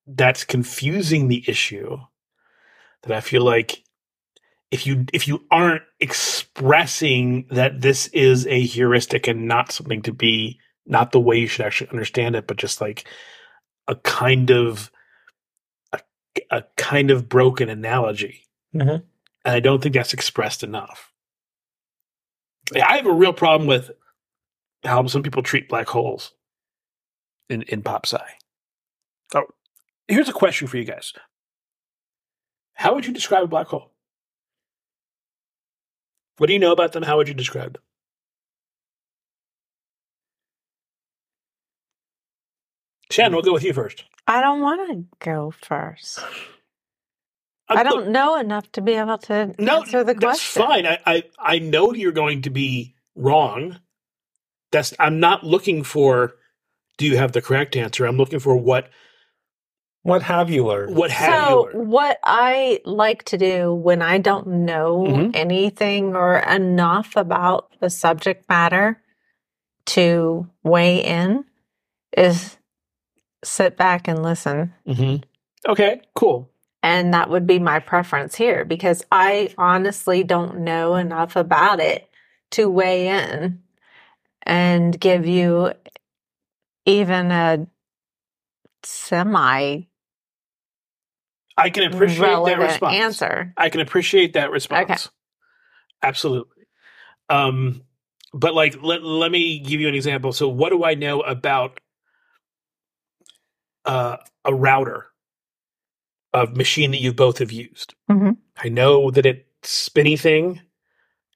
that's 0.07 0.45
confusing 0.45 1.27
the 1.27 1.45
issue 1.49 1.99
that 3.07 3.17
I 3.17 3.21
feel 3.21 3.43
like 3.45 3.83
if 4.71 4.87
you 4.87 5.07
if 5.13 5.29
you 5.29 5.45
aren't 5.51 5.83
expressing 6.01 7.47
that 7.51 7.81
this 7.81 8.09
is 8.09 8.47
a 8.47 8.61
heuristic 8.61 9.29
and 9.29 9.47
not 9.47 9.73
something 9.73 10.03
to 10.03 10.13
be 10.13 10.59
not 10.87 11.13
the 11.13 11.21
way 11.21 11.39
you 11.39 11.47
should 11.47 11.65
actually 11.65 11.91
understand 11.91 12.37
it, 12.37 12.47
but 12.47 12.57
just 12.57 12.81
like 12.81 13.07
a 13.89 13.95
kind 13.97 14.51
of 14.51 14.91
a, 15.93 16.01
a 16.51 16.65
kind 16.77 17.11
of 17.11 17.29
broken 17.29 17.69
analogy. 17.69 18.47
Mhm. 18.75 19.03
And 19.45 19.55
I 19.55 19.61
don't 19.61 19.83
think 19.83 19.95
that's 19.95 20.15
expressed 20.15 20.63
enough. 20.63 21.13
I 22.75 22.97
have 22.97 23.07
a 23.07 23.13
real 23.13 23.33
problem 23.35 23.69
with 23.69 23.91
how 24.85 25.07
some 25.07 25.23
people 25.23 25.43
treat 25.43 25.69
black 25.69 25.89
holes 25.89 26.33
in, 27.49 27.63
in 27.63 27.83
pop 27.83 28.07
sci. 28.07 28.23
Oh, 29.35 29.45
here's 30.09 30.29
a 30.29 30.33
question 30.33 30.67
for 30.67 30.79
you 30.79 30.85
guys. 30.85 31.13
How 32.75 32.95
would 32.95 33.07
you 33.07 33.13
describe 33.15 33.45
a 33.45 33.49
black 33.49 33.69
hole? 33.69 33.93
What 36.39 36.49
do 36.49 36.55
you 36.55 36.61
know 36.61 36.73
about 36.73 36.93
them? 36.93 37.05
How 37.05 37.17
would 37.19 37.29
you 37.29 37.35
describe 37.35 37.75
them? 37.75 37.83
Shannon, 43.11 43.35
we'll 43.35 43.43
go 43.43 43.55
with 43.55 43.65
you 43.65 43.73
first. 43.75 44.05
I 44.27 44.41
don't 44.43 44.61
want 44.63 44.91
to 44.91 45.07
go 45.21 45.53
first. 45.53 46.21
I'm- 47.69 47.81
I 47.81 47.85
don't 47.85 48.09
know 48.11 48.37
enough 48.39 48.71
to 48.73 48.83
be 48.83 48.95
able 48.95 49.19
to 49.19 49.55
No, 49.59 49.81
answer 49.81 50.05
the 50.05 50.15
that's 50.15 50.21
question. 50.21 50.63
That's 50.63 50.73
fine. 50.73 50.87
I, 50.87 50.99
I 51.07 51.25
I 51.39 51.59
know 51.61 51.95
you're 51.95 52.13
going 52.13 52.43
to 52.43 52.51
be 52.51 52.97
wrong. 53.17 53.81
That's 54.73 54.95
I'm 55.01 55.21
not 55.21 55.45
looking 55.45 55.85
for. 55.85 56.37
Do 56.99 57.07
you 57.07 57.17
have 57.19 57.33
the 57.33 57.43
correct 57.43 57.77
answer? 57.77 58.07
I'm 58.07 58.17
looking 58.19 58.41
for 58.41 58.57
what 58.57 58.91
What 60.05 60.23
have 60.23 60.51
you 60.51 60.67
learned? 60.67 60.97
what 60.97 61.11
have 61.11 61.49
so 61.49 61.49
you 61.49 61.63
learned? 61.79 61.91
what 61.91 62.19
I 62.23 62.81
like 62.85 63.25
to 63.25 63.39
do 63.39 63.73
when 63.75 64.03
I 64.03 64.19
don't 64.19 64.47
know 64.47 65.03
Mhm. 65.07 65.31
anything 65.35 66.15
or 66.15 66.37
enough 66.37 67.17
about 67.17 67.73
the 67.81 67.89
subject 67.89 68.47
matter 68.49 69.01
to 69.87 70.47
weigh 70.63 71.03
in 71.03 71.45
is 72.17 72.59
sit 73.43 73.77
back 73.79 74.07
and 74.07 74.23
listen. 74.23 74.75
Mm-hmm. 74.87 75.23
Okay, 75.71 76.03
cool. 76.15 76.51
And 76.83 77.15
that 77.15 77.31
would 77.31 77.47
be 77.47 77.59
my 77.59 77.79
preference 77.79 78.35
here 78.35 78.67
because 78.67 79.03
I 79.11 79.55
honestly 79.57 80.23
don't 80.23 80.59
know 80.59 80.97
enough 80.97 81.35
about 81.35 81.81
it 81.81 82.11
to 82.51 82.69
weigh 82.69 83.09
in 83.09 83.63
and 84.43 85.01
give 85.01 85.27
you 85.27 85.73
even 86.85 87.31
a 87.31 87.67
semi 88.83 89.81
I 91.57 91.71
can 91.71 91.85
appreciate 91.93 92.45
that 92.47 92.59
response. 92.59 92.95
answer. 92.95 93.53
I 93.57 93.69
can 93.69 93.81
appreciate 93.81 94.33
that 94.33 94.51
response. 94.51 94.91
Okay. 94.91 95.11
Absolutely. 96.03 96.65
Um, 97.29 97.83
but 98.33 98.55
like, 98.55 98.83
let, 98.83 99.03
let 99.03 99.31
me 99.31 99.61
give 99.61 99.81
you 99.81 99.89
an 99.89 99.95
example. 99.95 100.33
So, 100.33 100.49
what 100.49 100.71
do 100.71 100.85
I 100.85 100.95
know 100.95 101.21
about 101.21 101.79
uh, 103.85 104.17
a 104.45 104.55
router, 104.55 105.07
a 106.33 106.47
machine 106.47 106.91
that 106.91 107.01
you 107.01 107.13
both 107.13 107.39
have 107.39 107.53
used? 107.53 107.95
Mhm. 108.11 108.37
I 108.57 108.69
know 108.69 109.11
that 109.11 109.27
it's 109.27 109.71
spinny 109.71 110.17
thing 110.17 110.61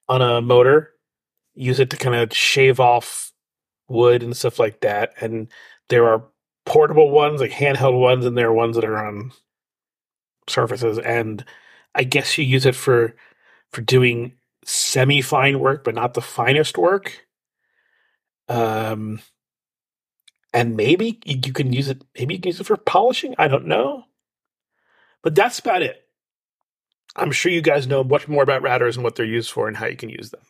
on 0.07 0.21
a 0.21 0.41
motor. 0.41 0.91
Use 1.55 1.79
it 1.79 1.89
to 1.91 1.97
kind 1.97 2.15
of 2.15 2.35
shave 2.35 2.79
off 2.79 3.31
wood 3.87 4.21
and 4.23 4.35
stuff 4.35 4.59
like 4.59 4.81
that. 4.81 5.13
And 5.21 5.47
there 5.89 6.07
are 6.07 6.23
portable 6.65 7.09
ones, 7.09 7.41
like 7.41 7.51
handheld 7.51 7.99
ones, 7.99 8.25
and 8.25 8.37
there 8.37 8.47
are 8.49 8.53
ones 8.53 8.75
that 8.75 8.85
are 8.85 8.97
on 9.03 9.31
surfaces. 10.49 10.99
And 10.99 11.43
I 11.95 12.03
guess 12.03 12.37
you 12.37 12.45
use 12.45 12.65
it 12.65 12.75
for 12.75 13.15
for 13.71 13.81
doing 13.81 14.33
semi 14.65 15.21
fine 15.21 15.59
work, 15.59 15.83
but 15.83 15.95
not 15.95 16.13
the 16.13 16.21
finest 16.21 16.77
work. 16.77 17.25
Um, 18.47 19.21
and 20.53 20.75
maybe 20.75 21.19
you 21.25 21.53
can 21.53 21.71
use 21.73 21.89
it. 21.89 22.03
Maybe 22.17 22.35
you 22.35 22.39
can 22.41 22.49
use 22.49 22.59
it 22.59 22.65
for 22.65 22.77
polishing. 22.77 23.35
I 23.37 23.47
don't 23.47 23.67
know, 23.67 24.03
but 25.21 25.35
that's 25.35 25.59
about 25.59 25.81
it. 25.81 26.03
I'm 27.15 27.31
sure 27.31 27.51
you 27.51 27.61
guys 27.61 27.87
know 27.87 28.03
much 28.03 28.27
more 28.27 28.43
about 28.43 28.61
routers 28.63 28.95
and 28.95 29.03
what 29.03 29.15
they're 29.15 29.25
used 29.25 29.51
for 29.51 29.67
and 29.67 29.75
how 29.75 29.87
you 29.87 29.95
can 29.95 30.09
use 30.09 30.29
them. 30.29 30.41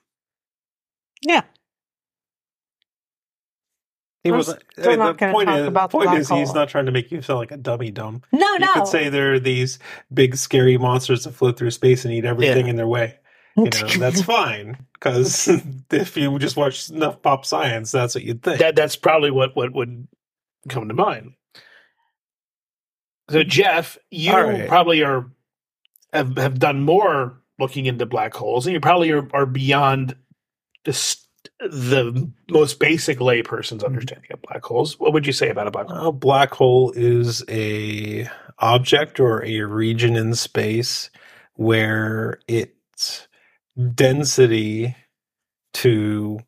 Yeah. 1.22 1.44
He 4.24 4.30
I'm 4.32 4.36
wasn't. 4.38 4.62
I 4.78 4.88
mean, 4.88 5.00
not 5.00 5.18
the 5.18 5.32
point 5.32 5.48
talk 5.48 5.60
is, 5.60 5.68
about 5.68 5.92
the 5.92 5.98
point 5.98 6.10
black 6.10 6.20
is 6.20 6.30
he's 6.30 6.54
not 6.54 6.68
trying 6.70 6.86
to 6.88 6.92
make 6.92 7.10
you 7.12 7.22
sound 7.22 7.40
like 7.40 7.52
a 7.52 7.58
dummy 7.58 7.90
dumb. 7.92 8.22
No, 8.34 8.40
You 8.54 8.60
no. 8.60 8.68
You 8.68 8.74
could 8.74 8.88
say 8.88 9.10
there 9.10 9.34
are 9.34 9.40
these 9.40 9.80
big 10.14 10.36
scary 10.36 10.78
monsters 10.78 11.24
that 11.24 11.32
float 11.32 11.58
through 11.58 11.72
space 11.72 12.04
and 12.04 12.14
eat 12.14 12.26
everything 12.26 12.66
Yeah. 12.66 12.70
in 12.72 12.76
their 12.76 12.88
way. 12.88 13.18
You 13.56 13.66
know, 13.66 13.88
that's 13.98 14.22
fine 14.38 14.78
because 14.94 15.48
if 15.92 16.18
you 16.18 16.38
just 16.38 16.58
watch 16.58 16.90
enough 16.90 17.22
pop 17.22 17.46
science, 17.46 17.92
that's 17.92 18.14
what 18.16 18.24
you'd 18.24 18.44
think. 18.44 18.60
That 18.60 18.76
that's 18.76 18.96
probably 18.98 19.32
what 19.32 19.56
what 19.56 19.74
would 19.74 20.08
come 20.68 20.88
to 20.90 20.94
mind. 20.94 21.34
So 23.30 23.44
Jeff, 23.44 23.98
you 24.12 24.32
All 24.34 24.44
right. 24.44 24.68
probably 24.68 25.04
are 25.04 25.30
have 26.14 26.36
have 26.38 26.60
done 26.60 26.82
more 26.84 27.42
looking 27.60 27.86
into 27.86 28.06
black 28.06 28.34
holes, 28.34 28.66
and 28.66 28.74
you 28.74 28.80
probably 28.80 29.12
are, 29.12 29.28
are 29.34 29.46
beyond 29.46 30.16
the 30.86 30.92
s- 30.92 31.28
the 31.60 32.30
most 32.50 32.80
basic 32.80 33.20
layperson's 33.20 33.84
understanding 33.84 34.32
of 34.32 34.42
black 34.42 34.64
holes. 34.64 35.00
What 35.00 35.14
would 35.14 35.28
you 35.28 35.34
say 35.34 35.50
about 35.50 35.68
a 35.68 35.72
black 35.72 35.88
hole? 35.88 36.08
A 36.08 36.12
black 36.12 36.54
hole 36.54 36.92
is 36.96 37.44
a 37.50 38.30
object 38.60 39.20
or 39.20 39.44
a 39.44 39.62
region 39.62 40.16
in 40.16 40.36
space 40.36 41.10
where 41.56 42.40
its 42.48 43.28
density 43.96 44.96
to 45.74 46.40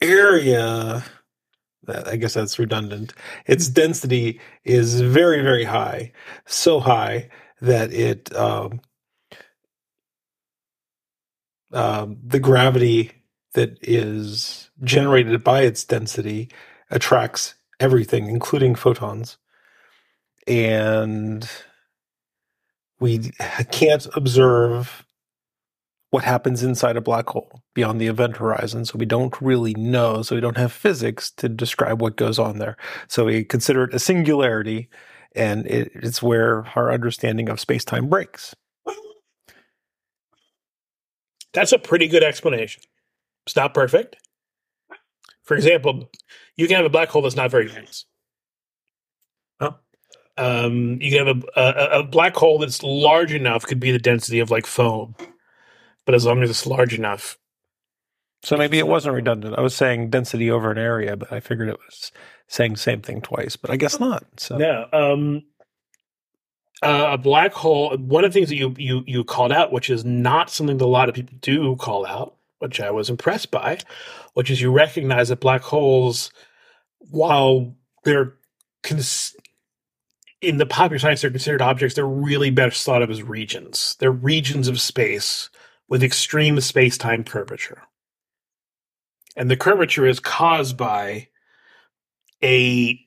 area 0.00 1.04
I 1.88 2.16
guess 2.16 2.34
that's 2.34 2.58
redundant. 2.58 3.12
Its 3.46 3.68
density 3.68 4.40
is 4.64 5.00
very, 5.00 5.42
very 5.42 5.64
high, 5.64 6.12
so 6.44 6.80
high 6.80 7.28
that 7.60 7.92
it 7.92 8.34
um, 8.34 8.80
um, 11.72 12.18
the 12.24 12.40
gravity 12.40 13.12
that 13.56 13.78
is 13.80 14.70
generated 14.82 15.42
by 15.42 15.62
its 15.62 15.82
density 15.82 16.50
attracts 16.90 17.54
everything, 17.80 18.28
including 18.28 18.74
photons. 18.74 19.38
And 20.46 21.48
we 23.00 23.30
can't 23.72 24.06
observe 24.14 25.04
what 26.10 26.22
happens 26.22 26.62
inside 26.62 26.96
a 26.96 27.00
black 27.00 27.28
hole 27.28 27.62
beyond 27.74 27.98
the 28.00 28.06
event 28.06 28.36
horizon. 28.36 28.84
So 28.84 28.98
we 28.98 29.06
don't 29.06 29.34
really 29.40 29.74
know. 29.74 30.22
So 30.22 30.34
we 30.34 30.40
don't 30.40 30.58
have 30.58 30.70
physics 30.70 31.30
to 31.32 31.48
describe 31.48 32.00
what 32.00 32.16
goes 32.16 32.38
on 32.38 32.58
there. 32.58 32.76
So 33.08 33.24
we 33.24 33.42
consider 33.42 33.84
it 33.84 33.94
a 33.94 33.98
singularity, 33.98 34.88
and 35.34 35.66
it, 35.66 35.90
it's 35.94 36.22
where 36.22 36.66
our 36.76 36.92
understanding 36.92 37.48
of 37.48 37.58
space 37.58 37.84
time 37.84 38.08
breaks. 38.08 38.54
That's 41.54 41.72
a 41.72 41.78
pretty 41.78 42.06
good 42.06 42.22
explanation. 42.22 42.82
It's 43.46 43.56
not 43.56 43.74
perfect. 43.74 44.16
For 45.44 45.54
example, 45.56 46.10
you 46.56 46.66
can 46.66 46.76
have 46.76 46.84
a 46.86 46.90
black 46.90 47.08
hole 47.08 47.22
that's 47.22 47.36
not 47.36 47.50
very 47.50 47.68
dense. 47.68 48.04
Oh. 49.60 49.76
Um, 50.36 50.98
you 51.00 51.10
can 51.16 51.26
have 51.26 51.44
a, 51.56 51.60
a 51.60 52.00
a 52.00 52.02
black 52.02 52.34
hole 52.36 52.58
that's 52.58 52.82
large 52.82 53.32
enough 53.32 53.64
could 53.66 53.80
be 53.80 53.92
the 53.92 53.98
density 53.98 54.40
of 54.40 54.50
like 54.50 54.66
foam, 54.66 55.14
but 56.04 56.14
as 56.14 56.26
long 56.26 56.42
as 56.42 56.50
it's 56.50 56.66
large 56.66 56.94
enough, 56.94 57.38
So 58.42 58.56
maybe 58.56 58.78
it 58.78 58.86
wasn't 58.86 59.14
redundant. 59.14 59.54
I 59.58 59.60
was 59.62 59.74
saying 59.74 60.10
density 60.10 60.50
over 60.50 60.70
an 60.70 60.78
area, 60.78 61.16
but 61.16 61.32
I 61.32 61.40
figured 61.40 61.68
it 61.68 61.78
was 61.78 62.12
saying 62.48 62.72
the 62.74 62.78
same 62.78 63.00
thing 63.02 63.20
twice, 63.22 63.56
but 63.56 63.70
I 63.70 63.76
guess 63.76 63.98
not. 64.00 64.24
So 64.38 64.58
No. 64.58 64.86
Um, 64.92 65.44
uh, 66.82 67.08
a 67.12 67.18
black 67.18 67.52
hole. 67.52 67.96
One 67.96 68.24
of 68.24 68.32
the 68.32 68.38
things 68.38 68.50
that 68.50 68.56
you 68.56 68.74
you 68.78 69.02
you 69.06 69.24
called 69.24 69.52
out, 69.52 69.72
which 69.72 69.88
is 69.90 70.04
not 70.04 70.50
something 70.50 70.76
that 70.78 70.84
a 70.84 70.86
lot 70.86 71.08
of 71.08 71.14
people 71.14 71.36
do 71.40 71.74
call 71.76 72.04
out, 72.06 72.36
which 72.58 72.80
I 72.80 72.90
was 72.90 73.10
impressed 73.10 73.50
by, 73.50 73.78
which 74.34 74.50
is 74.50 74.60
you 74.60 74.72
recognize 74.72 75.28
that 75.28 75.40
black 75.40 75.62
holes, 75.62 76.30
while 76.98 77.76
they're 78.04 78.34
cons- 78.82 79.36
in 80.40 80.58
the 80.58 80.66
popular 80.66 80.98
science, 80.98 81.20
they're 81.20 81.30
considered 81.30 81.62
objects. 81.62 81.94
They're 81.94 82.06
really 82.06 82.50
best 82.50 82.84
thought 82.84 83.02
of 83.02 83.10
as 83.10 83.22
regions. 83.22 83.96
They're 84.00 84.10
regions 84.10 84.68
of 84.68 84.80
space 84.80 85.50
with 85.88 86.02
extreme 86.02 86.60
space 86.60 86.98
time 86.98 87.24
curvature, 87.24 87.82
and 89.36 89.50
the 89.50 89.56
curvature 89.56 90.06
is 90.06 90.20
caused 90.20 90.76
by 90.76 91.28
a 92.42 93.00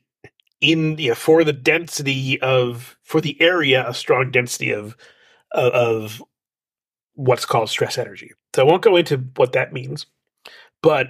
in 0.61 0.97
yeah, 0.97 1.13
for 1.13 1.43
the 1.43 1.53
density 1.53 2.39
of 2.41 2.97
for 3.03 3.21
the 3.21 3.39
area 3.41 3.87
a 3.87 3.93
strong 3.93 4.31
density 4.31 4.71
of, 4.71 4.95
of 5.51 6.21
what's 7.19 7.45
called 7.45 7.69
stress 7.69 7.97
energy. 7.97 8.31
So 8.55 8.61
I 8.61 8.65
won't 8.65 8.81
go 8.81 8.95
into 8.95 9.17
what 9.35 9.51
that 9.51 9.73
means, 9.73 10.05
but 10.81 11.07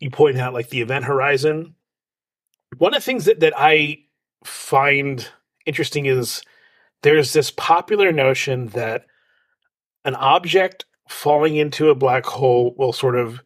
you 0.00 0.10
point 0.10 0.38
out 0.38 0.54
like 0.54 0.70
the 0.70 0.80
event 0.80 1.04
horizon. 1.04 1.74
One 2.78 2.94
of 2.94 3.02
the 3.02 3.04
things 3.04 3.26
that, 3.26 3.40
that 3.40 3.52
I 3.54 3.98
find 4.44 5.28
interesting 5.66 6.06
is 6.06 6.42
there's 7.02 7.34
this 7.34 7.50
popular 7.50 8.10
notion 8.10 8.68
that 8.68 9.04
an 10.06 10.14
object 10.14 10.86
falling 11.10 11.56
into 11.56 11.90
a 11.90 11.94
black 11.94 12.24
hole 12.24 12.74
will 12.78 12.94
sort 12.94 13.16
of 13.16 13.42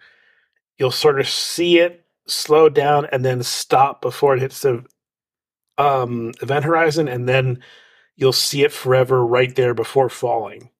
you'll 0.79 0.93
sort 0.93 1.19
of 1.19 1.29
see 1.29 1.81
it 1.81 2.05
slow 2.29 2.69
down 2.69 3.07
and 3.11 3.25
then 3.25 3.43
stop 3.43 4.01
before 4.01 4.37
it 4.37 4.41
hits 4.41 4.61
the 4.61 4.85
um, 5.79 6.33
event 6.43 6.65
horizon, 6.65 7.09
and 7.09 7.29
then 7.29 7.61
you'll 8.15 8.33
see 8.33 8.63
it 8.63 8.73
forever 8.73 9.27
right 9.27 9.57
there 9.57 9.75
before 9.75 10.09
falling. 10.09 10.71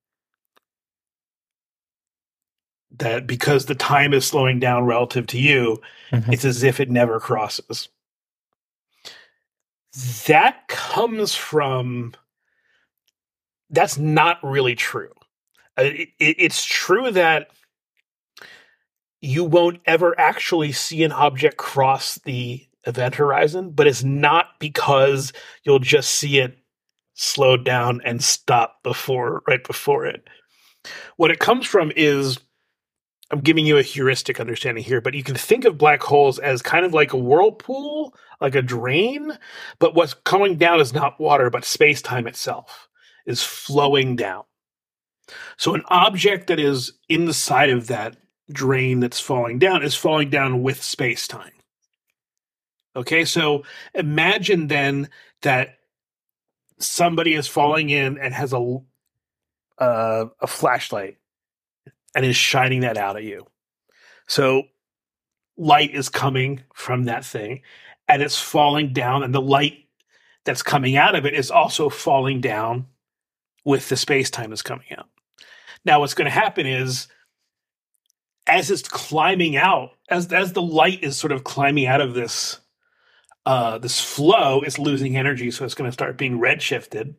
That 2.99 3.27
because 3.27 3.67
the 3.67 3.75
time 3.75 4.13
is 4.13 4.27
slowing 4.27 4.61
down 4.61 4.85
relative 4.85 5.27
to 5.29 5.39
you, 5.39 5.81
Mhm. 6.11 6.33
it's 6.33 6.45
as 6.45 6.63
if 6.63 6.79
it 6.81 6.91
never 6.91 7.19
crosses. 7.21 7.89
That 10.27 10.69
comes 10.69 11.35
from. 11.35 12.15
That's 13.71 13.97
not 13.97 14.39
really 14.43 14.75
true. 14.75 15.13
Uh, 15.79 15.85
it- 15.85 16.09
it- 16.19 16.37
it's 16.39 16.65
true 16.65 17.11
that 17.11 17.49
you 19.23 19.45
won't 19.45 19.81
ever 19.87 20.19
actually 20.21 20.73
see 20.73 21.03
an 21.05 21.13
object 21.13 21.57
cross 21.57 22.17
the 22.25 22.67
event 22.87 23.15
horizon, 23.15 23.71
but 23.71 23.87
it's 23.87 24.03
not 24.03 24.59
because 24.59 25.33
you'll 25.63 25.79
just 25.79 26.15
see 26.17 26.41
it 26.41 26.59
slow 27.15 27.57
down 27.57 28.01
and 28.05 28.23
stop 28.23 28.83
before 28.83 29.43
right 29.47 29.65
before 29.65 30.05
it. 30.05 30.29
What 31.17 31.31
it 31.31 31.39
comes 31.39 31.67
from 31.67 31.93
is 31.97 32.39
I'm 33.33 33.41
giving 33.41 33.65
you 33.65 33.79
a 33.79 33.83
heuristic 33.83 34.39
understanding 34.39 34.85
here, 34.85 35.01
but 35.01 35.15
you 35.15 35.25
can 35.25 35.37
think 35.37 35.65
of 35.65 35.79
black 35.79 36.03
holes 36.03 36.39
as 36.39 36.61
kind 36.61 36.85
of 36.85 36.93
like 36.93 37.15
a 37.15 37.19
whirlpool, 37.19 38.15
like 38.43 38.55
a 38.55 38.61
drain, 38.61 39.39
but 39.79 39.95
what's 39.95 40.13
coming 40.13 40.57
down 40.57 40.81
is 40.81 40.93
not 40.93 41.19
water, 41.19 41.49
but 41.49 41.65
space 41.65 42.03
time 42.03 42.27
itself 42.27 42.89
is 43.25 43.43
flowing 43.43 44.17
down. 44.17 44.45
So 45.57 45.75
an 45.75 45.83
object 45.89 46.49
that 46.49 46.61
is 46.61 46.93
inside 47.09 47.71
of 47.71 47.87
that 47.87 48.19
drain 48.51 49.01
that's 49.01 49.21
falling 49.21 49.59
down 49.59 49.83
is 49.83 49.95
falling 49.95 50.29
down 50.29 50.63
with 50.63 50.83
space 50.83 51.27
time. 51.27 51.53
Okay, 52.95 53.25
so 53.25 53.65
imagine 53.95 54.67
then 54.67 55.09
that 55.41 55.79
somebody 56.79 57.33
is 57.33 57.49
falling 57.49 57.89
in 57.89 58.19
and 58.19 58.35
has 58.35 58.53
a 58.53 58.79
uh, 59.79 60.27
a 60.41 60.47
flashlight 60.47 61.17
and 62.15 62.25
is 62.25 62.37
shining 62.37 62.81
that 62.81 62.97
out 62.97 63.17
at 63.17 63.25
you. 63.25 63.47
So 64.27 64.65
light 65.57 65.95
is 65.95 66.09
coming 66.09 66.63
from 66.75 67.05
that 67.05 67.25
thing 67.25 67.63
and 68.09 68.23
it's 68.23 68.41
falling 68.41 68.93
down 68.93 69.23
and 69.23 69.35
the 69.35 69.41
light 69.41 69.87
that's 70.45 70.63
coming 70.63 70.97
out 70.97 71.15
of 71.15 71.25
it 71.25 71.35
is 71.35 71.51
also 71.51 71.89
falling 71.89 72.41
down 72.41 72.87
with 73.65 73.89
the 73.89 73.97
space 73.97 74.31
time 74.31 74.51
that's 74.51 74.63
coming 74.63 74.87
out. 74.97 75.09
Now 75.85 76.01
what's 76.01 76.15
going 76.15 76.27
to 76.27 76.31
happen 76.31 76.67
is 76.67 77.09
as 78.47 78.71
it's 78.71 78.89
climbing 78.89 79.57
out, 79.57 79.93
as 80.09 80.33
as 80.33 80.53
the 80.53 80.63
light 80.63 81.03
is 81.03 81.17
sort 81.17 81.33
of 81.33 81.45
climbing 81.45 81.87
out 81.87 82.01
of 82.01 82.15
this 82.15 82.59
uh, 83.45 83.79
this 83.79 84.01
flow, 84.01 84.61
it's 84.61 84.79
losing 84.79 85.17
energy, 85.17 85.51
so 85.51 85.65
it's 85.65 85.75
going 85.75 85.89
to 85.89 85.93
start 85.93 86.17
being 86.17 86.39
redshifted. 86.39 87.15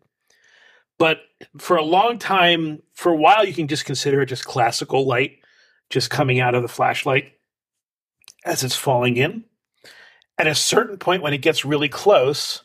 But 1.04 1.20
for 1.58 1.76
a 1.76 1.84
long 1.84 2.18
time, 2.18 2.82
for 2.94 3.12
a 3.12 3.18
while, 3.18 3.46
you 3.46 3.54
can 3.54 3.68
just 3.68 3.84
consider 3.84 4.22
it 4.22 4.28
just 4.28 4.46
classical 4.46 5.06
light, 5.06 5.40
just 5.90 6.10
coming 6.10 6.40
out 6.40 6.56
of 6.56 6.62
the 6.62 6.70
flashlight 6.70 7.34
as 8.46 8.64
it's 8.64 8.78
falling 8.78 9.18
in. 9.18 9.44
At 10.38 10.48
a 10.48 10.56
certain 10.56 10.96
point, 10.96 11.22
when 11.22 11.34
it 11.34 11.42
gets 11.42 11.66
really 11.66 11.90
close, 11.90 12.64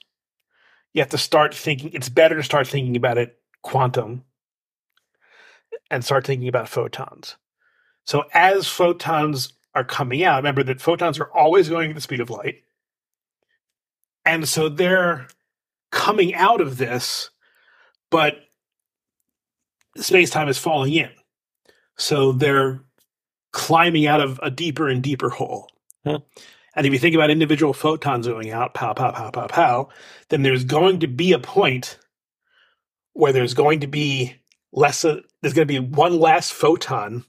you 0.92 1.02
have 1.02 1.08
to 1.08 1.18
start 1.18 1.52
thinking. 1.52 1.90
It's 1.92 2.08
better 2.08 2.36
to 2.36 2.44
start 2.44 2.68
thinking 2.68 2.94
about 2.94 3.18
it 3.18 3.40
quantum 3.62 4.22
and 5.90 6.04
start 6.04 6.24
thinking 6.24 6.46
about 6.46 6.68
photons. 6.68 7.34
So 8.04 8.26
as 8.32 8.68
photons 8.68 9.52
are 9.74 9.82
coming 9.82 10.22
out, 10.22 10.36
remember 10.36 10.62
that 10.62 10.80
photons 10.80 11.18
are 11.18 11.36
always 11.36 11.68
going 11.68 11.90
at 11.90 11.96
the 11.96 12.00
speed 12.00 12.20
of 12.20 12.30
light. 12.30 12.62
And 14.24 14.48
so 14.48 14.68
they're 14.68 15.26
coming 15.90 16.36
out 16.36 16.60
of 16.60 16.78
this, 16.78 17.30
but 18.10 18.36
space 19.96 20.30
time 20.30 20.48
is 20.48 20.58
falling 20.58 20.92
in. 20.94 21.10
So 21.96 22.32
they're 22.32 22.80
climbing 23.52 24.06
out 24.06 24.20
of 24.20 24.38
a 24.42 24.50
deeper 24.50 24.88
and 24.88 25.02
deeper 25.02 25.30
hole. 25.30 25.68
Hmm. 26.04 26.16
And 26.76 26.86
if 26.86 26.92
you 26.92 26.98
think 26.98 27.14
about 27.16 27.30
individual 27.30 27.72
photons 27.72 28.26
going 28.28 28.50
out, 28.50 28.74
pow, 28.74 28.92
pow, 28.92 29.10
pow, 29.10 29.30
pow, 29.30 29.46
pow, 29.48 29.88
then 30.28 30.42
there's 30.42 30.64
going 30.64 31.00
to 31.00 31.08
be 31.08 31.32
a 31.32 31.38
point 31.38 31.98
where 33.14 33.32
there's 33.32 33.54
going 33.54 33.80
to 33.80 33.88
be 33.88 34.36
less, 34.72 35.04
uh, 35.04 35.20
there's 35.42 35.54
going 35.54 35.66
to 35.66 35.80
be 35.80 35.80
one 35.80 36.20
last 36.20 36.52
photon 36.52 37.24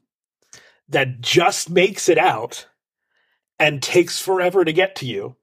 that 0.90 1.20
just 1.22 1.70
makes 1.70 2.10
it 2.10 2.18
out 2.20 2.68
and 3.58 3.82
takes 3.82 4.22
forever 4.22 4.64
to 4.64 4.74
get 4.74 4.96
to 4.98 5.06
you, 5.08 5.36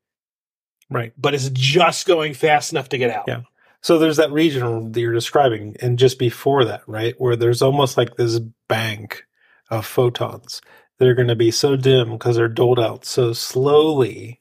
Right. 0.88 1.12
but 1.18 1.34
is 1.34 1.50
just 1.52 2.06
going 2.06 2.32
fast 2.34 2.72
enough 2.72 2.90
to 2.90 2.98
get 2.98 3.10
out. 3.10 3.24
Yeah. 3.26 3.42
So 3.86 4.00
there's 4.00 4.16
that 4.16 4.32
region 4.32 4.90
that 4.90 5.00
you're 5.00 5.12
describing, 5.12 5.76
and 5.80 5.96
just 5.96 6.18
before 6.18 6.64
that, 6.64 6.80
right, 6.88 7.14
where 7.18 7.36
there's 7.36 7.62
almost 7.62 7.96
like 7.96 8.16
this 8.16 8.40
bank 8.68 9.24
of 9.70 9.86
photons. 9.86 10.60
that 10.98 11.06
are 11.06 11.14
going 11.14 11.28
to 11.28 11.36
be 11.36 11.52
so 11.52 11.76
dim 11.76 12.10
because 12.10 12.34
they're 12.34 12.48
doled 12.48 12.80
out 12.80 13.04
so 13.04 13.32
slowly, 13.32 14.40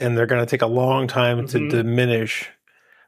and 0.00 0.18
they're 0.18 0.26
going 0.26 0.44
to 0.44 0.50
take 0.50 0.62
a 0.62 0.66
long 0.66 1.06
time 1.06 1.42
Mhm. 1.42 1.50
to 1.50 1.68
diminish. 1.68 2.48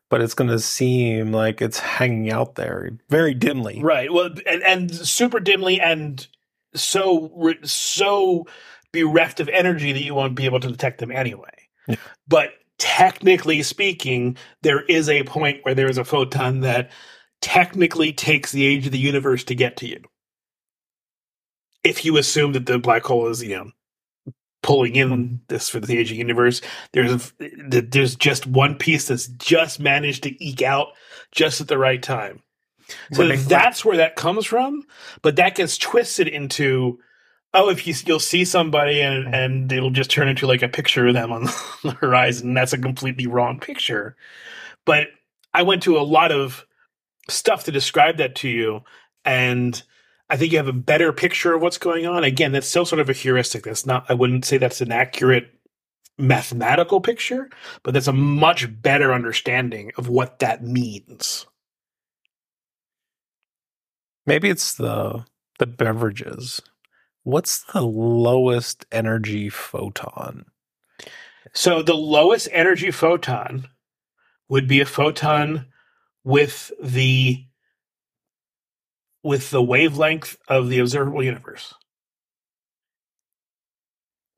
But 0.09 0.21
it's 0.21 0.35
going 0.35 0.51
to 0.51 0.61
seem 0.61 1.33
like 1.33 1.61
it's 1.61 1.81
hanging 1.81 2.31
out 2.31 2.55
there 2.55 2.91
very 3.09 3.35
dimly. 3.35 3.83
Right. 3.83 4.13
Well, 4.13 4.31
and 4.47 4.63
and 4.63 4.95
super 4.95 5.41
dimly 5.41 5.81
and 5.81 6.25
so 6.77 7.55
so 7.65 8.47
bereft 8.93 9.41
of 9.41 9.49
energy 9.49 9.91
that 9.91 10.05
you 10.05 10.15
won't 10.15 10.37
be 10.37 10.45
able 10.45 10.61
to 10.61 10.69
detect 10.69 11.01
them 11.01 11.11
anyway. 11.11 11.69
Yeah. 11.89 11.97
But 12.29 12.51
technically 12.79 13.63
speaking, 13.63 14.37
there 14.63 14.83
is 14.83 15.09
a 15.09 15.25
point 15.25 15.61
where 15.63 15.75
there 15.75 15.91
is 15.91 15.99
a 15.99 16.05
photon 16.05 16.61
that 16.61 16.91
technically 17.41 18.13
takes 18.13 18.53
the 18.53 18.65
age 18.65 18.87
of 18.87 18.93
the 18.93 18.99
universe 18.99 19.45
to 19.45 19.55
get 19.55 19.77
to 19.79 19.87
you. 19.87 20.01
If 21.85 22.05
you 22.05 22.17
assume 22.17 22.53
that 22.53 22.67
the 22.67 22.79
black 22.79 23.05
hole 23.05 23.29
is, 23.29 23.43
you 23.43 23.57
know, 23.57 23.71
pulling 24.63 24.97
in 24.97 25.11
hmm. 25.11 25.35
this 25.49 25.69
for 25.69 25.81
the 25.81 25.97
age 25.97 26.11
of 26.11 26.15
the 26.15 26.19
universe, 26.19 26.61
there's 26.93 27.33
a, 27.41 27.81
there's 27.81 28.17
just 28.17 28.47
one 28.47 28.77
piece 28.77 29.09
that's 29.09 29.29
just 29.29 29.81
managed 29.81 30.25
to 30.25 30.45
eke 30.45 30.63
out 30.63 30.89
just 31.33 31.61
at 31.61 31.69
the 31.69 31.79
right 31.79 32.03
time. 32.03 32.43
So 33.13 33.29
that's 33.37 33.85
where 33.85 33.99
that 33.99 34.17
comes 34.17 34.47
from, 34.47 34.83
but 35.21 35.37
that 35.37 35.55
gets 35.55 35.77
twisted 35.77 36.27
into 36.27 36.99
oh, 37.55 37.71
if 37.71 37.87
you 37.87 37.95
you'll 38.07 38.21
see 38.21 38.45
somebody 38.45 39.01
and 39.01 39.35
and 39.35 39.73
it'll 39.73 39.91
just 39.91 40.11
turn 40.11 40.29
into 40.29 40.47
like 40.47 40.63
a 40.63 40.69
picture 40.69 41.07
of 41.07 41.15
them 41.15 41.33
on 41.33 41.45
the 41.83 41.97
horizon. 42.01 42.55
That's 42.55 42.73
a 42.73 42.79
completely 42.79 43.27
wrong 43.27 43.61
picture. 43.61 44.17
But 44.85 45.09
I 45.55 45.63
went 45.63 45.83
to 45.85 45.99
a 45.99 46.01
lot 46.01 46.33
of 46.33 46.67
stuff 47.29 47.65
to 47.65 47.73
describe 47.73 48.19
that 48.19 48.35
to 48.37 48.49
you, 48.49 48.83
and 49.25 49.81
I 50.31 50.37
think 50.37 50.53
you 50.53 50.59
have 50.59 50.69
a 50.69 50.73
better 50.73 51.13
picture 51.13 51.55
of 51.55 51.63
what's 51.63 51.79
going 51.79 52.07
on. 52.07 52.25
Again, 52.25 52.53
that's 52.53 52.69
still 52.69 52.87
sort 52.87 53.01
of 53.01 53.09
a 53.09 53.15
heuristic. 53.15 53.65
That's 53.65 53.87
not. 53.87 54.07
I 54.09 54.15
wouldn't 54.15 54.45
say 54.45 54.59
that's 54.59 54.81
an 54.81 54.93
accurate 54.93 55.51
mathematical 56.19 57.01
picture, 57.01 57.49
but 57.83 57.95
that's 57.95 58.09
a 58.09 58.13
much 58.13 58.83
better 58.83 59.13
understanding 59.15 59.93
of 59.97 60.09
what 60.09 60.41
that 60.41 60.65
means. 60.65 61.47
Maybe 64.27 64.51
it's 64.51 64.75
the 64.75 65.25
the 65.59 65.67
beverages. 65.67 66.61
What's 67.29 67.63
the 67.75 67.83
lowest 67.83 68.87
energy 68.91 69.51
photon? 69.51 70.47
So 71.53 71.83
the 71.83 71.93
lowest 71.93 72.49
energy 72.53 72.91
photon 72.91 73.69
would 74.49 74.67
be 74.67 74.81
a 74.81 74.87
photon 74.87 75.67
with 76.25 76.73
the 76.83 77.45
with 79.23 79.51
the 79.51 79.63
wavelength 79.63 80.39
of 80.49 80.71
the 80.71 80.79
observable 80.79 81.23
universe. 81.23 81.75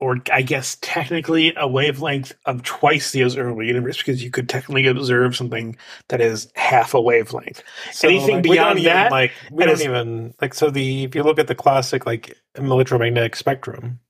Or 0.01 0.16
I 0.32 0.40
guess 0.40 0.78
technically 0.80 1.53
a 1.59 1.68
wavelength 1.68 2.32
of 2.46 2.62
twice 2.62 3.11
the 3.11 3.20
observable 3.20 3.62
universe 3.62 3.98
because 3.98 4.24
you 4.24 4.30
could 4.30 4.48
technically 4.48 4.86
observe 4.86 5.36
something 5.36 5.76
that 6.09 6.22
is 6.22 6.51
half 6.57 6.94
a 6.94 7.01
wavelength. 7.01 7.62
Anything 8.03 8.36
we 8.36 8.42
don't 8.42 8.42
beyond 8.42 8.78
even, 8.78 8.92
that, 8.94 9.11
like 9.11 9.32
we 9.51 9.66
don't 9.66 9.80
even 9.82 10.34
like 10.40 10.55
so 10.55 10.70
the 10.70 11.05
if 11.05 11.14
you 11.14 11.22
look 11.22 11.38
at 11.38 11.48
the 11.48 11.55
classic 11.55 12.07
like 12.07 12.34
electromagnetic 12.55 13.36
spectrum, 13.36 14.01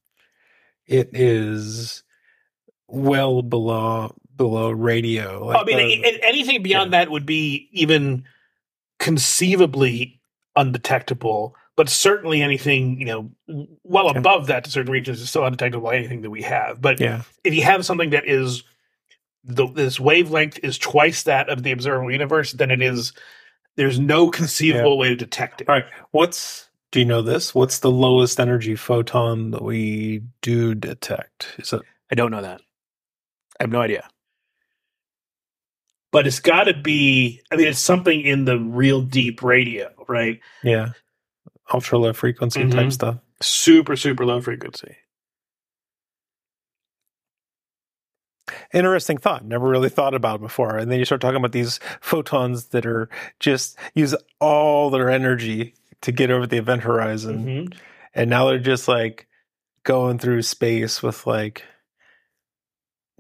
it 0.87 1.11
is 1.13 2.05
well 2.87 3.43
below 3.43 4.15
below 4.37 4.71
radio. 4.71 5.43
Oh, 5.43 5.47
like 5.47 5.61
I 5.61 5.65
mean, 5.65 6.03
the- 6.03 6.25
anything 6.25 6.63
beyond 6.63 6.93
that 6.93 7.11
would 7.11 7.27
be 7.27 7.69
even 7.73 8.25
conceivably 8.99 10.21
undetectable. 10.57 11.57
But 11.77 11.89
certainly 11.89 12.43
anything 12.43 12.99
you 12.99 13.07
know 13.07 13.31
well 13.85 14.11
Yeah. 14.13 14.19
above 14.19 14.47
that 14.49 14.65
to 14.65 14.71
certain 14.71 14.93
regions 14.93 15.21
is 15.21 15.31
still 15.31 15.45
undetectable 15.45 15.89
by 15.89 15.97
anything 15.97 16.23
that 16.23 16.31
we 16.31 16.43
have. 16.43 16.81
But 16.81 17.01
Yeah. 17.01 17.23
if 17.45 17.55
you 17.55 17.63
have 17.63 17.85
something 17.87 18.11
that 18.11 18.27
is 18.29 18.63
the, 19.45 19.67
this 19.67 19.99
wavelength 19.99 20.59
is 20.63 20.77
twice 20.79 21.23
that 21.23 21.49
of 21.49 21.63
the 21.63 21.73
observable 21.73 22.11
universe, 22.13 22.53
then 22.53 22.71
it 22.71 22.83
is 22.83 23.13
there's 23.77 23.99
no 23.99 24.31
conceivable 24.31 24.99
way 24.99 25.09
to 25.09 25.17
detect 25.17 25.61
it. 25.63 25.69
All 25.69 25.77
right. 25.77 25.87
What's 26.11 26.69
do 26.93 26.99
you 26.99 27.05
know 27.07 27.23
this? 27.23 27.55
What's 27.55 27.79
the 27.79 27.91
lowest 27.91 28.41
energy 28.41 28.75
photon 28.75 29.53
that 29.53 29.63
we 29.63 30.23
do 30.43 30.75
detect? 30.75 31.55
Is 31.59 31.73
it 31.73 31.83
I 32.11 32.17
don't 32.17 32.33
know 32.33 32.43
that. 32.43 32.61
I 33.59 33.63
have 33.65 33.71
no 33.71 33.81
idea. 33.81 34.09
But 36.13 36.27
it's 36.27 36.41
got 36.41 36.65
to 36.65 36.75
be. 36.75 37.41
I 37.53 37.57
mean, 37.57 37.69
it's 37.69 37.79
something 37.79 38.21
in 38.21 38.45
the 38.45 38.59
real 38.59 39.01
deep 39.01 39.43
radio, 39.43 39.91
right? 40.09 40.41
yeah. 40.65 40.91
Ultra 41.73 41.99
low 41.99 42.13
frequency 42.13 42.69
type 42.69 42.87
Mhm. 42.89 42.93
stuff. 42.93 43.17
Super, 43.41 43.97
super 43.97 44.27
low 44.27 44.41
frequency. 44.41 44.97
Interesting 48.73 49.19
thought. 49.19 49.45
Never 49.45 49.69
really 49.69 49.89
thought 49.89 50.15
about 50.15 50.41
before. 50.41 50.77
And 50.77 50.91
then 50.91 50.99
you 50.99 51.05
start 51.05 51.21
talking 51.21 51.37
about 51.37 51.53
these 51.53 51.79
photons 52.01 52.67
that 52.69 52.85
are 52.87 53.09
just 53.39 53.79
use 53.95 54.15
all 54.41 54.91
their 54.91 55.09
energy 55.09 55.75
to 56.01 56.13
get 56.13 56.31
over 56.31 56.47
the 56.47 56.57
event 56.57 56.83
horizon. 56.83 57.45
Mhm. 57.45 57.77
And 58.15 58.31
now 58.31 58.47
they're 58.49 58.59
just 58.59 58.89
like 58.89 59.29
going 59.85 60.19
through 60.19 60.43
space 60.43 61.03
with 61.03 61.27
like 61.27 61.65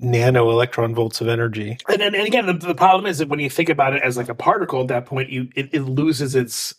nano 0.01 0.51
electron 0.51 0.95
volts 0.95 1.21
of 1.21 1.29
energy. 1.29 1.77
And, 1.89 2.01
and, 2.03 2.15
and 2.17 2.27
again, 2.27 2.47
the, 2.47 2.55
the 2.55 2.75
problem 2.75 3.07
is 3.07 3.19
that 3.19 3.29
when 3.29 3.39
you 3.39 3.51
think 3.51 3.69
about 3.69 3.93
it 3.95 4.03
as 4.03 4.17
like 4.17 4.29
a 4.29 4.35
particle, 4.35 4.81
at 4.83 4.89
that 4.89 5.07
point, 5.07 5.31
you 5.31 5.49
it, 5.55 5.69
it 5.73 5.83
loses 5.83 6.35
its. 6.35 6.75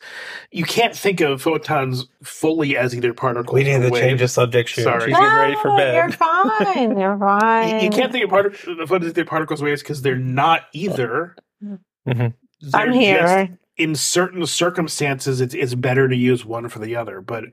You 0.51 0.63
can't 0.65 0.95
think 0.95 1.21
of 1.21 1.41
photons 1.41 2.07
fully 2.23 2.75
as 2.77 2.95
either 2.95 3.13
particles. 3.13 3.53
We 3.53 3.63
need 3.63 3.75
or 3.75 3.83
to 3.83 3.89
waves. 3.89 4.05
change 4.05 4.19
the 4.21 4.27
subject. 4.27 4.69
Shoot. 4.69 4.83
Sorry. 4.83 5.01
She's 5.11 5.17
getting 5.17 5.35
ready 5.37 5.55
for 5.61 5.67
No, 5.69 5.77
bed. 5.77 5.93
You're 5.95 6.11
fine. 6.11 6.99
You're 6.99 7.17
fine. 7.17 7.69
You, 7.79 7.85
you 7.85 7.89
can't 7.89 8.11
think 8.11 8.23
of 8.25 8.29
part 8.29 8.45
of 8.47 8.55
photons 8.57 9.05
as 9.05 9.09
either 9.11 9.25
particles 9.25 9.61
or 9.61 9.65
waves 9.65 9.81
because 9.81 10.01
they're 10.01 10.15
not 10.17 10.63
either. 10.73 11.35
Mhm. 11.63 11.79
They're 12.07 12.33
I'm 12.73 12.91
here. 12.93 13.19
just- 13.47 13.51
in 13.77 13.95
certain 13.95 14.45
circumstances, 14.45 15.41
it's, 15.41 15.55
it's 15.55 15.73
better 15.73 16.07
to 16.07 16.15
use 16.15 16.45
one 16.45 16.69
for 16.69 16.77
the 16.79 16.95
other. 16.95 17.19
But 17.21 17.45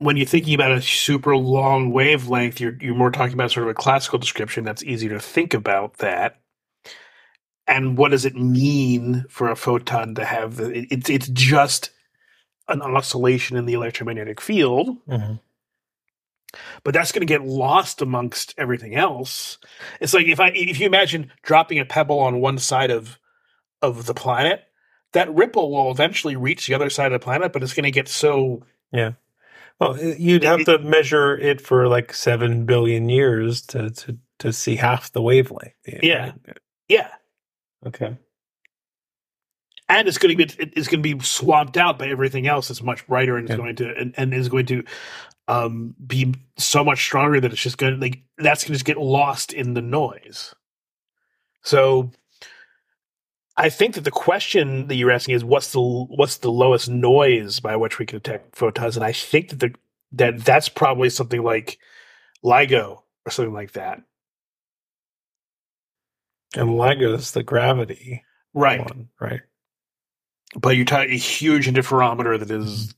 when 0.00 0.16
you're 0.16 0.26
thinking 0.26 0.54
about 0.54 0.72
a 0.72 0.82
super 0.82 1.36
long 1.36 1.92
wavelength, 1.92 2.58
you're 2.60 2.76
you're 2.80 2.94
more 2.94 3.10
talking 3.10 3.34
about 3.34 3.52
sort 3.52 3.64
of 3.66 3.70
a 3.70 3.74
classical 3.74 4.18
description 4.18 4.64
that's 4.64 4.82
easier 4.82 5.10
to 5.10 5.20
think 5.20 5.54
about 5.54 5.98
that. 5.98 6.40
And 7.68 7.96
what 7.96 8.10
does 8.10 8.24
it 8.24 8.34
mean 8.34 9.24
for 9.28 9.48
a 9.50 9.56
photon 9.56 10.14
to 10.16 10.24
have 10.24 10.56
the? 10.56 10.70
it- 10.78 10.88
It's 10.90 11.10
it's 11.10 11.28
just 11.28 11.90
an 12.68 12.82
oscillation 12.82 13.56
in 13.56 13.66
the 13.66 13.74
electromagnetic 13.74 14.40
field, 14.40 14.96
Mhm. 15.08 15.40
but 16.82 16.94
that's 16.94 17.12
going 17.12 17.20
to 17.26 17.26
get 17.26 17.44
lost 17.46 18.00
amongst 18.00 18.54
everything 18.56 18.94
else. 18.96 19.58
It's 20.00 20.14
like 20.14 20.26
if 20.26 20.40
I 20.40 20.48
if 20.48 20.80
you 20.80 20.86
imagine 20.86 21.30
dropping 21.42 21.78
a 21.78 21.84
pebble 21.84 22.18
on 22.20 22.40
one 22.40 22.58
side 22.58 22.90
of 22.90 23.18
of 23.82 24.06
the 24.06 24.14
planet, 24.14 24.62
that 25.12 25.32
ripple 25.34 25.70
will 25.70 25.90
eventually 25.90 26.36
reach 26.36 26.66
the 26.66 26.74
other 26.74 26.90
side 26.90 27.12
of 27.12 27.20
the 27.20 27.24
planet, 27.24 27.52
but 27.52 27.62
it's 27.62 27.74
going 27.74 27.84
to 27.84 27.90
get 27.90 28.08
so 28.08 28.62
Well, 29.80 29.98
you'd 29.98 30.44
have 30.44 30.64
to 30.66 30.78
measure 30.80 31.36
it 31.38 31.60
for 31.60 31.88
like 31.88 32.14
seven 32.14 32.66
billion 32.66 33.08
years 33.08 33.62
to 33.68 33.90
to, 33.90 34.18
to 34.40 34.52
see 34.52 34.76
half 34.76 35.12
the 35.12 35.22
wavelength. 35.22 35.74
Yeah. 35.86 36.00
yeah, 36.88 37.08
Okay. 37.86 38.16
and 39.88 40.08
it's 40.08 40.18
going 40.18 40.36
to 40.36 40.46
be 40.46 40.54
it's 40.74 40.88
going 40.88 41.02
to 41.02 41.16
be 41.16 41.24
swamped 41.24 41.76
out 41.78 41.98
by 41.98 42.08
everything 42.08 42.46
else 42.46 42.68
that's 42.68 42.82
much 42.82 43.06
brighter 43.06 43.36
and 43.38 43.48
is 43.50 43.56
going 43.56 43.76
to 43.76 43.96
and, 43.96 44.14
and 44.16 44.34
is 44.34 44.48
going 44.50 44.66
to 44.66 44.84
um 45.48 45.94
be 46.06 46.34
so 46.58 46.84
much 46.84 47.02
stronger 47.04 47.40
that 47.40 47.52
it's 47.52 47.62
just 47.62 47.78
going 47.78 47.94
to 47.94 48.00
like 48.00 48.22
that's 48.38 48.64
going 48.64 48.68
to 48.68 48.74
just 48.74 48.84
get 48.84 48.98
lost 48.98 49.52
in 49.52 49.74
the 49.74 49.82
noise. 49.82 50.54
So 51.62 52.12
I 53.60 53.68
think 53.68 53.94
that 53.94 54.04
the 54.04 54.10
question 54.10 54.86
that 54.86 54.94
you're 54.94 55.10
asking 55.10 55.34
is 55.34 55.44
what's 55.44 55.72
the 55.72 55.80
what's 55.82 56.38
the 56.38 56.50
lowest 56.50 56.88
noise 56.88 57.60
by 57.60 57.76
which 57.76 57.98
we 57.98 58.06
can 58.06 58.18
detect 58.18 58.56
photons, 58.56 58.96
and 58.96 59.04
I 59.04 59.12
think 59.12 59.50
that 59.50 59.60
the 59.60 59.74
that 60.12 60.42
that's 60.42 60.70
probably 60.70 61.10
something 61.10 61.42
like 61.42 61.78
LIGO 62.42 63.02
or 63.26 63.30
something 63.30 63.52
like 63.52 63.72
that. 63.72 64.00
And 66.56 66.70
LIGO 66.70 67.14
is 67.16 67.32
the 67.32 67.42
gravity 67.42 68.24
Right. 68.54 68.80
one, 68.80 69.10
right? 69.20 69.42
But 70.58 70.76
you're 70.76 70.86
talking 70.86 71.12
a 71.12 71.16
huge 71.16 71.68
interferometer 71.68 72.38
that 72.38 72.50
is 72.50 72.86
mm-hmm. 72.88 72.96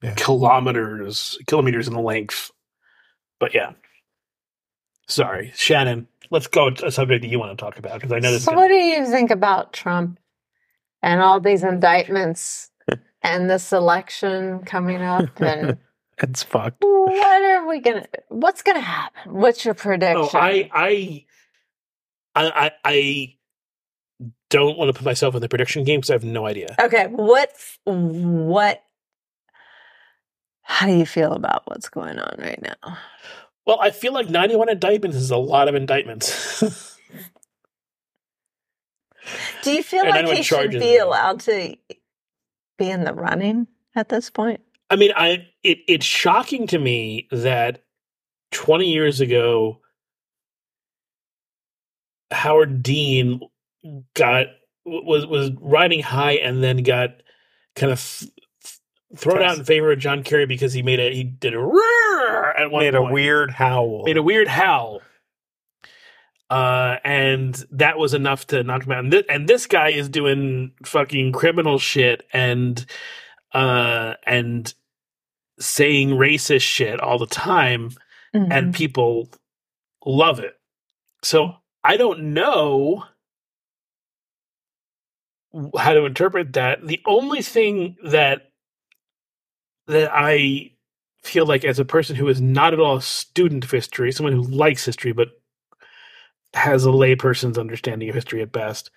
Yeah. 0.00 0.14
kilometers 0.16 1.38
kilometers 1.46 1.86
in 1.86 1.94
length. 1.94 2.50
But 3.40 3.52
yeah. 3.54 3.72
Sorry, 5.08 5.52
Shannon. 5.54 6.06
Let's 6.30 6.46
go 6.46 6.70
to 6.70 6.86
a 6.86 6.90
subject 6.90 7.22
that 7.22 7.28
you 7.28 7.38
want 7.38 7.56
to 7.56 7.62
talk 7.62 7.78
about 7.78 7.94
because 7.94 8.12
I 8.12 8.18
know 8.18 8.32
this. 8.32 8.44
So, 8.44 8.52
is 8.52 8.56
what 8.56 8.68
do 8.68 8.74
you 8.74 9.06
think 9.06 9.30
about 9.30 9.72
Trump 9.72 10.18
and 11.02 11.20
all 11.20 11.40
these 11.40 11.62
indictments 11.62 12.70
and 13.22 13.48
this 13.48 13.72
election 13.72 14.60
coming 14.60 15.02
up? 15.02 15.28
And 15.40 15.78
It's 16.20 16.42
fucked. 16.42 16.82
what 16.82 17.42
are 17.42 17.66
we 17.66 17.80
gonna? 17.80 18.06
What's 18.28 18.62
gonna 18.62 18.80
happen? 18.80 19.32
What's 19.32 19.64
your 19.64 19.74
oh, 19.74 19.82
prediction? 19.82 20.28
Oh, 20.32 20.38
I, 20.38 20.68
I, 20.74 21.24
I, 22.34 22.50
I, 22.50 22.72
I 22.84 23.34
don't 24.50 24.76
want 24.76 24.88
to 24.88 24.92
put 24.92 25.04
myself 25.04 25.34
in 25.34 25.40
the 25.40 25.48
prediction 25.48 25.84
game 25.84 26.00
because 26.00 26.10
I 26.10 26.14
have 26.14 26.24
no 26.24 26.46
idea. 26.46 26.74
okay, 26.80 27.06
what? 27.06 27.50
What? 27.84 28.82
How 30.62 30.86
do 30.86 30.92
you 30.92 31.06
feel 31.06 31.32
about 31.32 31.62
what's 31.66 31.88
going 31.88 32.18
on 32.18 32.34
right 32.38 32.60
now? 32.62 32.98
Well, 33.68 33.78
I 33.82 33.90
feel 33.90 34.14
like 34.14 34.30
91 34.30 34.70
indictments 34.70 35.18
is 35.18 35.30
a 35.30 35.36
lot 35.36 35.68
of 35.68 35.74
indictments. 35.74 36.58
Do 39.62 39.72
you 39.72 39.82
feel 39.82 40.04
And 40.06 40.26
like 40.26 40.38
he 40.38 40.42
should 40.42 40.70
be 40.70 40.96
allowed 40.96 41.40
to 41.40 41.76
be 42.78 42.90
in 42.90 43.04
the 43.04 43.12
running 43.12 43.66
at 43.94 44.08
this 44.08 44.30
point? 44.30 44.62
I 44.88 44.96
mean, 44.96 45.12
I 45.14 45.48
it, 45.62 45.80
it's 45.86 46.06
shocking 46.06 46.66
to 46.68 46.78
me 46.78 47.28
that 47.30 47.84
20 48.52 48.90
years 48.90 49.20
ago, 49.20 49.80
Howard 52.30 52.82
Dean 52.82 53.40
got 54.14 54.46
was 54.86 55.26
was 55.26 55.50
riding 55.60 56.00
high 56.00 56.36
and 56.36 56.64
then 56.64 56.82
got 56.82 57.22
kind 57.76 57.92
of 57.92 58.22
th- 59.10 59.20
thrown 59.20 59.42
out 59.42 59.58
in 59.58 59.64
favor 59.64 59.92
of 59.92 59.98
John 59.98 60.22
Kerry 60.22 60.46
because 60.46 60.72
he 60.72 60.82
made 60.82 61.00
a 61.00 61.12
he 61.14 61.24
did 61.24 61.54
a 61.54 61.58
roar 61.58 62.56
at 62.58 62.70
one 62.70 62.82
Made 62.84 62.94
a 62.94 63.02
weird 63.02 63.50
howl. 63.50 64.04
made 64.04 64.16
a 64.16 64.22
weird 64.22 64.48
howl. 64.48 65.02
Uh, 66.50 66.96
and 67.04 67.62
that 67.70 67.98
was 67.98 68.14
enough 68.14 68.46
to 68.46 68.62
knock 68.62 68.84
him 68.86 68.92
out. 68.92 69.00
And, 69.04 69.12
thi- 69.12 69.28
and 69.28 69.46
this 69.46 69.66
guy 69.66 69.90
is 69.90 70.08
doing 70.08 70.72
fucking 70.84 71.32
criminal 71.32 71.78
shit 71.78 72.24
and 72.32 72.84
uh 73.52 74.14
and 74.26 74.72
saying 75.60 76.10
racist 76.10 76.62
shit 76.62 77.00
all 77.00 77.18
the 77.18 77.26
time, 77.26 77.90
Mm-hmm. 78.34 78.52
and 78.52 78.74
people 78.74 79.28
love 80.04 80.38
it. 80.38 80.54
So 81.22 81.54
I 81.82 81.96
don't 81.96 82.34
know 82.34 83.04
how 85.76 85.94
to 85.94 86.04
interpret 86.04 86.52
that. 86.52 86.86
The 86.86 87.00
only 87.06 87.42
thing 87.42 87.96
that 88.04 88.47
that 89.88 90.10
I 90.12 90.72
feel 91.22 91.46
like 91.46 91.64
as 91.64 91.78
a 91.78 91.84
person 91.84 92.16
who 92.16 92.28
is 92.28 92.40
not 92.40 92.72
at 92.72 92.80
all 92.80 92.96
a 92.96 93.02
student 93.02 93.64
of 93.64 93.70
history, 93.70 94.12
someone 94.12 94.32
who 94.32 94.42
likes 94.42 94.84
history 94.84 95.12
but 95.12 95.28
has 96.54 96.86
a 96.86 96.90
layperson's 96.90 97.58
understanding 97.58 98.08
of 98.08 98.14
history 98.14 98.40
at 98.40 98.52
best, 98.52 98.90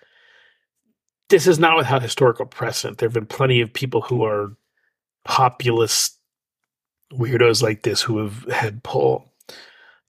this 1.28 1.46
is 1.46 1.58
not 1.58 1.76
without 1.76 2.02
historical 2.02 2.46
precedent. 2.46 2.98
There 2.98 3.08
have 3.08 3.14
been 3.14 3.26
plenty 3.26 3.60
of 3.60 3.72
people 3.72 4.02
who 4.02 4.24
are 4.24 4.54
populist 5.24 6.18
weirdos 7.12 7.62
like 7.62 7.82
this 7.82 8.00
who 8.02 8.18
have 8.18 8.44
had 8.50 8.82
pull. 8.82 9.32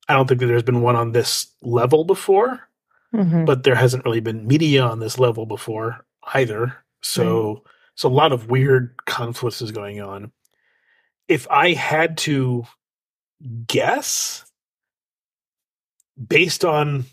I 0.07 0.13
don't 0.13 0.27
think 0.27 0.39
that 0.41 0.47
there's 0.47 0.63
been 0.63 0.81
one 0.81 0.95
on 0.95 1.11
this 1.11 1.47
level 1.61 2.03
before, 2.03 2.67
Mhm. 3.13 3.45
but 3.45 3.63
there 3.63 3.75
hasn't 3.75 4.05
really 4.05 4.19
been 4.19 4.47
media 4.47 4.83
on 4.83 4.99
this 4.99 5.17
level 5.19 5.45
before 5.45 6.05
either. 6.33 6.75
So, 7.01 7.63
so 7.95 8.09
a 8.09 8.11
lot 8.11 8.31
of 8.31 8.49
weird 8.49 8.95
conflicts 9.05 9.61
is 9.61 9.71
going 9.71 10.01
on. 10.01 10.31
If 11.27 11.47
I 11.51 11.73
had 11.73 12.17
to 12.19 12.65
guess, 13.67 14.45
based 16.27 16.65
on 16.65 17.05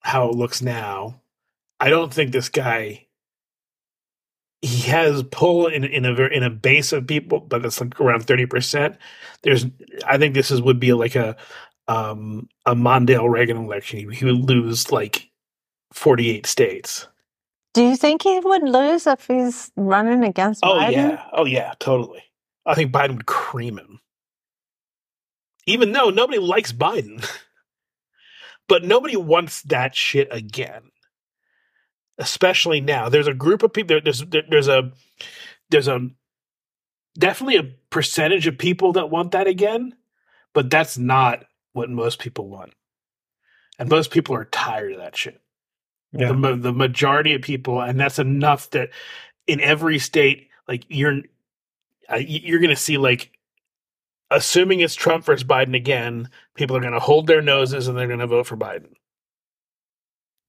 how 0.00 0.28
it 0.30 0.36
looks 0.36 0.62
now, 0.62 1.20
I 1.80 1.90
don't 1.90 2.12
think 2.14 2.32
this 2.32 2.48
guy 2.50 3.06
he 4.62 4.90
has 4.90 5.22
pull 5.24 5.68
in 5.68 5.84
in 5.84 6.04
a 6.04 6.14
in 6.28 6.42
a 6.42 6.50
base 6.50 6.92
of 6.92 7.06
people, 7.06 7.40
but 7.40 7.64
it's 7.64 7.80
like 7.80 8.00
around 8.00 8.24
thirty 8.26 8.46
percent. 8.46 8.96
There's, 9.42 9.66
I 10.06 10.18
think 10.18 10.34
this 10.34 10.50
is 10.50 10.62
would 10.62 10.80
be 10.80 10.92
like 10.94 11.14
a 11.16 11.36
um 11.88 12.48
a 12.66 12.74
Mondale 12.74 13.30
Reagan 13.30 13.58
election. 13.58 13.98
He, 14.10 14.16
he 14.16 14.24
would 14.26 14.48
lose 14.50 14.90
like 14.92 15.30
forty 15.92 16.30
eight 16.30 16.46
states. 16.46 17.08
Do 17.74 17.82
you 17.84 17.96
think 17.96 18.22
he 18.22 18.40
would 18.40 18.64
lose 18.64 19.06
if 19.06 19.26
he's 19.28 19.72
running 19.76 20.24
against 20.24 20.64
Oh 20.64 20.80
Biden? 20.80 20.90
yeah, 20.90 21.24
oh 21.32 21.46
yeah, 21.46 21.74
totally. 21.80 22.24
I 22.66 22.74
think 22.74 22.92
Biden 22.92 23.16
would 23.16 23.26
cream 23.26 23.78
him. 23.78 24.00
Even 25.66 25.92
though 25.92 26.10
nobody 26.10 26.38
likes 26.38 26.72
Biden. 26.72 27.26
but 28.68 28.84
nobody 28.84 29.16
wants 29.16 29.62
that 29.62 29.94
shit 29.94 30.28
again. 30.30 30.90
Especially 32.18 32.80
now. 32.80 33.08
There's 33.08 33.28
a 33.28 33.34
group 33.34 33.62
of 33.62 33.72
people 33.72 33.88
there, 33.88 34.00
there's 34.00 34.20
there, 34.24 34.42
there's 34.48 34.68
a 34.68 34.92
there's 35.70 35.88
a 35.88 36.08
definitely 37.18 37.56
a 37.56 37.74
percentage 37.90 38.46
of 38.46 38.58
people 38.58 38.92
that 38.92 39.10
want 39.10 39.32
that 39.32 39.46
again, 39.46 39.94
but 40.54 40.70
that's 40.70 40.96
not 40.98 41.44
what 41.72 41.90
most 41.90 42.18
people 42.18 42.48
want. 42.48 42.72
And 43.78 43.90
most 43.90 44.10
people 44.10 44.34
are 44.34 44.46
tired 44.46 44.92
of 44.92 44.98
that 44.98 45.16
shit. 45.16 45.40
Yeah. 46.12 46.32
The, 46.32 46.56
the 46.56 46.72
majority 46.72 47.34
of 47.34 47.42
people, 47.42 47.80
and 47.80 48.00
that's 48.00 48.18
enough 48.18 48.70
that 48.70 48.90
in 49.46 49.60
every 49.60 49.98
state, 49.98 50.48
like 50.66 50.84
you're, 50.88 51.22
uh, 52.10 52.16
you're 52.16 52.60
going 52.60 52.70
to 52.70 52.76
see 52.76 52.98
like, 52.98 53.32
assuming 54.30 54.80
it's 54.80 54.94
Trump 54.94 55.24
versus 55.24 55.44
Biden 55.44 55.74
again, 55.76 56.28
people 56.54 56.76
are 56.76 56.80
going 56.80 56.92
to 56.92 57.00
hold 57.00 57.26
their 57.26 57.42
noses 57.42 57.88
and 57.88 57.96
they're 57.96 58.06
going 58.06 58.18
to 58.20 58.26
vote 58.26 58.46
for 58.46 58.56
Biden. 58.56 58.92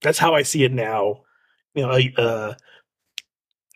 That's 0.02 0.20
how 0.20 0.36
I 0.36 0.44
see 0.44 0.64
it 0.64 0.72
now. 0.74 1.24
You 1.74 1.84
know, 1.84 1.92
a, 1.94 2.14
uh, 2.18 2.54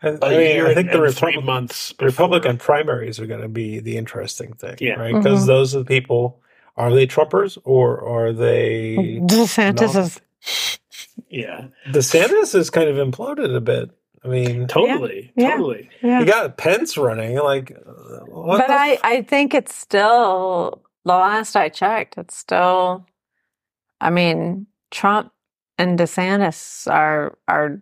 I, 0.04 0.08
a 0.08 0.20
I 0.26 0.30
mean, 0.30 0.40
year 0.56 0.68
I 0.68 0.74
think 0.74 0.90
and, 0.92 1.00
the 1.00 1.04
and 1.04 1.16
three 1.16 1.28
Republican, 1.28 1.46
months. 1.46 1.94
the 2.00 2.06
Republican 2.06 2.58
primaries 2.58 3.20
are 3.20 3.28
going 3.28 3.42
to 3.42 3.48
be 3.48 3.80
the 3.80 3.98
interesting 3.98 4.54
thing, 4.54 4.78
Yeah. 4.80 4.94
right? 4.94 5.14
Because 5.14 5.44
Mhm. 5.44 5.48
those 5.48 5.76
are 5.76 5.80
the 5.80 5.86
people. 5.86 6.42
Are 6.78 6.92
they 6.94 7.06
Trumpers 7.06 7.58
or 7.64 8.04
are 8.08 8.34
they? 8.34 8.96
DeSantis 9.24 9.94
No. 9.96 10.02
is 10.02 10.22
Yeah, 11.30 11.68
DeSantis 11.90 12.54
has 12.54 12.70
kind 12.70 12.90
of 12.90 12.96
imploded 12.96 13.56
a 13.56 13.62
bit. 13.62 13.90
I 14.24 14.28
mean, 14.28 14.68
totally, 14.68 15.32
Yeah. 15.36 15.52
totally. 15.52 15.90
yeah. 16.04 16.20
you 16.20 16.26
got 16.26 16.56
Pence 16.58 16.96
running. 16.98 17.38
Like, 17.40 17.72
what 18.28 18.60
but 18.60 18.68
the 18.68 18.74
I, 18.74 18.90
f- 18.92 19.00
I 19.04 19.22
think 19.24 19.54
it's 19.56 19.74
still 19.76 20.84
the 21.06 21.14
last 21.14 21.56
I 21.56 21.70
checked, 21.70 22.18
it's 22.18 22.38
still 22.38 23.06
I 24.00 24.10
mean, 24.12 24.68
Trump 24.92 25.32
and 25.78 25.98
DeSantis 25.98 26.92
are 26.92 27.38
are 27.48 27.82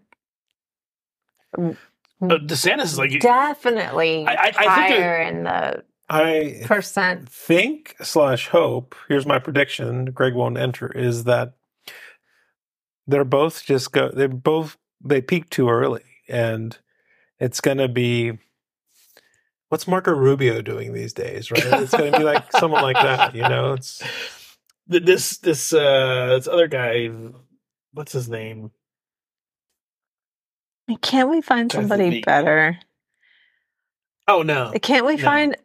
Uh, 1.57 1.73
DeSantis 2.21 2.83
is 2.83 2.97
like 2.97 3.19
definitely 3.21 4.25
I- 4.27 4.31
I- 4.33 4.37
I 4.37 4.43
think 4.51 4.55
that- 4.57 4.67
higher 4.67 5.21
in 5.21 5.43
the 5.43 5.83
I 6.11 6.61
percent. 6.65 7.29
think 7.29 7.95
slash 8.01 8.47
hope. 8.47 8.95
Here's 9.07 9.25
my 9.27 9.39
prediction. 9.39 10.05
Greg 10.05 10.33
won't 10.33 10.57
enter. 10.57 10.87
Is 10.97 11.25
that 11.25 11.53
they're 13.07 13.23
both 13.23 13.63
just 13.63 13.91
go. 13.91 14.09
They 14.09 14.27
both 14.27 14.77
they 15.03 15.21
peak 15.21 15.49
too 15.49 15.69
early, 15.69 16.03
and 16.29 16.77
it's 17.39 17.61
going 17.61 17.79
to 17.79 17.89
be. 17.89 18.39
What's 19.69 19.87
Marco 19.87 20.13
Rubio 20.13 20.61
doing 20.61 20.93
these 20.93 21.13
days? 21.13 21.51
Right, 21.51 21.65
it's 21.65 21.95
going 21.95 22.11
to 22.13 22.17
be 22.17 22.23
like 22.23 22.53
someone 22.53 22.81
like 22.81 23.01
that. 23.01 23.35
You 23.35 23.45
know, 23.45 23.73
it's 23.73 24.03
this 24.87 25.37
this 25.39 25.73
uh 25.73 26.27
this 26.37 26.47
other 26.47 26.67
guy. 26.67 27.09
What's 27.93 28.13
his 28.13 28.29
name? 28.29 28.71
Can't 31.01 31.29
we 31.29 31.41
find 31.41 31.71
Trying 31.71 31.89
somebody 31.89 32.11
think. 32.11 32.25
better? 32.25 32.79
Oh 34.27 34.43
no, 34.43 34.81
Can't 34.81 35.05
we 35.05 35.17
No. 35.17 35.17
find 35.17 35.57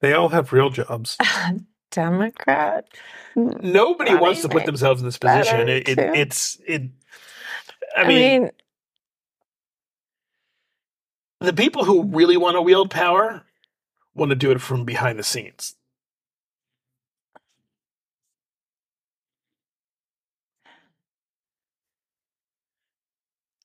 they 0.00 0.14
all 0.14 0.30
have 0.30 0.52
real 0.52 0.70
jobs. 0.70 1.20
Democrat? 1.92 2.86
nobody 3.60 4.14
Funny 4.14 4.16
wants 4.16 4.42
to 4.42 4.48
put 4.50 4.64
themselves 4.66 5.00
in 5.02 5.06
this 5.08 5.18
position. 5.18 5.68
It, 5.68 5.88
it, 5.88 6.10
it's 6.12 6.58
it. 6.66 6.90
I 7.96 8.04
I 8.04 8.12
mean, 8.12 8.40
mean, 8.40 8.50
the 11.42 11.52
people 11.52 11.84
who 11.84 12.04
really 12.04 12.36
want 12.36 12.56
to 12.56 12.62
wield 12.62 12.90
power 12.90 13.42
want 14.14 14.30
to 14.30 14.36
do 14.36 14.50
it 14.50 14.60
from 14.60 14.84
behind 14.84 15.18
the 15.18 15.22
scenes. 15.22 15.76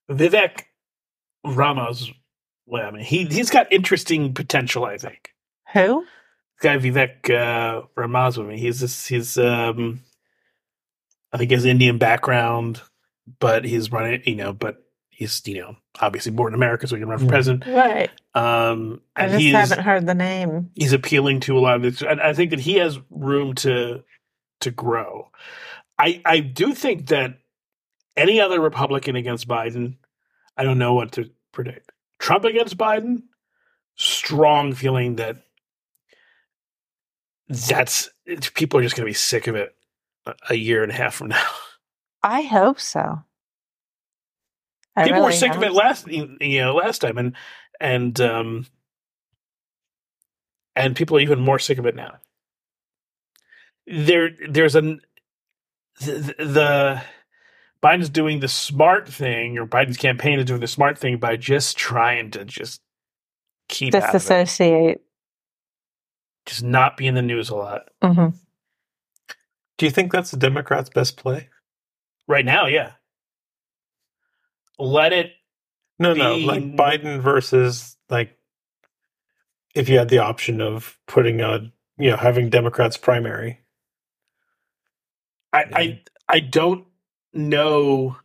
Vivek 0.10 0.64
Ramos, 1.44 2.12
well, 2.66 2.88
I 2.88 2.92
mean, 2.92 3.04
he 3.04 3.26
he's 3.26 3.50
got 3.50 3.72
interesting 3.72 4.34
potential. 4.34 4.86
I 4.86 4.98
think 4.98 5.34
who? 5.74 6.06
guy 6.62 6.78
Vivek 6.78 7.30
uh, 7.30 7.84
Ramaswamy. 7.96 8.58
He's 8.58 8.80
this, 8.80 9.08
he's 9.08 9.38
um, 9.38 10.02
I 11.32 11.38
think 11.38 11.52
has 11.52 11.66
Indian 11.66 11.98
background, 11.98 12.82
but 13.40 13.66
he's 13.66 13.92
running. 13.92 14.22
You 14.26 14.36
know, 14.36 14.54
but 14.54 14.84
he's 15.18 15.42
you 15.48 15.60
know 15.60 15.76
obviously 16.00 16.32
born 16.32 16.54
in 16.54 16.56
America, 16.56 16.88
so 16.88 16.96
he 16.96 17.02
can 17.02 17.10
run 17.10 17.18
for 17.20 17.26
Mhm. 17.26 17.30
president. 17.30 17.66
Right. 17.66 18.10
Um, 18.36 19.02
I 19.16 19.24
and 19.24 19.32
just 19.32 19.42
he's 19.44 19.54
haven't 19.54 19.84
heard 19.84 20.06
the 20.06 20.14
name. 20.16 20.70
he's 20.76 20.94
appealing 20.94 21.40
to 21.42 21.58
a 21.58 21.60
lot 21.60 21.76
of 21.78 21.82
this, 21.82 22.02
and 22.04 22.22
I 22.22 22.34
think 22.34 22.52
that 22.52 22.60
he 22.60 22.76
has 22.76 23.00
room 23.10 23.54
to 23.56 24.04
to 24.62 24.72
grow. 24.72 25.32
I 25.98 26.22
I 26.26 26.40
do 26.40 26.74
think 26.74 27.08
that 27.08 27.40
any 28.16 28.40
other 28.40 28.60
Republican 28.62 29.16
against 29.16 29.48
Biden, 29.48 29.96
I 30.56 30.64
don't 30.64 30.78
know 30.80 30.94
what 30.94 31.12
to 31.14 31.30
predict. 31.52 31.92
Trump 32.20 32.46
against 32.46 32.78
Biden, 32.78 33.24
strong 33.96 34.74
feeling 34.74 35.16
that 35.18 35.38
that's 37.50 38.10
it's- 38.26 38.52
people 38.54 38.80
are 38.80 38.84
just 38.84 38.96
going 38.96 39.06
to 39.06 39.10
be 39.10 39.14
sick 39.14 39.48
of 39.48 39.56
it 39.56 39.76
a, 40.26 40.34
a 40.52 40.56
year 40.56 40.84
and 40.84 40.92
a 40.92 40.96
half 40.96 41.16
from 41.16 41.30
now. 41.30 41.50
I 42.24 42.42
hope 42.42 42.80
so. 42.80 43.24
I 44.98 45.06
people 45.06 45.24
were 45.24 45.28
really 45.28 45.34
sick 45.34 45.56
of 45.56 45.64
it 45.64 45.74
last 45.74 46.08
you 46.08 46.62
know 46.62 46.76
last 46.76 47.00
time, 47.00 47.18
and 47.18 47.36
and 47.80 48.20
um 48.22 48.68
and 50.76 50.96
people 50.96 51.18
are 51.18 51.22
even 51.22 51.40
more 51.40 51.60
sick 51.60 51.78
of 51.80 51.86
it 51.86 51.96
now. 51.96 52.18
There, 53.88 54.32
there's 54.50 54.76
an 54.76 55.02
the, 56.02 56.36
the 56.40 57.02
Biden's 57.84 58.10
doing 58.10 58.40
the 58.42 58.48
smart 58.48 59.08
thing, 59.10 59.58
or 59.58 59.68
Biden's 59.68 59.98
campaign 59.98 60.40
is 60.40 60.46
doing 60.46 60.62
the 60.62 60.68
smart 60.68 60.98
thing 60.98 61.18
by 61.20 61.38
just 61.38 61.78
trying 61.78 62.32
to 62.32 62.46
just 62.46 62.82
keep 63.70 64.02
out 64.02 64.18
of 64.18 64.28
it, 64.28 64.40
disassociate. 64.40 65.02
just 66.46 66.64
not 66.64 66.98
be 66.98 67.08
in 67.08 67.16
the 67.16 67.22
news 67.22 67.50
a 67.50 67.56
lot 67.56 67.84
hmm 68.04 68.30
Do 69.78 69.86
you 69.86 69.92
think 69.92 70.12
that's 70.12 70.32
the 70.32 70.38
Democrats' 70.38 70.90
best 70.90 71.18
play? 71.18 71.50
right 72.28 72.46
now. 72.46 72.68
Yeah, 72.68 72.94
let 74.80 75.14
it. 75.14 75.32
No, 76.00 76.14
no, 76.14 76.36
like 76.38 76.76
Biden 76.76 77.22
versus 77.22 77.98
like 78.10 78.38
if 79.74 79.90
you 79.90 79.98
had 79.98 80.10
the 80.10 80.20
option 80.20 80.62
of 80.62 80.98
putting 81.08 81.42
a 81.42 81.72
you 81.98 82.12
know 82.12 82.18
having 82.18 82.50
Democrats 82.50 82.98
primary. 82.98 83.62
I, 85.54 85.64
I 85.74 86.02
I 86.28 86.40
don't 86.40 86.86
know 87.34 88.18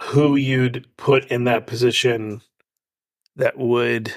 who 0.00 0.36
you'd 0.36 0.86
put 0.96 1.26
in 1.26 1.44
that 1.44 1.66
position 1.66 2.42
that 3.36 3.58
would 3.58 4.12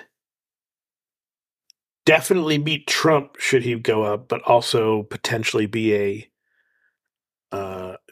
definitely 2.05 2.57
beat 2.57 2.87
Trump 2.87 3.37
should 3.39 3.63
he 3.63 3.75
go 3.75 4.03
up, 4.03 4.27
but 4.27 4.41
also 4.43 5.03
potentially 5.03 5.65
be 5.65 5.95
a 5.95 6.29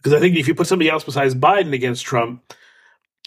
because 0.02 0.14
I 0.14 0.20
think 0.20 0.36
if 0.36 0.48
you 0.48 0.56
put 0.56 0.68
somebody 0.68 0.90
else 0.90 1.04
besides 1.04 1.36
Biden 1.36 1.74
against 1.74 2.06
Trump, 2.06 2.54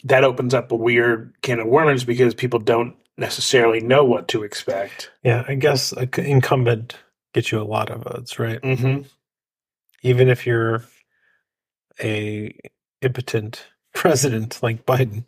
that 0.02 0.24
opens 0.24 0.54
up 0.54 0.72
a 0.72 0.76
weird 0.76 1.34
can 1.42 1.60
of 1.60 1.68
worms 1.68 2.04
because 2.04 2.34
people 2.34 2.58
don't 2.58 2.96
necessarily 3.16 3.80
know 3.80 4.04
what 4.04 4.26
to 4.28 4.42
expect. 4.42 5.10
Yeah, 5.22 5.44
I 5.46 5.54
guess 5.54 5.92
a 5.92 6.08
c- 6.12 6.28
incumbent 6.28 6.96
gets 7.32 7.52
you 7.52 7.60
a 7.60 7.62
lot 7.62 7.90
of 7.90 8.02
votes, 8.02 8.38
right? 8.38 8.60
Mm-hmm. 8.60 9.02
Even 10.02 10.28
if 10.28 10.46
you're 10.46 10.84
a 12.02 12.56
impotent 13.02 13.64
president 13.94 14.62
like 14.62 14.84
Biden. 14.84 15.24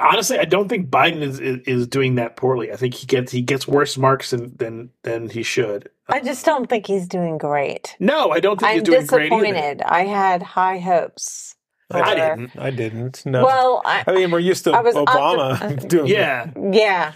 honestly, 0.00 0.38
I 0.38 0.44
don't 0.44 0.68
think 0.68 0.90
Biden 0.90 1.22
is, 1.22 1.40
is 1.40 1.58
is 1.66 1.86
doing 1.86 2.16
that 2.16 2.36
poorly. 2.36 2.72
I 2.72 2.76
think 2.76 2.94
he 2.94 3.06
gets 3.06 3.32
he 3.32 3.40
gets 3.42 3.66
worse 3.66 3.96
marks 3.96 4.30
than 4.30 4.54
than, 4.56 4.90
than 5.02 5.30
he 5.30 5.42
should. 5.42 5.88
I 6.08 6.20
just 6.20 6.44
don't 6.44 6.68
think 6.68 6.86
he's 6.86 7.08
doing 7.08 7.38
great. 7.38 7.96
No, 7.98 8.30
I 8.30 8.40
don't 8.40 8.60
think 8.60 8.68
I'm 8.70 8.74
he's 8.80 8.82
doing 8.82 9.06
great 9.06 9.32
either. 9.32 9.42
disappointed. 9.42 9.82
I 9.82 10.04
had 10.04 10.42
high 10.42 10.78
hopes. 10.78 11.56
I 11.90 11.98
for- 12.10 12.14
didn't. 12.16 12.58
I 12.58 12.70
didn't. 12.70 13.24
No. 13.26 13.44
Well, 13.44 13.82
I, 13.86 14.04
I 14.06 14.14
mean, 14.14 14.30
we're 14.30 14.38
used 14.40 14.64
to 14.64 14.72
I 14.72 14.80
was 14.80 14.94
Obama 14.94 15.56
optim- 15.56 15.88
doing 15.88 16.06
Yeah, 16.08 16.50
yeah, 16.72 17.12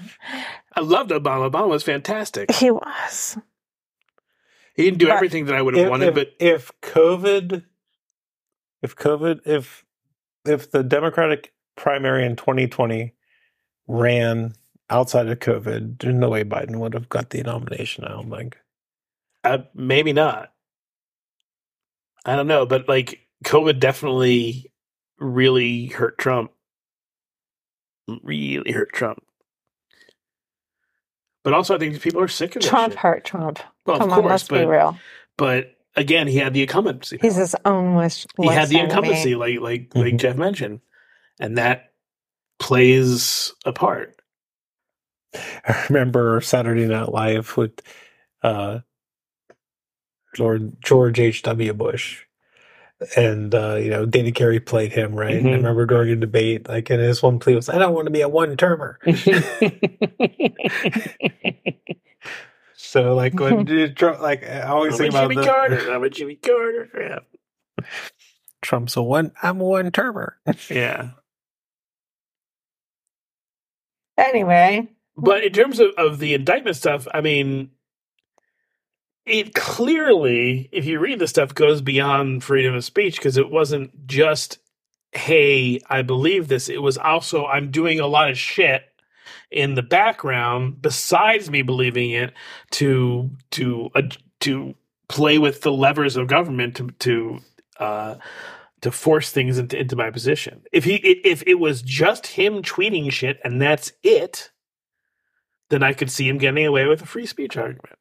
I 0.74 0.80
loved 0.80 1.10
Obama. 1.10 1.50
Obama 1.50 1.68
was 1.68 1.82
fantastic. 1.82 2.50
he 2.52 2.70
was. 2.70 3.36
He 4.74 4.84
didn't 4.84 4.98
do 4.98 5.06
But- 5.08 5.16
everything 5.16 5.46
that 5.46 5.54
I 5.56 5.62
would 5.62 5.74
have 5.74 5.86
if, 5.86 5.90
wanted, 5.90 6.08
if, 6.08 6.14
but 6.14 6.28
if 6.38 6.70
COVID, 6.82 7.64
if 8.82 8.94
COVID, 8.94 9.40
if 9.44 9.84
if 10.44 10.70
the 10.70 10.82
Democratic 10.82 11.52
primary 11.76 12.24
in 12.26 12.36
2020 12.36 13.12
ran 13.86 14.54
outside 14.90 15.28
of 15.28 15.38
COVID, 15.38 16.00
there's 16.00 16.14
no 16.14 16.30
way 16.30 16.44
Biden 16.44 16.76
would 16.78 16.94
have 16.94 17.08
got 17.08 17.30
the 17.30 17.42
nomination. 17.42 18.04
I 18.04 18.08
don't 18.10 18.30
think. 18.30 18.58
uh, 19.44 19.58
maybe 19.74 20.12
not. 20.12 20.52
I 22.24 22.36
don't 22.36 22.46
know, 22.48 22.66
but 22.66 22.88
like 22.88 23.20
COVID 23.44 23.78
definitely 23.80 24.70
really 25.18 25.86
hurt 25.86 26.18
Trump. 26.18 26.50
Really 28.22 28.72
hurt 28.72 28.92
Trump. 28.92 29.22
But 31.44 31.54
also, 31.54 31.74
I 31.74 31.78
think 31.78 32.00
people 32.00 32.20
are 32.20 32.28
sick 32.28 32.56
of 32.56 32.62
Trump 32.62 32.92
shit. 32.92 32.98
hurt 32.98 33.24
Trump. 33.24 33.60
Well, 33.86 33.98
Come 33.98 34.10
of 34.10 34.12
on, 34.12 34.22
course, 34.22 34.30
let's 34.30 34.48
but 34.48 34.58
be 34.58 34.64
real. 34.64 35.02
but 35.38 35.77
again, 35.98 36.26
he 36.28 36.38
had 36.38 36.54
the 36.54 36.62
incumbency. 36.62 37.18
He's 37.20 37.36
his 37.36 37.54
own 37.64 37.94
wish. 37.96 38.26
he 38.40 38.46
had 38.48 38.68
the 38.70 38.76
worst 38.76 38.76
enemy. 38.76 38.84
incumbency, 38.84 39.34
like 39.36 39.60
like 39.60 39.90
like 39.94 40.14
Mhm. 40.14 40.18
Jeff 40.18 40.36
mentioned, 40.36 40.80
and 41.40 41.58
that 41.58 41.92
plays 42.58 43.52
a 43.66 43.72
part. 43.72 44.14
I 45.66 45.84
remember 45.90 46.40
Saturday 46.40 46.86
Night 46.86 47.12
Live 47.12 47.54
with 47.56 47.80
uh, 48.42 48.78
Lord 50.38 50.76
George 50.82 51.20
H. 51.20 51.42
W. 51.42 51.72
Bush, 51.74 52.24
and 53.16 53.54
uh, 53.54 53.76
you 53.76 53.90
know 53.90 54.06
Dana 54.06 54.30
Carvey 54.32 54.64
played 54.64 54.92
him 54.92 55.14
right. 55.14 55.36
And 55.36 55.48
I 55.48 55.52
remember 55.56 55.84
during 55.86 56.10
a 56.10 56.16
debate, 56.16 56.68
like, 56.68 56.88
and 56.90 57.00
his 57.02 57.22
one 57.22 57.38
plea 57.38 57.54
was, 57.56 57.68
"I 57.68 57.78
don't 57.78 57.94
want 57.94 58.06
to 58.06 58.10
be 58.12 58.22
a 58.22 58.28
one 58.28 58.56
termer." 58.56 58.98
So 62.80 63.14
like 63.16 63.38
when 63.40 63.66
you 63.66 63.92
Trump, 63.92 64.20
like 64.20 64.48
I 64.48 64.62
always 64.62 64.94
I'm 64.94 65.08
a 65.08 65.10
think 65.10 65.14
about 65.14 65.30
Jimmy 65.30 65.34
the, 65.34 65.44
Carter. 65.44 65.92
I'm 65.92 66.04
a 66.04 66.10
Jimmy 66.10 66.36
Carter. 66.36 66.88
Yeah. 66.96 67.84
Trump's 68.62 68.96
a 68.96 69.02
one. 69.02 69.32
I'm 69.42 69.60
a 69.60 69.64
one 69.64 69.90
termer. 69.90 70.38
yeah. 70.70 71.10
Anyway, 74.16 74.88
But 75.16 75.44
in 75.44 75.52
terms 75.52 75.80
of, 75.80 75.90
of 75.98 76.18
the 76.18 76.34
indictment 76.34 76.76
stuff, 76.76 77.06
I 77.12 77.20
mean, 77.20 77.70
it 79.26 79.54
clearly, 79.54 80.68
if 80.72 80.86
you 80.86 80.98
read 80.98 81.18
the 81.18 81.28
stuff, 81.28 81.54
goes 81.54 81.80
beyond 81.82 82.42
freedom 82.42 82.74
of 82.74 82.84
speech 82.84 83.16
because 83.16 83.36
it 83.36 83.50
wasn't 83.50 84.06
just, 84.06 84.58
hey, 85.12 85.80
I 85.88 86.02
believe 86.02 86.48
this. 86.48 86.68
It 86.68 86.82
was 86.82 86.98
also, 86.98 87.46
I'm 87.46 87.70
doing 87.70 88.00
a 88.00 88.06
lot 88.08 88.30
of 88.30 88.38
shit 88.38 88.87
in 89.50 89.74
the 89.74 89.82
background 89.82 90.80
besides 90.82 91.50
me 91.50 91.62
believing 91.62 92.10
it 92.10 92.32
to 92.72 93.30
to 93.52 93.90
uh, 93.94 94.02
to 94.40 94.74
play 95.08 95.38
with 95.38 95.62
the 95.62 95.72
levers 95.72 96.16
of 96.16 96.26
government 96.28 96.76
to 96.76 96.88
to 96.98 97.38
uh 97.78 98.14
to 98.82 98.92
force 98.92 99.30
things 99.32 99.58
into, 99.58 99.78
into 99.78 99.96
my 99.96 100.10
position. 100.10 100.62
If 100.72 100.84
he 100.84 100.96
if 100.96 101.42
it 101.46 101.56
was 101.56 101.82
just 101.82 102.26
him 102.28 102.62
tweeting 102.62 103.10
shit 103.12 103.38
and 103.44 103.60
that's 103.60 103.92
it, 104.02 104.50
then 105.70 105.82
I 105.82 105.92
could 105.92 106.10
see 106.10 106.28
him 106.28 106.38
getting 106.38 106.66
away 106.66 106.86
with 106.86 107.02
a 107.02 107.06
free 107.06 107.26
speech 107.26 107.56
argument. 107.56 107.96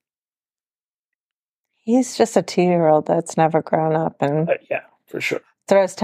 he's 1.75 2.17
just 2.17 2.35
a 2.37 2.41
two-year-old 2.41 3.07
that's 3.07 3.37
never 3.37 3.61
grown 3.61 3.95
up 3.95 4.17
and 4.21 4.49
Uh, 4.49 4.53
yeah, 4.69 4.81
for 5.07 5.21
sure. 5.21 5.41
throws 5.67 5.95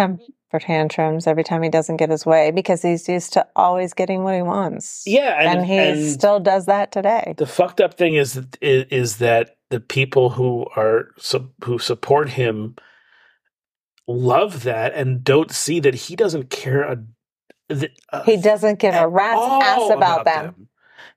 tantrums 0.60 1.28
every 1.28 1.43
time 1.43 1.64
he 1.64 1.70
doesn't 1.70 1.97
get 1.97 2.10
his 2.10 2.26
way 2.26 2.51
because 2.51 2.82
he's 2.82 3.08
used 3.08 3.34
to 3.34 3.47
always 3.56 3.93
getting 3.93 4.24
what 4.24 4.36
he 4.36 4.41
wants. 4.41 5.04
Yeah, 5.06 5.39
and, 5.39 5.60
and 5.60 5.68
he 5.68 5.78
and 5.78 6.12
still 6.12 6.39
does 6.39 6.66
that 6.66 6.91
today. 6.91 7.34
the 7.38 7.45
fucked 7.45 7.82
up 7.82 7.95
thing 7.95 8.16
is 8.16 8.34
that 8.34 8.58
is, 8.62 8.86
is 8.89 9.18
that 9.18 9.58
the 9.70 9.80
people 9.80 10.32
who 10.32 10.68
are 10.76 11.10
who 11.64 11.80
support 11.80 12.30
him 12.30 12.76
love 14.08 14.64
that 14.64 14.93
and 14.93 15.24
don't 15.24 15.51
see 15.51 15.80
that 15.80 15.95
he 15.95 16.16
doesn't 16.16 16.49
care 16.49 16.84
a, 16.84 16.97
a 17.70 17.89
uh, 18.12 18.24
He 18.24 18.38
doesn't 18.38 18.80
give 18.80 18.93
a 18.93 19.08
rat's 19.08 19.66
ass 19.66 19.89
about, 19.89 20.26
them. 20.26 20.68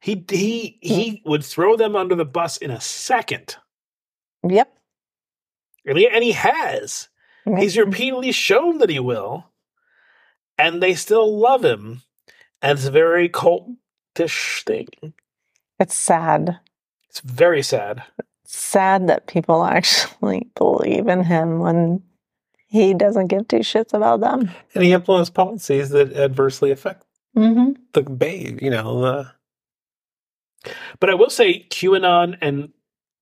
He 0.01 0.25
he 0.31 0.79
he 0.81 1.11
mm. 1.11 1.21
would 1.27 1.45
throw 1.45 1.77
them 1.77 1.97
under 1.97 2.15
the 2.15 2.25
bus 2.25 2.57
in 2.57 2.71
a 2.71 2.81
second, 2.81 3.57
Yep. 4.47 4.73
and 5.85 5.99
he, 5.99 6.09
and 6.09 6.23
he 6.23 6.33
has. 6.33 7.09
He's 7.59 7.79
repeatedly 7.79 8.33
shown 8.33 8.79
that 8.79 8.91
he 8.91 8.99
will, 8.99 9.47
and 10.59 10.83
they 10.83 10.95
still 10.95 11.39
love 11.39 11.65
him. 11.65 12.03
And 12.61 12.79
it's 12.79 12.89
a 12.89 12.91
very 12.91 13.29
cultish 13.29 14.65
thing. 14.65 14.89
It's 15.79 15.95
sad. 15.95 16.59
It's 17.09 17.21
very 17.21 17.63
sad. 17.63 18.03
sad 18.45 19.07
that 19.09 19.27
people 19.27 19.65
actually 19.65 20.49
believe 20.57 21.07
in 21.09 21.23
him 21.25 21.61
when 21.61 22.03
he 22.69 22.95
doesn't 22.95 23.29
give 23.29 23.47
two 23.47 23.59
shits 23.59 23.95
about 23.95 24.21
them. 24.21 24.51
And 24.75 24.83
he 24.83 24.93
implements 24.93 25.31
policies 25.31 25.91
that 25.91 26.13
adversely 26.15 26.71
affect 26.71 27.05
Mm-hmm. 27.37 27.73
the 27.93 28.03
Bay. 28.03 28.57
You 28.61 28.71
know, 28.71 29.01
the 29.03 29.33
But 30.99 31.11
I 31.11 31.15
will 31.15 31.29
say 31.31 31.67
QAnon 31.69 32.39
and 32.41 32.73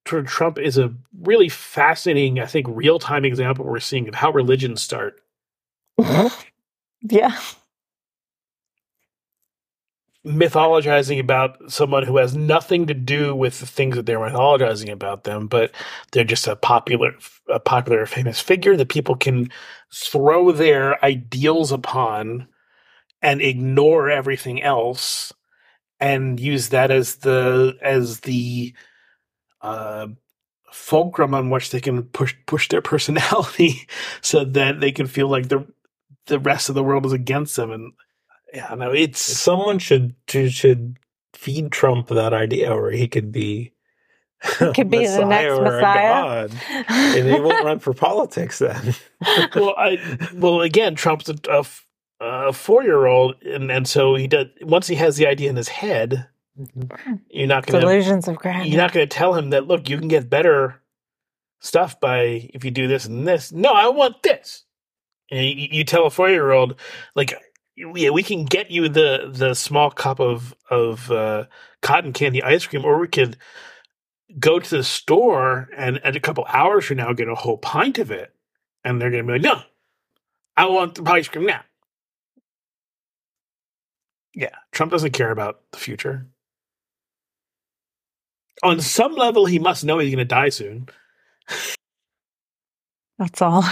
Trump 0.04 0.58
is 0.58 0.78
a 0.78 0.94
really 1.22 1.48
fascinating, 1.48 2.40
I 2.40 2.46
think, 2.46 2.66
real 2.68 2.98
time 2.98 3.24
example 3.24 3.64
we're 3.64 3.80
seeing 3.80 4.08
of 4.08 4.14
how 4.14 4.30
religions 4.30 4.82
start. 4.82 5.20
Yeah. 7.04 7.38
Mythologizing 10.26 11.20
about 11.20 11.70
someone 11.70 12.02
who 12.02 12.16
has 12.16 12.34
nothing 12.34 12.86
to 12.86 12.94
do 12.94 13.36
with 13.36 13.60
the 13.60 13.66
things 13.66 13.94
that 13.96 14.06
they're 14.06 14.18
mythologizing 14.18 14.90
about 14.90 15.24
them, 15.24 15.46
but 15.48 15.70
they're 16.12 16.24
just 16.24 16.46
a 16.46 16.56
popular, 16.56 17.12
a 17.50 17.60
popular, 17.60 18.06
famous 18.06 18.40
figure 18.40 18.74
that 18.78 18.88
people 18.88 19.16
can 19.16 19.50
throw 19.92 20.50
their 20.50 21.04
ideals 21.04 21.72
upon 21.72 22.48
and 23.20 23.42
ignore 23.42 24.08
everything 24.08 24.62
else, 24.62 25.30
and 26.00 26.40
use 26.40 26.70
that 26.70 26.90
as 26.90 27.16
the 27.16 27.76
as 27.82 28.20
the 28.20 28.74
uh, 29.64 30.06
fulcrum 30.70 31.34
on 31.34 31.50
which 31.50 31.70
they 31.70 31.80
can 31.80 32.02
push 32.04 32.34
push 32.46 32.68
their 32.68 32.82
personality, 32.92 33.88
so 34.20 34.44
that 34.44 34.80
they 34.80 34.92
can 34.92 35.06
feel 35.06 35.28
like 35.28 35.48
the 35.48 35.66
the 36.26 36.38
rest 36.38 36.68
of 36.68 36.74
the 36.74 36.84
world 36.84 37.06
is 37.06 37.12
against 37.12 37.56
them. 37.56 37.70
And 37.70 37.92
yeah, 38.52 38.74
no, 38.74 38.92
it's 38.92 39.20
someone 39.20 39.78
should 39.78 40.14
should- 40.28 40.52
should 40.52 40.96
feed 41.32 41.72
Trump 41.72 42.08
that 42.08 42.32
idea, 42.32 42.74
where 42.74 42.90
he 42.92 43.08
could 43.08 43.32
be 43.32 43.72
could 44.74 44.90
be 44.90 45.06
the 45.06 45.24
next 45.24 45.52
or 45.58 45.64
a 45.64 45.72
Messiah. 45.72 46.48
god, 46.48 46.52
and 46.88 47.28
he 47.28 47.40
won't 47.40 47.64
run 47.64 47.78
for 47.78 47.94
politics 47.94 48.58
then. 48.58 48.94
well, 49.54 49.74
I 49.76 49.98
well 50.34 50.60
again, 50.60 50.94
Trump's 50.94 51.30
a 52.20 52.52
four 52.52 52.82
year 52.82 53.06
old, 53.06 53.42
and 53.42 53.70
and 53.70 53.88
so 53.88 54.14
he 54.14 54.26
does. 54.26 54.46
Once 54.62 54.86
he 54.86 54.94
has 54.96 55.16
the 55.16 55.26
idea 55.26 55.50
in 55.50 55.56
his 55.56 55.68
head, 55.68 56.28
you're 57.30 57.46
not 57.46 57.66
gonna 57.66 57.80
Delusions 57.80 58.28
of 58.28 58.36
grandeur. 58.36 58.66
you're 58.66 58.80
not 58.80 58.92
gonna 58.92 59.06
tell 59.06 59.34
him 59.34 59.50
that. 59.50 59.66
Look, 59.66 59.88
you 59.88 59.98
can 59.98 60.08
get 60.08 60.30
better 60.30 60.80
stuff 61.60 61.98
by 62.00 62.50
if 62.54 62.64
you 62.64 62.70
do 62.70 62.86
this 62.88 63.06
and 63.06 63.26
this. 63.26 63.52
No, 63.52 63.72
I 63.72 63.88
want 63.88 64.22
this. 64.22 64.64
And 65.30 65.44
you, 65.46 65.68
you 65.70 65.84
tell 65.84 66.06
a 66.06 66.10
four 66.10 66.28
year 66.30 66.52
old 66.52 66.78
like. 67.14 67.34
Yeah, 67.76 68.10
we 68.10 68.22
can 68.22 68.44
get 68.44 68.70
you 68.70 68.88
the 68.88 69.30
the 69.32 69.54
small 69.54 69.90
cup 69.90 70.20
of 70.20 70.54
of 70.70 71.10
uh, 71.10 71.46
cotton 71.82 72.12
candy 72.12 72.40
ice 72.40 72.64
cream, 72.66 72.84
or 72.84 73.00
we 73.00 73.08
could 73.08 73.36
go 74.38 74.60
to 74.60 74.76
the 74.76 74.84
store 74.84 75.68
and 75.76 75.98
at 76.04 76.14
a 76.14 76.20
couple 76.20 76.44
hours 76.48 76.84
from 76.84 76.98
now 76.98 77.12
get 77.12 77.28
a 77.28 77.34
whole 77.34 77.58
pint 77.58 77.98
of 77.98 78.12
it, 78.12 78.32
and 78.84 79.00
they're 79.02 79.10
gonna 79.10 79.24
be 79.24 79.32
like, 79.32 79.42
"No, 79.42 79.62
I 80.56 80.66
want 80.66 80.94
the 80.94 81.10
ice 81.10 81.26
cream 81.26 81.46
now." 81.46 81.62
Yeah, 84.34 84.54
Trump 84.70 84.92
doesn't 84.92 85.12
care 85.12 85.32
about 85.32 85.62
the 85.72 85.78
future. 85.78 86.28
On 88.62 88.80
some 88.80 89.14
level, 89.14 89.46
he 89.46 89.58
must 89.58 89.84
know 89.84 89.98
he's 89.98 90.14
going 90.14 90.18
to 90.18 90.24
die 90.24 90.48
soon. 90.48 90.88
That's 93.18 93.42
all. 93.42 93.64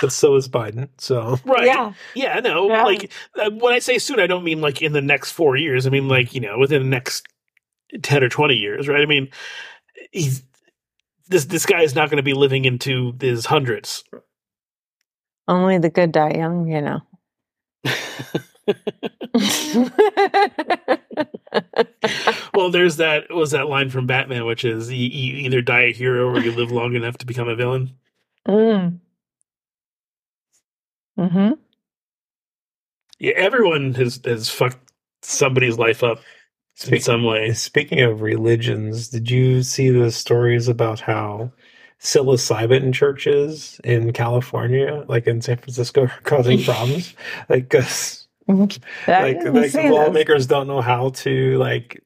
but 0.00 0.12
so 0.12 0.34
is 0.36 0.48
Biden. 0.48 0.88
So 0.98 1.38
Right. 1.44 1.66
Yeah. 1.66 1.92
Yeah, 2.14 2.34
I 2.36 2.40
know. 2.40 2.68
Yeah. 2.68 2.84
Like 2.84 3.12
uh, 3.36 3.50
when 3.50 3.74
I 3.74 3.78
say 3.78 3.98
soon, 3.98 4.20
I 4.20 4.26
don't 4.26 4.44
mean 4.44 4.60
like 4.60 4.82
in 4.82 4.92
the 4.92 5.02
next 5.02 5.32
four 5.32 5.56
years. 5.56 5.86
I 5.86 5.90
mean 5.90 6.08
like 6.08 6.34
you 6.34 6.40
know 6.40 6.58
within 6.58 6.82
the 6.82 6.88
next 6.88 7.26
ten 8.02 8.22
or 8.22 8.28
twenty 8.28 8.54
years, 8.54 8.88
right? 8.88 9.00
I 9.00 9.06
mean, 9.06 9.28
he's 10.12 10.42
this 11.28 11.46
this 11.46 11.66
guy 11.66 11.82
is 11.82 11.94
not 11.94 12.10
going 12.10 12.18
to 12.18 12.22
be 12.22 12.34
living 12.34 12.64
into 12.64 13.14
his 13.20 13.46
hundreds. 13.46 14.04
Only 15.46 15.78
the 15.78 15.90
good 15.90 16.12
die 16.12 16.34
young, 16.36 16.68
you 16.68 16.82
know. 16.82 17.00
well, 22.54 22.70
there's 22.70 22.96
that 22.96 23.24
was 23.30 23.50
that 23.52 23.68
line 23.68 23.90
from 23.90 24.06
Batman, 24.06 24.44
which 24.46 24.64
is 24.64 24.90
you, 24.92 25.08
you 25.08 25.36
either 25.46 25.60
die 25.62 25.82
a 25.82 25.92
hero 25.92 26.28
or 26.28 26.40
you 26.40 26.52
live 26.52 26.70
long 26.70 26.94
enough 26.94 27.18
to 27.18 27.26
become 27.26 27.48
a 27.48 27.56
villain. 27.56 27.94
mm. 28.46 29.00
hmm 31.16 31.52
Yeah, 33.18 33.32
everyone 33.36 33.94
has 33.94 34.20
has 34.24 34.48
fucked 34.50 34.92
somebody's 35.22 35.78
life 35.78 36.02
up 36.04 36.20
in 36.86 37.00
some 37.00 37.24
way. 37.24 37.52
Speaking 37.54 38.00
of 38.00 38.20
religions, 38.22 39.08
did 39.08 39.30
you 39.30 39.62
see 39.62 39.90
the 39.90 40.10
stories 40.12 40.68
about 40.68 41.00
how 41.00 41.52
psilocybin 42.00 42.94
churches 42.94 43.80
in 43.84 44.12
California, 44.12 45.04
like 45.08 45.26
in 45.26 45.40
San 45.42 45.56
Francisco, 45.58 46.02
are 46.04 46.20
causing 46.24 46.58
problems? 46.64 47.14
Like, 47.48 47.68
'cause, 48.48 48.80
like, 49.22 49.44
like 49.54 49.72
lawmakers 49.90 50.46
don't 50.46 50.66
know 50.68 50.80
how 50.80 51.10
to 51.10 51.58
like 51.58 52.02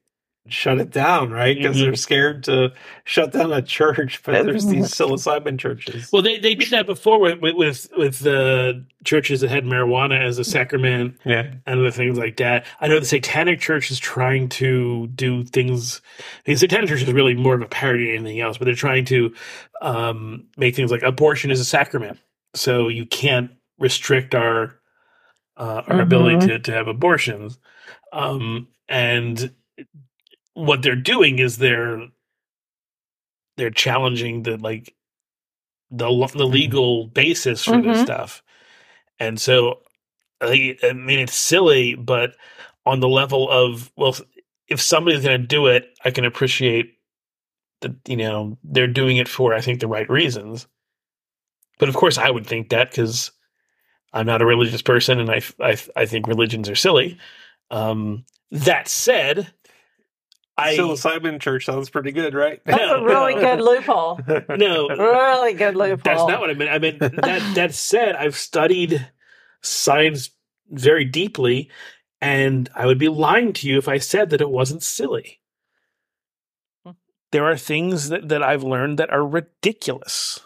shut 0.49 0.79
it 0.79 0.91
down, 0.91 1.31
right? 1.31 1.55
Because 1.57 1.77
Mhm. 1.77 1.81
they're 1.81 1.95
scared 1.95 2.43
to 2.45 2.73
shut 3.05 3.31
down 3.31 3.53
a 3.53 3.61
church, 3.61 4.21
but 4.25 4.43
there's 4.45 4.65
these 4.67 4.93
psilocybin 4.93 5.57
churches. 5.57 6.09
Well, 6.11 6.21
they, 6.21 6.37
they 6.39 6.53
did 6.55 6.69
that 6.71 6.85
before 6.85 7.19
with 7.19 7.39
with 7.39 7.55
with, 7.55 7.89
with 7.97 8.19
the 8.19 8.85
churches 9.05 9.41
that 9.41 9.49
had 9.49 9.63
marijuana 9.65 10.19
as 10.21 10.39
a 10.39 10.43
sacrament 10.43 11.17
yeah, 11.25 11.53
and 11.65 11.79
other 11.79 11.91
things 11.91 12.17
like 12.17 12.37
that. 12.37 12.65
I 12.81 12.89
know 12.89 12.99
the 12.99 13.05
Satanic 13.05 13.61
Church 13.61 13.89
is 13.89 13.99
trying 13.99 14.49
to 14.49 15.07
do 15.15 15.45
things. 15.45 16.01
The 16.45 16.55
Satanic 16.57 16.89
Church 16.89 17.03
is 17.03 17.13
really 17.13 17.35
more 17.35 17.55
of 17.55 17.61
a 17.61 17.67
parody 17.67 18.07
than 18.07 18.15
anything 18.25 18.41
else, 18.41 18.57
but 18.57 18.65
they're 18.65 18.75
trying 18.75 19.05
to 19.05 19.33
um, 19.81 20.45
make 20.57 20.75
things 20.75 20.91
like 20.91 21.03
abortion 21.03 21.51
is 21.51 21.59
a 21.61 21.65
sacrament, 21.65 22.19
so 22.53 22.89
you 22.89 23.05
can't 23.05 23.51
restrict 23.79 24.35
our 24.35 24.77
uh, 25.57 25.83
our 25.87 26.01
ability 26.01 26.37
to, 26.39 26.59
to 26.59 26.71
have 26.73 26.87
abortions. 26.87 27.59
Um, 28.13 28.67
and 28.89 29.53
what 30.53 30.81
they're 30.83 30.95
doing 30.95 31.39
is 31.39 31.57
they're 31.57 32.07
they're 33.57 33.71
challenging 33.71 34.43
the 34.43 34.57
like 34.57 34.95
the 35.91 36.07
the 36.35 36.47
legal 36.47 37.07
basis 37.07 37.63
for 37.65 37.77
this 37.79 37.99
Mhm. 37.99 38.01
stuff, 38.01 38.43
and 39.19 39.39
so 39.41 39.81
I, 40.41 40.77
I 40.83 40.93
mean 40.93 41.19
it's 41.19 41.35
silly, 41.35 41.95
but 41.95 42.35
on 42.85 42.99
the 42.99 43.09
level 43.09 43.49
of 43.49 43.91
well, 43.97 44.15
if 44.67 44.81
somebody's 44.81 45.23
going 45.23 45.41
to 45.41 45.47
do 45.47 45.67
it, 45.67 45.97
I 46.05 46.11
can 46.11 46.25
appreciate 46.25 46.95
that 47.81 47.93
you 48.07 48.17
know 48.17 48.57
they're 48.63 48.87
doing 48.87 49.17
it 49.17 49.27
for 49.29 49.53
I 49.53 49.61
think 49.61 49.79
the 49.81 49.87
right 49.87 50.09
reasons. 50.09 50.67
But 51.79 51.89
of 51.89 51.95
course, 51.95 52.17
I 52.17 52.31
would 52.31 52.47
think 52.47 52.69
that 52.69 52.91
because 52.91 53.31
I'm 54.13 54.25
not 54.25 54.41
a 54.41 54.45
religious 54.45 54.81
person, 54.81 55.19
and 55.19 55.29
I 55.29 55.41
I, 55.59 55.77
I 55.95 56.05
think 56.05 56.27
religions 56.27 56.69
are 56.69 56.75
silly. 56.75 57.17
Um, 57.71 58.25
that 58.51 58.87
said, 58.87 59.51
I 60.57 60.75
psilocybin 60.77 61.39
church 61.39 61.65
sounds 61.65 61.89
pretty 61.89 62.11
good, 62.11 62.33
right? 62.33 62.61
That's 62.65 62.81
a 62.81 63.03
really 63.03 63.33
good 63.33 63.59
loophole. 63.59 64.19
no 64.49 64.87
Really 64.89 65.53
good 65.53 65.75
loophole. 65.75 65.97
That's 66.03 66.27
not 66.27 66.39
what 66.39 66.49
I 66.49 66.53
meant. 66.53 66.71
I 66.71 66.79
mean 66.79 66.97
that. 66.99 67.53
That 67.55 67.73
said, 67.73 68.15
I've 68.15 68.37
studied 68.37 69.07
science 69.61 70.29
very 70.69 71.05
deeply, 71.05 71.69
and 72.21 72.69
I 72.75 72.85
would 72.85 72.99
be 72.99 73.09
lying 73.09 73.53
to 73.53 73.67
you 73.67 73.77
if 73.77 73.87
I 73.87 73.97
said 73.97 74.29
that 74.29 74.41
it 74.41 74.49
wasn't 74.49 74.83
silly. 74.83 75.39
There 77.31 77.45
are 77.45 77.57
things 77.57 78.09
that, 78.09 78.29
that 78.29 78.43
I've 78.43 78.63
learned 78.63 78.99
that 78.99 79.09
are 79.09 79.25
ridiculous. 79.25 80.39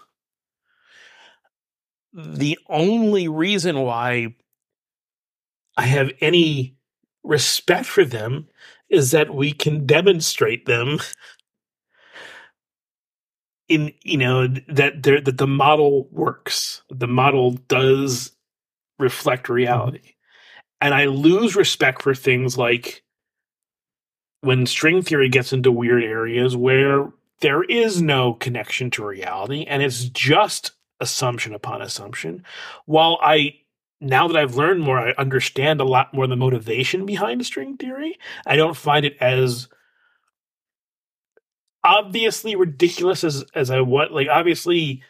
The 2.18 2.57
only 2.68 3.28
reason 3.28 3.80
why 3.82 4.34
I 5.78 5.84
have 5.84 6.11
any 6.20 6.76
respect 7.24 7.86
for 7.86 8.03
them 8.03 8.47
is 8.89 9.11
that 9.11 9.36
we 9.36 9.51
can 9.51 9.86
demonstrate 9.86 10.65
them 10.65 10.99
in 13.70 13.93
you 14.01 14.18
know 14.18 14.47
that 14.68 15.03
there 15.03 15.22
that 15.22 15.38
the 15.38 15.47
model 15.47 16.07
works 16.09 16.82
the 16.89 17.07
model 17.07 17.51
does 17.68 18.32
reflect 18.97 19.43
mm-hmm. 19.43 19.53
reality. 19.53 20.13
And 20.80 20.93
i 20.93 21.05
lose 21.05 21.55
respect 21.55 22.01
for 22.01 22.15
things 22.15 22.57
like 22.57 23.03
when 24.41 24.65
string 24.65 25.01
theory 25.01 25.30
gets 25.30 25.51
into 25.51 25.72
weird 25.72 26.03
areas 26.03 26.55
where 26.55 27.11
there 27.41 27.63
is 27.63 28.01
no 28.01 28.34
connection 28.36 28.89
to 28.91 29.05
reality 29.05 29.65
and 29.65 29.84
it's 29.84 30.05
just 30.05 30.72
assumption 31.00 31.54
upon 31.54 31.82
assumption 31.82 32.43
while 32.86 33.20
i 33.22 33.54
now 34.02 34.28
that 34.28 34.38
i've 34.38 34.56
learned 34.56 34.82
more 34.82 34.98
i 34.98 35.12
understand 35.18 35.80
a 35.80 35.86
lot 35.86 36.14
more 36.14 36.28
the 36.28 36.36
motivation 36.36 37.06
behind 37.06 37.45
string 37.45 37.78
theory 37.78 38.18
i 38.45 38.56
don't 38.56 38.76
find 38.76 39.06
it 39.06 39.16
as 39.20 39.68
obviously 41.88 42.56
ridiculous 42.56 43.24
as 43.24 43.45
as 43.56 43.72
I 43.72 43.82
want 43.82 44.12
like 44.12 44.28
obviously 44.28 45.02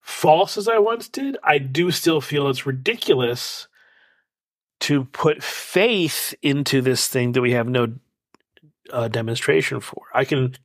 false 0.00 0.56
as 0.56 0.68
I 0.68 0.78
once 0.78 1.08
did, 1.08 1.36
I 1.42 1.58
do 1.58 1.90
still 1.90 2.20
feel 2.20 2.48
it's 2.48 2.66
ridiculous 2.66 3.68
to 4.80 5.04
put 5.04 5.42
faith 5.42 6.34
into 6.42 6.80
this 6.80 7.08
thing 7.08 7.32
that 7.32 7.42
we 7.42 7.52
have 7.52 7.68
no 7.68 7.94
uh, 8.92 9.08
demonstration 9.08 9.80
for. 9.80 10.02
I 10.14 10.24
can 10.24 10.56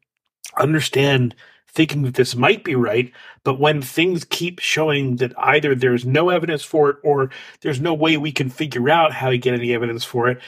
understand 0.58 1.36
thinking 1.74 2.04
that 2.04 2.16
this 2.16 2.36
might 2.36 2.64
be 2.64 2.76
right, 2.76 3.12
but 3.44 3.60
when 3.60 3.82
things 3.82 4.26
keep 4.26 4.60
showing 4.60 5.18
that 5.18 5.34
either 5.38 5.76
there's 5.76 6.06
no 6.06 6.30
evidence 6.30 6.64
for 6.64 6.90
it 6.90 6.98
or 7.04 7.30
there's 7.62 7.80
no 7.80 7.94
way 7.94 8.18
we 8.18 8.32
can 8.32 8.50
figure 8.50 8.90
out 8.90 9.14
how 9.14 9.30
to 9.30 9.38
get 9.38 9.54
any 9.54 9.74
evidence 9.74 10.04
for 10.04 10.30
it, 10.30 10.42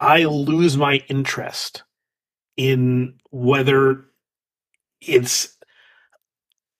I 0.00 0.24
lose 0.24 0.76
my 0.76 1.02
interest 1.08 1.82
in 2.56 3.14
whether 3.30 4.04
it's 5.00 5.56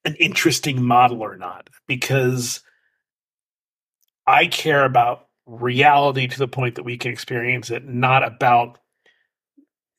an 0.05 0.15
interesting 0.15 0.83
model 0.83 1.21
or 1.21 1.37
not 1.37 1.69
because 1.87 2.61
I 4.25 4.47
care 4.47 4.85
about 4.85 5.27
reality 5.45 6.27
to 6.27 6.37
the 6.37 6.47
point 6.47 6.75
that 6.75 6.83
we 6.83 6.97
can 6.97 7.11
experience 7.11 7.69
it, 7.69 7.85
not 7.85 8.23
about 8.23 8.79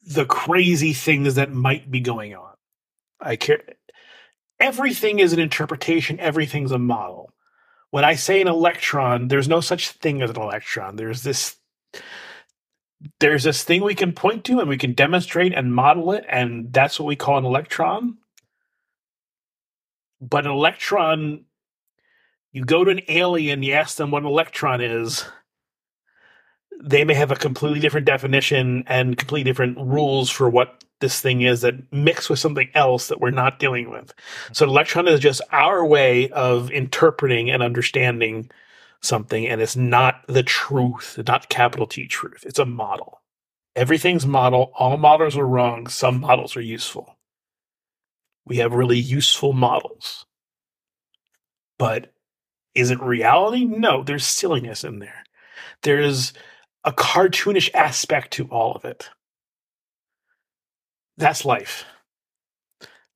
the 0.05 0.25
crazy 0.25 0.93
things 0.93 1.37
that 1.37 1.53
might 1.53 1.91
be 1.91 2.01
going 2.01 2.35
on. 2.35 2.52
I 3.23 3.37
care. 3.37 3.63
Everything 4.61 5.19
is 5.19 5.33
an 5.33 5.41
interpretation, 5.41 6.21
everything's 6.21 6.73
a 6.73 6.79
model. 6.79 7.31
When 7.91 8.05
I 8.05 8.15
say 8.15 8.41
an 8.41 8.49
electron, 8.49 9.29
there's 9.29 9.49
no 9.49 9.61
such 9.61 9.91
thing 9.91 10.23
as 10.23 10.31
an 10.31 10.41
electron. 10.41 10.97
There's 10.97 11.23
this 11.23 11.57
there's 13.19 13.43
this 13.43 13.65
thing 13.65 13.83
we 13.83 13.97
can 13.97 14.13
point 14.13 14.45
to 14.45 14.61
and 14.61 14.69
we 14.69 14.79
can 14.79 14.93
demonstrate 14.93 15.53
and 15.53 15.75
model 15.75 16.13
it, 16.13 16.25
and 16.29 16.73
that's 16.73 17.01
what 17.01 17.07
we 17.07 17.17
call 17.17 17.39
an 17.39 17.45
electron. 17.45 18.19
But 20.21 20.47
an 20.47 20.53
electron, 20.53 21.45
you 22.53 22.65
go 22.65 22.85
to 22.85 22.93
an 22.93 23.01
alien, 23.09 23.65
you 23.65 23.73
ask 23.73 23.97
them 23.97 24.13
what 24.13 24.23
an 24.23 24.29
electron 24.29 24.81
is, 24.81 25.25
they 26.83 27.05
may 27.05 27.15
have 27.15 27.31
a 27.31 27.37
completely 27.37 27.81
different 27.81 28.07
definition 28.07 28.85
and 28.87 29.17
completely 29.17 29.45
different 29.45 29.79
rules 29.79 30.31
for 30.31 30.49
what 30.49 30.83
this 31.03 31.21
thing 31.21 31.43
is 31.43 31.61
that 31.61 31.93
mix 31.93 32.31
with 32.31 32.39
something 32.39 32.71
else 32.75 33.09
that 33.09 33.21
we're 33.21 33.31
not 33.31 33.59
dealing 33.59 33.91
with. 33.91 34.15
So, 34.53 34.67
electron 34.67 35.07
is 35.07 35.21
just 35.21 35.43
our 35.53 35.85
way 35.85 36.31
of 36.31 36.71
interpreting 36.71 37.51
and 37.51 37.63
understanding 37.63 38.51
something, 39.03 39.47
and 39.47 39.61
it's 39.61 39.77
not 39.77 40.25
the 40.29 40.43
truth, 40.43 41.19
not 41.27 41.51
capital 41.51 41.87
T 41.87 42.07
truth. 42.07 42.45
It's 42.47 42.59
a 42.59 42.65
model. 42.65 43.21
Everything's 43.77 44.27
model. 44.27 44.73
All 44.75 44.97
models 44.97 45.37
are 45.37 45.47
wrong. 45.47 45.87
Some 45.89 46.21
models 46.21 46.57
are 46.57 46.63
useful. 46.63 47.19
We 48.47 48.57
have 48.57 48.73
really 48.73 48.99
useful 48.99 49.53
models. 49.53 50.27
But 51.79 52.13
is 52.75 52.91
it 52.91 53.01
reality? 53.01 53.65
No, 53.65 54.03
there's 54.03 54.25
silliness 54.25 54.85
in 54.85 54.99
there. 54.99 55.25
There's 55.83 56.33
a 56.85 56.93
cartoonish 56.93 57.71
aspect 57.75 58.33
to 58.35 58.47
all 58.47 58.73
of 58.75 58.85
it. 58.85 59.11
That's 61.23 61.45
life. 61.45 61.85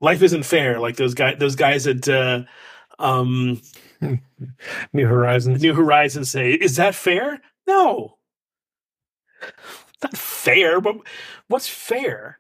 Life 0.01 0.23
isn't 0.23 0.45
fair. 0.45 0.79
Like 0.79 0.95
those 0.95 1.13
guys, 1.13 1.39
those 1.41 1.57
guys 1.57 1.89
at 1.89 2.09
uh, 2.09 2.45
um, 3.01 3.61
New 4.93 5.07
Horizons. 5.09 5.61
New 5.61 5.75
Horizons 5.75 6.31
say, 6.31 6.53
"Is 6.53 6.77
that 6.77 6.95
fair?" 6.95 7.41
No, 7.67 8.19
not 10.05 10.17
fair. 10.17 10.81
But 10.81 10.99
what's 11.49 11.67
fair? 11.67 12.39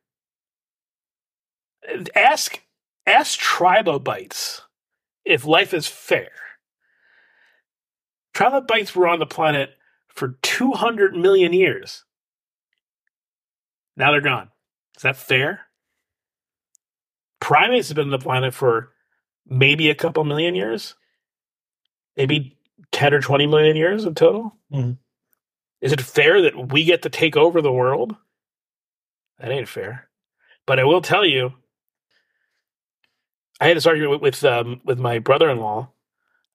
Ask 2.14 2.62
ask 3.05 3.36
trilobites 3.36 4.62
if 5.24 5.44
life 5.44 5.74
is 5.74 5.88
fair. 5.88 6.30
Trilobites 8.34 8.94
were 8.94 9.09
on 9.09 9.18
the 9.18 9.26
planet 9.26 9.70
for 10.06 10.38
200 10.43 11.16
million 11.16 11.52
years. 11.52 12.05
Now 13.97 14.12
they're 14.12 14.20
gone. 14.20 14.51
Is 14.97 15.02
that 15.02 15.16
fair? 15.16 15.60
Primates 17.40 17.89
have 17.89 17.97
been 17.97 18.06
on 18.06 18.10
the 18.10 18.18
planet 18.18 18.55
for 18.55 18.93
maybe 19.47 19.90
a 19.90 19.94
couple 19.94 20.24
million 20.24 20.55
years, 20.55 20.94
maybe 22.16 22.59
10 22.93 23.14
or 23.14 23.20
20 23.20 23.47
million 23.47 23.77
years 23.77 24.05
in 24.05 24.14
total. 24.14 24.56
Mhm. 24.73 24.98
Is 25.81 25.93
it 25.93 26.01
fair 26.01 26.43
that 26.43 26.73
we 26.73 26.85
get 26.85 27.02
to 27.02 27.10
take 27.10 27.36
over 27.36 27.60
the 27.62 27.73
world? 27.73 28.16
That 29.39 29.51
ain't 29.51 29.68
fair. 29.68 30.09
But 30.66 30.81
I 30.81 30.85
will 30.85 31.02
tell 31.02 31.24
you, 31.24 31.55
I 33.60 33.68
had 33.68 33.77
this 33.77 33.86
argument 33.86 34.12
with 34.12 34.23
with, 34.23 34.44
um, 34.44 34.81
with 34.85 34.98
my 34.98 35.18
brother 35.18 35.48
in 35.51 35.59
law. 35.59 35.90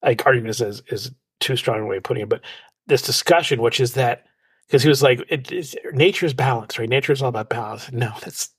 Like 0.03 0.26
argument 0.26 0.59
is 0.61 0.81
is 0.88 1.11
too 1.39 1.55
strong 1.55 1.81
a 1.81 1.85
way 1.85 1.97
of 1.97 2.03
putting 2.03 2.23
it, 2.23 2.30
but 2.30 2.41
this 2.88 3.01
discussion, 3.01 3.61
which 3.61 3.80
is 3.80 3.93
that 3.93 4.26
because 4.72 4.84
he 4.84 4.89
was 4.89 5.03
like, 5.03 5.22
it, 5.27 5.52
it's, 5.52 5.76
nature 5.91 6.26
is 6.26 6.34
balance, 6.34 6.80
right? 6.80 6.88
Nature 6.88 7.11
is 7.11 7.22
all 7.22 7.27
about 7.27 7.49
balance. 7.49 7.91
No, 7.91 8.14
that's 8.23 8.52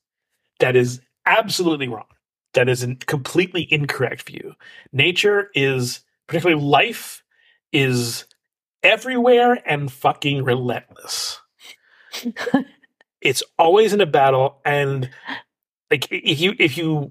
that 0.60 0.76
is 0.76 1.00
absolutely 1.24 1.88
wrong. 1.88 2.04
That 2.52 2.68
is 2.68 2.82
a 2.82 2.94
completely 2.94 3.66
incorrect 3.72 4.24
view. 4.24 4.52
Nature 4.92 5.48
is, 5.54 6.00
particularly 6.26 6.62
life, 6.62 7.24
is 7.72 8.26
everywhere 8.82 9.62
and 9.64 9.90
fucking 9.90 10.44
relentless. 10.44 11.40
it's 13.22 13.42
always 13.58 13.94
in 13.94 14.02
a 14.02 14.06
battle 14.06 14.60
and 14.66 15.08
like 15.90 16.06
if 16.10 16.40
you 16.40 16.54
if 16.58 16.76
you 16.76 17.10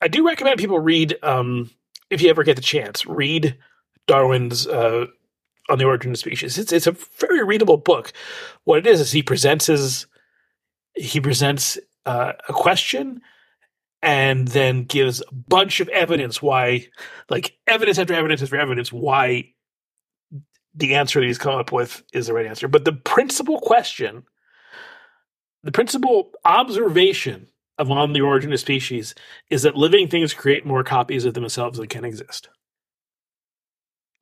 i 0.00 0.06
do 0.06 0.24
recommend 0.24 0.60
people 0.60 0.78
read 0.78 1.16
um 1.24 1.68
if 2.08 2.22
you 2.22 2.30
ever 2.30 2.44
get 2.44 2.54
the 2.54 2.62
chance 2.62 3.04
read 3.04 3.56
darwin's 4.06 4.68
uh 4.68 5.06
on 5.68 5.78
the 5.78 5.84
origin 5.84 6.10
of 6.10 6.18
species 6.18 6.58
it's 6.58 6.72
it's 6.72 6.86
a 6.86 6.96
very 7.18 7.42
readable 7.44 7.76
book 7.76 8.12
what 8.64 8.78
it 8.78 8.86
is 8.86 9.00
is 9.00 9.12
he 9.12 9.22
presents 9.22 9.66
his 9.66 10.06
he 10.94 11.20
presents 11.20 11.78
uh, 12.06 12.32
a 12.48 12.52
question 12.52 13.20
and 14.02 14.48
then 14.48 14.84
gives 14.84 15.20
a 15.20 15.34
bunch 15.34 15.80
of 15.80 15.88
evidence 15.88 16.40
why 16.40 16.86
like 17.28 17.56
evidence 17.66 17.98
after 17.98 18.14
evidence 18.14 18.42
after 18.42 18.56
evidence 18.56 18.92
why 18.92 19.44
the 20.74 20.94
answer 20.94 21.20
that 21.20 21.26
he's 21.26 21.38
come 21.38 21.58
up 21.58 21.72
with 21.72 22.02
is 22.12 22.26
the 22.26 22.34
right 22.34 22.46
answer 22.46 22.68
but 22.68 22.84
the 22.84 22.92
principal 22.92 23.58
question 23.60 24.22
the 25.62 25.72
principal 25.72 26.30
observation 26.44 27.48
of 27.78 27.90
on 27.90 28.12
the 28.12 28.20
origin 28.20 28.52
of 28.52 28.60
species 28.60 29.14
is 29.50 29.62
that 29.62 29.76
living 29.76 30.08
things 30.08 30.32
create 30.32 30.64
more 30.64 30.82
copies 30.82 31.24
of 31.24 31.34
themselves 31.34 31.78
than 31.78 31.88
can 31.88 32.04
exist. 32.04 32.48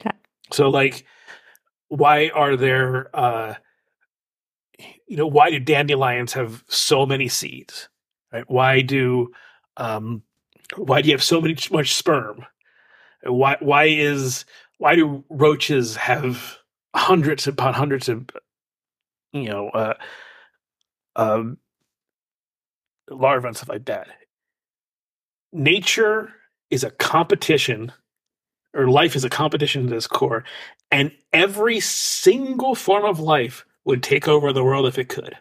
Okay. 0.00 0.16
So, 0.50 0.68
like, 0.68 1.04
why 1.96 2.28
are 2.30 2.56
there, 2.56 3.08
uh, 3.14 3.54
you 5.06 5.16
know, 5.16 5.26
why 5.26 5.50
do 5.50 5.58
dandelions 5.58 6.32
have 6.32 6.64
so 6.68 7.06
many 7.06 7.28
seeds? 7.28 7.88
Right? 8.32 8.44
Why 8.48 8.80
do, 8.80 9.32
um, 9.76 10.22
why 10.76 11.02
do 11.02 11.08
you 11.08 11.14
have 11.14 11.22
so 11.22 11.40
many 11.40 11.56
much 11.70 11.94
sperm? 11.94 12.44
Why 13.22 13.56
why 13.60 13.84
is 13.84 14.44
why 14.78 14.96
do 14.96 15.24
roaches 15.30 15.96
have 15.96 16.58
hundreds 16.94 17.46
upon 17.46 17.74
hundreds 17.74 18.08
of, 18.08 18.28
you 19.32 19.48
know, 19.48 19.68
uh, 19.70 19.94
um, 21.16 21.58
larvae 23.10 23.48
and 23.48 23.56
stuff 23.56 23.68
like 23.68 23.84
that. 23.86 24.08
Nature 25.52 26.32
is 26.70 26.84
a 26.84 26.90
competition, 26.90 27.92
or 28.74 28.88
life 28.88 29.16
is 29.16 29.24
a 29.24 29.30
competition 29.30 29.86
at 29.86 29.92
its 29.92 30.06
core, 30.06 30.44
and 30.90 31.12
every 31.32 31.80
single 31.80 32.74
form 32.74 33.04
of 33.04 33.20
life 33.20 33.64
would 33.84 34.02
take 34.02 34.28
over 34.28 34.52
the 34.52 34.64
world 34.64 34.86
if 34.86 34.98
it 34.98 35.08
could. 35.08 35.36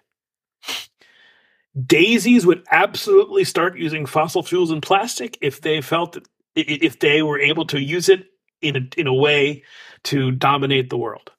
Daisies 1.85 2.45
would 2.45 2.63
absolutely 2.71 3.43
start 3.43 3.77
using 3.77 4.05
fossil 4.05 4.43
fuels 4.43 4.69
and 4.69 4.81
plastic 4.81 5.37
if 5.41 5.61
they 5.61 5.81
felt 5.81 6.13
that 6.13 6.27
if 6.55 6.99
they 6.99 7.23
were 7.23 7.39
able 7.39 7.65
to 7.65 7.81
use 7.81 8.09
it 8.09 8.27
in 8.61 8.75
a, 8.75 8.99
in 8.99 9.07
a 9.07 9.13
way 9.13 9.63
to 10.03 10.31
dominate 10.31 10.89
the 10.89 10.97
world. 10.97 11.31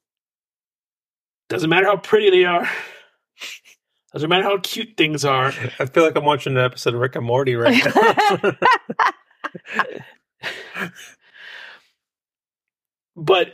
Doesn't 1.48 1.70
matter 1.70 1.86
how 1.86 1.96
pretty 1.96 2.30
they 2.30 2.44
are. 2.44 2.68
Doesn't 4.12 4.28
matter 4.28 4.44
how 4.44 4.58
cute 4.58 4.96
things 4.96 5.24
are. 5.24 5.46
I 5.78 5.86
feel 5.86 6.04
like 6.04 6.16
I'm 6.16 6.24
watching 6.24 6.56
an 6.56 6.64
episode 6.64 6.94
of 6.94 7.00
Rick 7.00 7.16
and 7.16 7.26
Morty 7.26 7.56
right 7.56 7.84
now. 10.82 10.92
But 13.16 13.48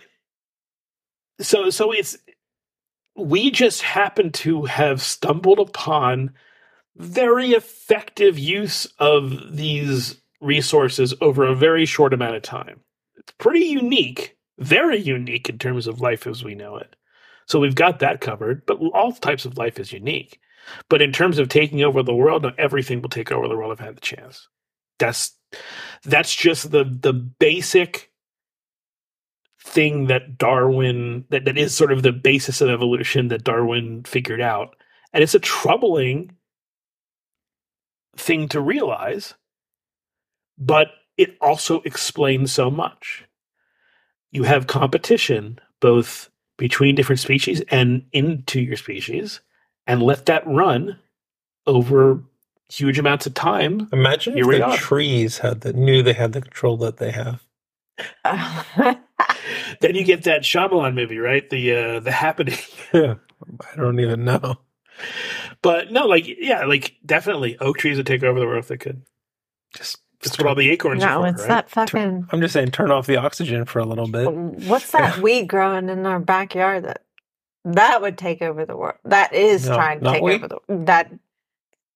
so 1.41 1.71
so 1.71 1.93
it's 1.93 2.17
we 3.17 3.51
just 3.51 3.83
happen 3.83 4.33
to 4.33 4.65
have 4.65 5.03
stumbled 5.03 5.59
upon 5.59 6.33
very 6.97 7.53
effective 7.53 8.39
use 8.39 8.87
of 8.99 9.57
these 9.57 10.21
resources 10.41 11.15
over 11.21 11.45
a 11.47 11.55
very 11.55 11.87
short 11.87 12.15
amount 12.15 12.37
of 12.37 12.43
time. 12.43 12.81
It's 13.17 13.33
pretty 13.39 13.67
unique, 13.67 14.37
very 14.59 14.99
unique 14.99 15.49
in 15.49 15.59
terms 15.59 15.87
of 15.87 16.01
life 16.01 16.27
as 16.27 16.45
we 16.45 16.55
know 16.55 16.77
it. 16.77 16.97
So 17.47 17.59
we've 17.59 17.75
got 17.75 17.99
that 17.99 18.21
covered, 18.21 18.65
but 18.67 18.79
all 18.95 19.13
types 19.13 19.45
of 19.45 19.59
life 19.59 19.79
is 19.79 19.93
unique. 19.93 20.41
But 20.89 21.03
in 21.03 21.13
terms 21.13 21.39
of 21.39 21.49
taking 21.49 21.83
over 21.83 22.03
the 22.03 22.15
world, 22.15 22.47
everything 22.59 23.03
will 23.03 23.09
take 23.09 23.33
over 23.33 23.49
the 23.49 23.57
world. 23.57 23.73
If 23.73 23.81
I've 23.81 23.87
had 23.87 23.97
the 23.97 24.03
chance. 24.03 24.49
That's 24.99 25.33
that's 26.05 26.35
just 26.35 26.71
the 26.71 26.85
the 26.85 27.13
basic 27.13 28.10
thing 29.63 30.07
that 30.07 30.39
Darwin 30.39 31.25
that, 31.31 31.45
that 31.45 31.59
is 31.59 31.75
sort 31.75 31.93
of 31.93 32.03
the 32.03 32.13
basis 32.13 32.61
of 32.61 32.71
evolution 32.71 33.29
that 33.29 33.45
Darwin 33.45 34.05
figured 34.05 34.41
out. 34.41 34.75
And 35.13 35.23
it's 35.23 35.35
a 35.35 35.41
troubling 35.41 36.33
thing 38.17 38.49
to 38.49 38.61
realize, 38.61 39.35
but 40.59 40.89
it 41.17 41.37
also 41.41 41.81
explains 41.83 42.53
so 42.53 42.71
much. 42.71 43.25
You 44.33 44.45
have 44.45 44.67
competition 44.67 45.59
both 45.81 46.31
between 46.57 46.95
different 46.95 47.21
species 47.21 47.63
and 47.71 48.05
intraspecies 48.13 49.41
and 49.87 50.03
let 50.03 50.27
that 50.27 50.47
run 50.47 50.99
over 51.67 52.23
huge 52.69 52.99
amounts 52.99 53.27
of 53.27 53.35
time. 53.35 53.89
Imagine 53.93 54.39
if 54.39 54.47
the 54.47 54.77
trees 54.77 55.39
had 55.39 55.63
the 55.63 55.73
knew 55.73 56.03
they 56.03 56.13
had 56.13 56.33
the 56.33 56.41
control 56.41 56.77
that 56.79 56.99
they 56.99 57.11
have. 57.11 57.43
Then 59.81 59.95
you 59.95 60.05
get 60.05 60.25
that 60.25 60.43
Shyamalan 60.43 60.95
movie, 60.95 61.19
right? 61.19 61.49
The 61.49 61.75
uh, 61.75 62.01
the 62.01 62.13
happening. 62.13 62.59
Yeah, 62.95 63.15
I 63.73 63.77
don't 63.77 64.01
even 64.01 64.25
know. 64.25 64.57
But 65.63 65.93
no, 65.93 66.07
like 66.07 66.25
yeah, 66.27 66.65
like 66.67 66.97
definitely 67.07 67.59
oak 67.59 67.79
trees 67.79 67.97
would 67.99 68.07
take 68.07 68.23
over 68.23 68.39
the 68.41 68.47
world 68.47 68.61
if 68.65 68.69
they 68.69 68.77
could. 68.79 69.03
Just 69.77 69.99
that's 70.23 70.39
what 70.39 70.47
all 70.49 70.55
the 70.55 70.71
acorns 70.71 71.03
no, 71.03 71.23
are 71.23 71.29
it's 71.29 71.43
right? 71.43 71.49
that 71.49 71.71
fucking. 71.71 72.29
I'm 72.33 72.41
just 72.41 72.53
saying, 72.53 72.73
turn 72.73 72.91
off 72.91 73.07
the 73.07 73.17
oxygen 73.17 73.65
for 73.67 73.79
a 73.79 73.87
little 73.87 74.09
bit. 74.09 74.27
What's 74.29 74.91
that 74.93 75.19
weed 75.19 75.47
growing 75.49 75.89
in 75.89 76.07
our 76.07 76.21
backyard 76.21 76.85
that 76.85 77.03
that 77.65 78.03
would 78.03 78.19
take 78.19 78.43
over 78.43 78.67
the 78.67 78.77
world? 78.77 78.99
That 79.05 79.35
is 79.35 79.67
No, 79.67 79.77
trying 79.77 80.01
to 80.01 80.07
take 80.07 80.23
weed? 80.23 80.35
over 80.45 80.49
the 80.49 80.59
that. 80.87 81.13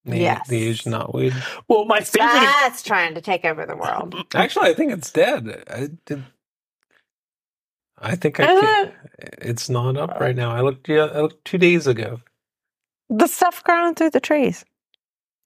The, 0.05 0.17
Yes. 0.17 0.47
the 0.49 0.67
age 0.67 0.83
knotweed. 0.85 1.33
Well, 1.67 1.85
my 1.85 2.01
favorite. 2.01 2.29
That's 2.31 2.83
trying 2.83 3.15
to 3.15 3.21
take 3.21 3.45
over 3.45 3.65
the 3.65 3.75
world. 3.75 4.15
Actually, 4.35 4.69
I 4.69 4.73
think 4.75 4.91
it's 4.93 5.11
dead. 5.11 5.63
I 5.69 5.89
did. 6.05 6.23
I 7.97 8.15
think 8.15 8.39
I 8.39 8.53
Is 8.53 8.61
can, 8.61 8.91
it's 9.41 9.69
not 9.69 9.97
up 9.97 10.19
right 10.19 10.35
now. 10.35 10.51
I 10.51 10.61
looked 10.61 10.87
yeah, 10.89 11.05
I 11.05 11.21
looked 11.21 11.45
two 11.45 11.57
days 11.57 11.87
ago. 11.87 12.21
The 13.09 13.27
stuff 13.27 13.63
growing 13.63 13.95
through 13.95 14.09
the 14.11 14.19
trees, 14.19 14.65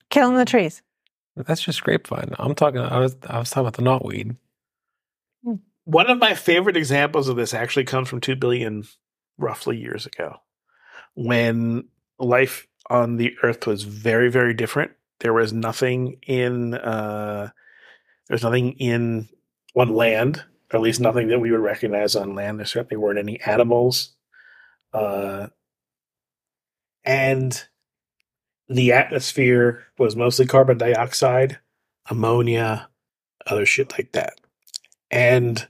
killing 0.10 0.36
the 0.36 0.46
trees. 0.46 0.82
That's 1.36 1.62
just 1.62 1.84
grapevine. 1.84 2.34
I'm 2.40 2.56
talking. 2.56 2.80
I 2.82 3.00
was 3.00 3.16
I 3.28 3.40
was 3.40 3.50
talking 3.50 3.68
about 3.68 3.76
the 3.76 3.84
knotweed. 3.84 4.36
One 5.86 6.10
of 6.10 6.20
my 6.20 6.36
favorite 6.36 6.78
examples 6.78 7.28
of 7.30 7.36
this 7.36 7.54
actually 7.54 7.86
comes 7.86 8.10
from 8.10 8.22
2 8.22 8.36
billion 8.36 8.84
roughly 9.40 9.78
years 9.78 10.06
ago 10.06 10.38
when 11.16 11.86
life 12.20 12.68
on 12.90 13.18
the 13.18 13.34
earth 13.44 13.66
was 13.66 13.84
very 13.84 14.30
very 14.30 14.54
different 14.54 14.92
there 15.20 15.34
was 15.34 15.54
nothing 15.54 16.18
in 16.28 16.74
uh 16.74 17.50
there's 18.28 18.44
nothing 18.44 18.74
in 18.74 19.28
on 19.76 19.90
land 19.90 20.44
at 20.72 20.82
least 20.82 21.00
nothing 21.00 21.28
that 21.30 21.40
we 21.40 21.52
would 21.52 21.60
recognize 21.62 22.16
on 22.16 22.36
land 22.36 22.60
there 22.60 22.66
certainly 22.66 23.02
weren't 23.02 23.20
any 23.20 23.40
animals. 23.42 24.16
Uh 24.94 25.48
and 27.04 27.66
the 28.68 28.92
atmosphere 28.92 29.84
was 29.98 30.16
mostly 30.16 30.46
carbon 30.46 30.78
dioxide 30.78 31.60
ammonia 32.10 32.90
other 33.48 33.66
shit 33.66 33.92
like 33.94 34.12
that. 34.12 34.40
And 35.10 35.68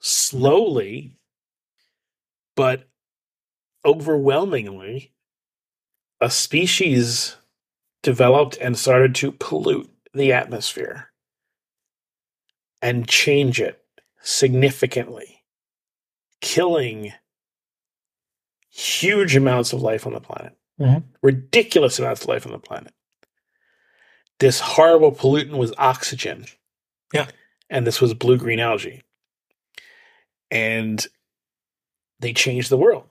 slowly 0.00 1.16
but 2.56 2.88
overwhelmingly 3.84 5.12
a 6.20 6.30
species 6.30 7.36
developed 8.02 8.56
and 8.60 8.78
started 8.78 9.14
to 9.14 9.32
pollute 9.32 9.90
the 10.14 10.32
atmosphere 10.32 11.10
and 12.82 13.08
change 13.08 13.60
it 13.60 13.82
significantly 14.22 15.44
killing 16.40 17.12
huge 18.70 19.34
amounts 19.36 19.72
of 19.72 19.80
life 19.80 20.06
on 20.06 20.12
the 20.12 20.20
planet 20.20 20.56
Mhm. 20.80 21.04
ridiculous 21.22 21.98
amounts 21.98 22.22
of 22.22 22.28
life 22.28 22.44
on 22.44 22.52
the 22.52 22.58
planet. 22.58 22.92
This 24.38 24.60
horrible 24.60 25.12
pollutant 25.12 25.56
was 25.56 25.72
oxygen. 25.78 26.46
Yeah. 27.14 27.30
and 27.70 27.84
this 27.86 28.00
was 28.00 28.14
blue 28.14 28.36
green 28.36 28.60
algae. 28.60 29.02
And 30.52 31.04
they 32.20 32.32
changed 32.32 32.68
the 32.70 32.76
world. 32.76 33.08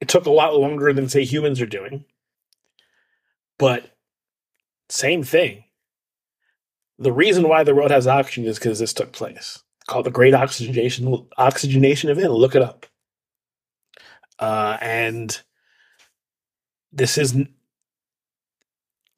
It 0.00 0.08
took 0.08 0.26
a 0.26 0.30
lot 0.30 0.56
longer 0.56 0.92
than 0.92 1.08
say 1.08 1.24
humans 1.24 1.60
are 1.60 1.66
doing. 1.66 2.04
But 3.58 3.96
same 4.88 5.22
thing 5.22 5.64
the 7.00 7.12
reason 7.12 7.48
why 7.48 7.64
the 7.64 7.74
world 7.74 7.90
has 7.90 8.06
oxygen 8.06 8.44
is 8.44 8.58
because 8.58 8.78
this 8.78 8.92
took 8.92 9.12
place. 9.12 9.62
Called 9.88 10.06
the 10.06 10.10
great 10.10 10.34
oxygenation 10.34 11.26
oxygenation 11.36 12.10
event. 12.10 12.32
Look 12.32 12.54
it 12.54 12.62
up. 12.62 12.86
Uh, 14.38 14.76
and 14.80 15.40
this 16.92 17.18
is 17.18 17.36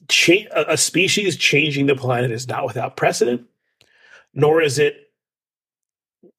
cha- 0.09 0.49
a 0.55 0.79
species 0.79 1.37
changing 1.37 1.87
the 1.87 1.95
planet 1.95 2.31
is 2.31 2.49
not 2.49 2.65
without 2.65 2.97
precedent 2.97 3.47
nor 4.35 4.63
is 4.63 4.79
it 4.79 5.11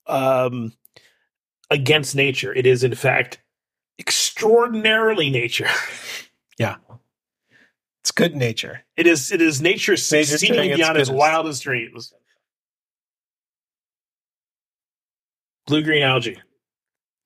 um, 0.07 0.73
against 1.69 2.15
nature. 2.15 2.53
It 2.53 2.65
is 2.65 2.83
in 2.83 2.95
fact 2.95 3.39
extraordinarily 3.99 5.29
nature. 5.29 5.67
It's 8.03 8.11
good 8.11 8.35
nature. 8.35 8.81
It 8.97 9.07
is 9.07 9.31
it 9.31 9.41
is 9.41 9.61
nature 9.61 9.93
Nature 9.93 10.25
succeeding 10.25 10.55
doing 10.57 10.69
its 10.71 10.77
beyond 10.77 10.97
its 10.97 11.09
wildest 11.09 11.63
dreams. 11.63 12.13
Blue 15.67 15.81
green 15.81 16.03
algae. 16.03 16.37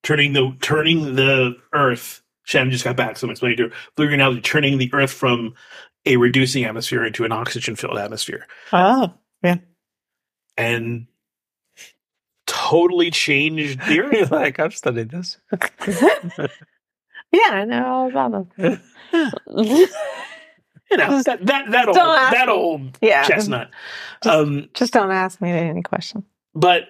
Turning 0.03 0.33
the 0.33 0.55
turning 0.61 1.15
the 1.15 1.55
earth. 1.73 2.21
Shannon 2.43 2.69
just 2.69 2.83
got 2.83 2.95
back, 2.95 3.17
so 3.17 3.25
I'm 3.25 3.31
explaining 3.31 3.57
to 3.57 3.63
her. 3.69 3.75
Blue 3.95 4.05
green 4.05 4.21
algae 4.21 4.39
turning 4.39 4.77
the 4.77 4.91
earth 4.93 5.09
from 5.09 5.55
a 6.05 6.17
reducing 6.17 6.63
atmosphere 6.63 7.03
into 7.03 7.25
an 7.25 7.31
oxygen 7.31 7.75
filled 7.75 7.97
atmosphere. 7.97 8.45
Oh, 8.71 9.15
And 10.57 11.07
totally 12.45 13.09
changed 13.09 13.79
the 13.79 13.99
earth. 14.01 14.13
You're 14.13 14.25
like, 14.27 14.59
I've 14.59 14.75
studied 14.75 15.09
this. 15.09 15.37
yeah, 17.31 17.49
I 17.49 17.65
know 17.65 17.83
all 17.87 18.09
about 18.09 18.55
them. 18.55 18.79
You 20.91 20.97
know, 20.97 21.21
that 21.23 21.45
that 21.45 21.71
that 21.71 21.87
old 21.87 21.97
that 21.97 22.47
me. 22.47 22.53
old 22.53 22.97
yeah, 23.01 23.23
chestnut. 23.23 23.69
Um 24.25 24.69
just 24.73 24.93
don't 24.93 25.11
ask 25.11 25.39
me 25.41 25.51
any 25.51 25.81
question. 25.83 26.23
but 26.55 26.83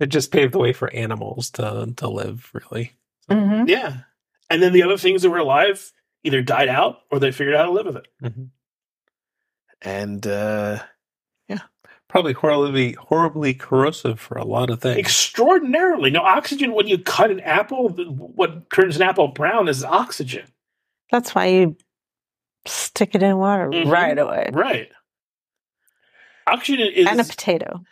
It 0.00 0.06
just 0.06 0.30
paved 0.30 0.52
the 0.54 0.58
way 0.58 0.72
for 0.72 0.92
animals 0.92 1.50
to 1.52 1.92
to 1.96 2.08
live, 2.08 2.50
really. 2.52 2.92
Mm-hmm. 3.30 3.68
Yeah. 3.68 3.98
And 4.50 4.62
then 4.62 4.72
the 4.72 4.82
other 4.82 4.98
things 4.98 5.22
that 5.22 5.30
were 5.30 5.38
alive 5.38 5.90
either 6.24 6.42
died 6.42 6.68
out 6.68 6.98
or 7.10 7.18
they 7.18 7.32
figured 7.32 7.54
out 7.54 7.60
how 7.60 7.66
to 7.66 7.72
live 7.72 7.86
with 7.86 7.96
it. 7.96 8.06
Mhm. 8.22 8.48
And 9.82 10.26
uh, 10.26 10.82
yeah, 11.48 11.60
Probably 12.08 12.32
horribly 12.32 12.92
horribly 12.92 13.54
corrosive 13.54 14.20
for 14.20 14.36
a 14.38 14.44
lot 14.44 14.70
of 14.70 14.80
things. 14.80 14.98
extraordinarily, 14.98 16.10
no 16.10 16.20
oxygen 16.20 16.72
when 16.74 16.86
you 16.86 16.98
cut 16.98 17.30
an 17.30 17.40
apple, 17.40 17.88
what 17.90 18.70
turns 18.70 18.96
an 18.96 19.02
apple 19.02 19.28
brown 19.28 19.68
is 19.68 19.82
oxygen. 19.84 20.46
That's 21.10 21.34
why 21.34 21.46
you 21.46 21.76
stick 22.66 23.14
it 23.14 23.22
in 23.22 23.36
water 23.38 23.70
Mhm. 23.70 23.90
right 23.90 24.18
away. 24.18 24.50
Right. 24.52 24.90
Oxygen 26.46 26.88
is. 26.94 27.06
and 27.06 27.20
a 27.20 27.24
potato. 27.24 27.84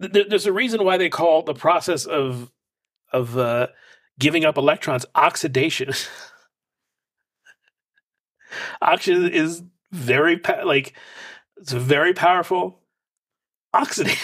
th- 0.00 0.26
there's 0.28 0.46
a 0.46 0.52
reason 0.52 0.84
why 0.84 0.96
they 0.96 1.08
call 1.08 1.42
the 1.42 1.54
process 1.54 2.06
of 2.06 2.50
of 3.12 3.36
uh, 3.38 3.68
giving 4.18 4.44
up 4.44 4.56
electrons 4.56 5.06
oxidation. 5.14 5.92
Oxygen 8.82 9.28
is 9.30 9.62
very 9.92 10.38
pa- 10.38 10.62
like 10.64 10.94
it's 11.56 11.72
very 11.72 12.14
powerful 12.14 12.80
oxidant. 13.74 14.18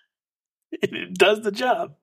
it 0.72 1.14
does 1.14 1.42
the 1.42 1.52
job. 1.52 1.94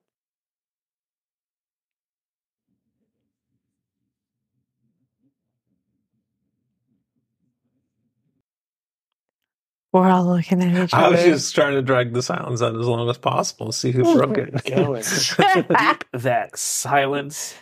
We're 9.92 10.08
all 10.08 10.24
looking 10.24 10.62
at 10.62 10.84
each 10.84 10.94
other. 10.94 11.04
I 11.04 11.08
was 11.08 11.22
just 11.24 11.54
trying 11.54 11.74
to 11.74 11.82
drag 11.82 12.12
the 12.12 12.22
silence 12.22 12.62
out 12.62 12.76
as 12.76 12.86
long 12.86 13.10
as 13.10 13.18
possible, 13.18 13.66
to 13.66 13.72
see 13.72 13.90
who 13.90 14.14
broke 14.14 14.38
it. 14.38 14.64
Going. 14.64 15.02
Keep 15.02 15.68
that 16.12 16.56
silence 16.56 17.54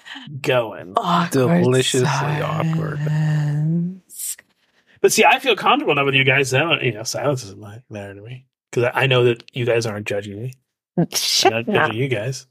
going. 0.43 0.93
Awkward 0.97 1.63
Deliciously 1.63 2.07
awkward. 2.07 3.01
But 5.01 5.13
see, 5.13 5.25
I 5.25 5.39
feel 5.39 5.57
comfortable 5.57 5.95
now 5.95 6.05
with 6.05 6.15
you 6.15 6.25
guys. 6.25 6.53
I 6.53 6.59
don't, 6.59 6.83
you 6.83 6.93
know, 6.93 7.05
silence 7.05 7.43
doesn't 7.43 7.59
ma- 7.59 7.77
matter 7.89 8.15
to 8.15 8.21
me 8.21 8.47
because 8.71 8.85
I 8.95 9.05
I 9.05 9.07
know 9.07 9.25
that 9.25 9.45
you 9.55 9.65
guys 9.65 9.87
aren't 9.87 10.07
judging 10.07 10.43
me. 10.43 10.53
I'm 10.99 11.07
not 11.45 11.53
up. 11.61 11.67
judging 11.67 11.97
you 11.97 12.09
guys. 12.09 12.47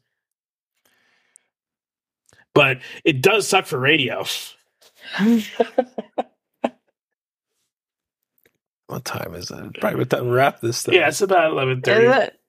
But 2.55 2.79
it 3.03 3.21
does 3.21 3.47
suck 3.47 3.67
for 3.67 3.77
radio. 3.77 4.25
What 8.87 9.03
time 9.05 9.33
is 9.35 9.51
it? 9.51 9.79
Probably 9.81 10.05
time 10.05 10.25
to 10.25 10.31
wrap 10.31 10.61
this 10.61 10.83
thing. 10.83 10.95
Yeah, 10.95 11.09
it's 11.09 11.21
about 11.21 11.51
eleven 11.51 11.79
Is 11.79 11.83
thirty. 11.83 12.07
it? 12.07 12.39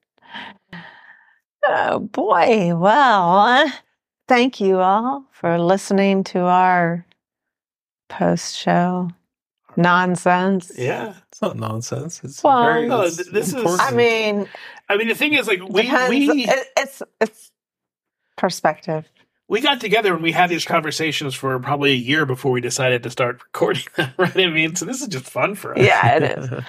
Oh 1.65 1.99
boy. 1.99 2.75
Well, 2.75 3.71
thank 4.27 4.61
you 4.61 4.79
all 4.79 5.25
for 5.31 5.59
listening 5.59 6.23
to 6.25 6.39
our 6.39 7.05
post 8.07 8.55
show 8.55 9.09
nonsense. 9.75 10.71
Yeah, 10.77 11.13
It's 11.27 11.41
not 11.41 11.57
nonsense. 11.57 12.21
It's 12.23 12.41
Well, 12.43 12.63
very 12.63 12.87
No, 12.87 13.01
it's 13.01 13.17
th- 13.17 13.29
this 13.29 13.53
is- 13.53 13.79
I 13.79 13.91
mean, 13.91 14.47
I 14.87 14.97
mean 14.97 15.09
the 15.09 15.15
thing 15.15 15.33
is, 15.33 15.47
like 15.47 15.61
we 15.67 15.83
depends- 15.83 16.09
we 16.09 16.45
it, 16.45 16.67
it's 16.77 17.03
it's 17.19 17.51
perspective. 18.37 19.05
We 19.49 19.61
got 19.61 19.81
together 19.81 20.13
and 20.13 20.23
we 20.23 20.31
had 20.31 20.49
these 20.49 20.63
conversations 20.63 21.33
for 21.35 21.59
probably 21.59 21.91
a 21.91 21.95
year 21.95 22.25
before 22.25 22.51
we 22.51 22.61
decided 22.61 23.03
to 23.03 23.09
start 23.09 23.41
recording 23.43 23.83
them. 23.97 24.13
Right? 24.17 24.37
I 24.37 24.47
mean, 24.47 24.75
so 24.75 24.85
this 24.85 25.01
is 25.01 25.07
just 25.09 25.25
fun 25.25 25.55
for 25.55 25.77
us. 25.77 25.83
Yeah, 25.83 26.15
it 26.15 26.23
is. 26.37 26.49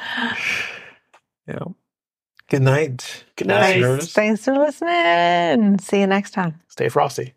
yeah. 1.46 1.64
Good 2.48 2.62
night. 2.62 3.24
Good 3.36 3.46
night. 3.46 3.76
listeners. 3.76 4.12
Thanks 4.12 4.44
for 4.44 4.54
listening. 4.54 5.78
See 5.78 6.00
you 6.00 6.06
next 6.08 6.32
time. 6.32 6.60
Stay 6.66 6.88
frosty. 6.88 7.34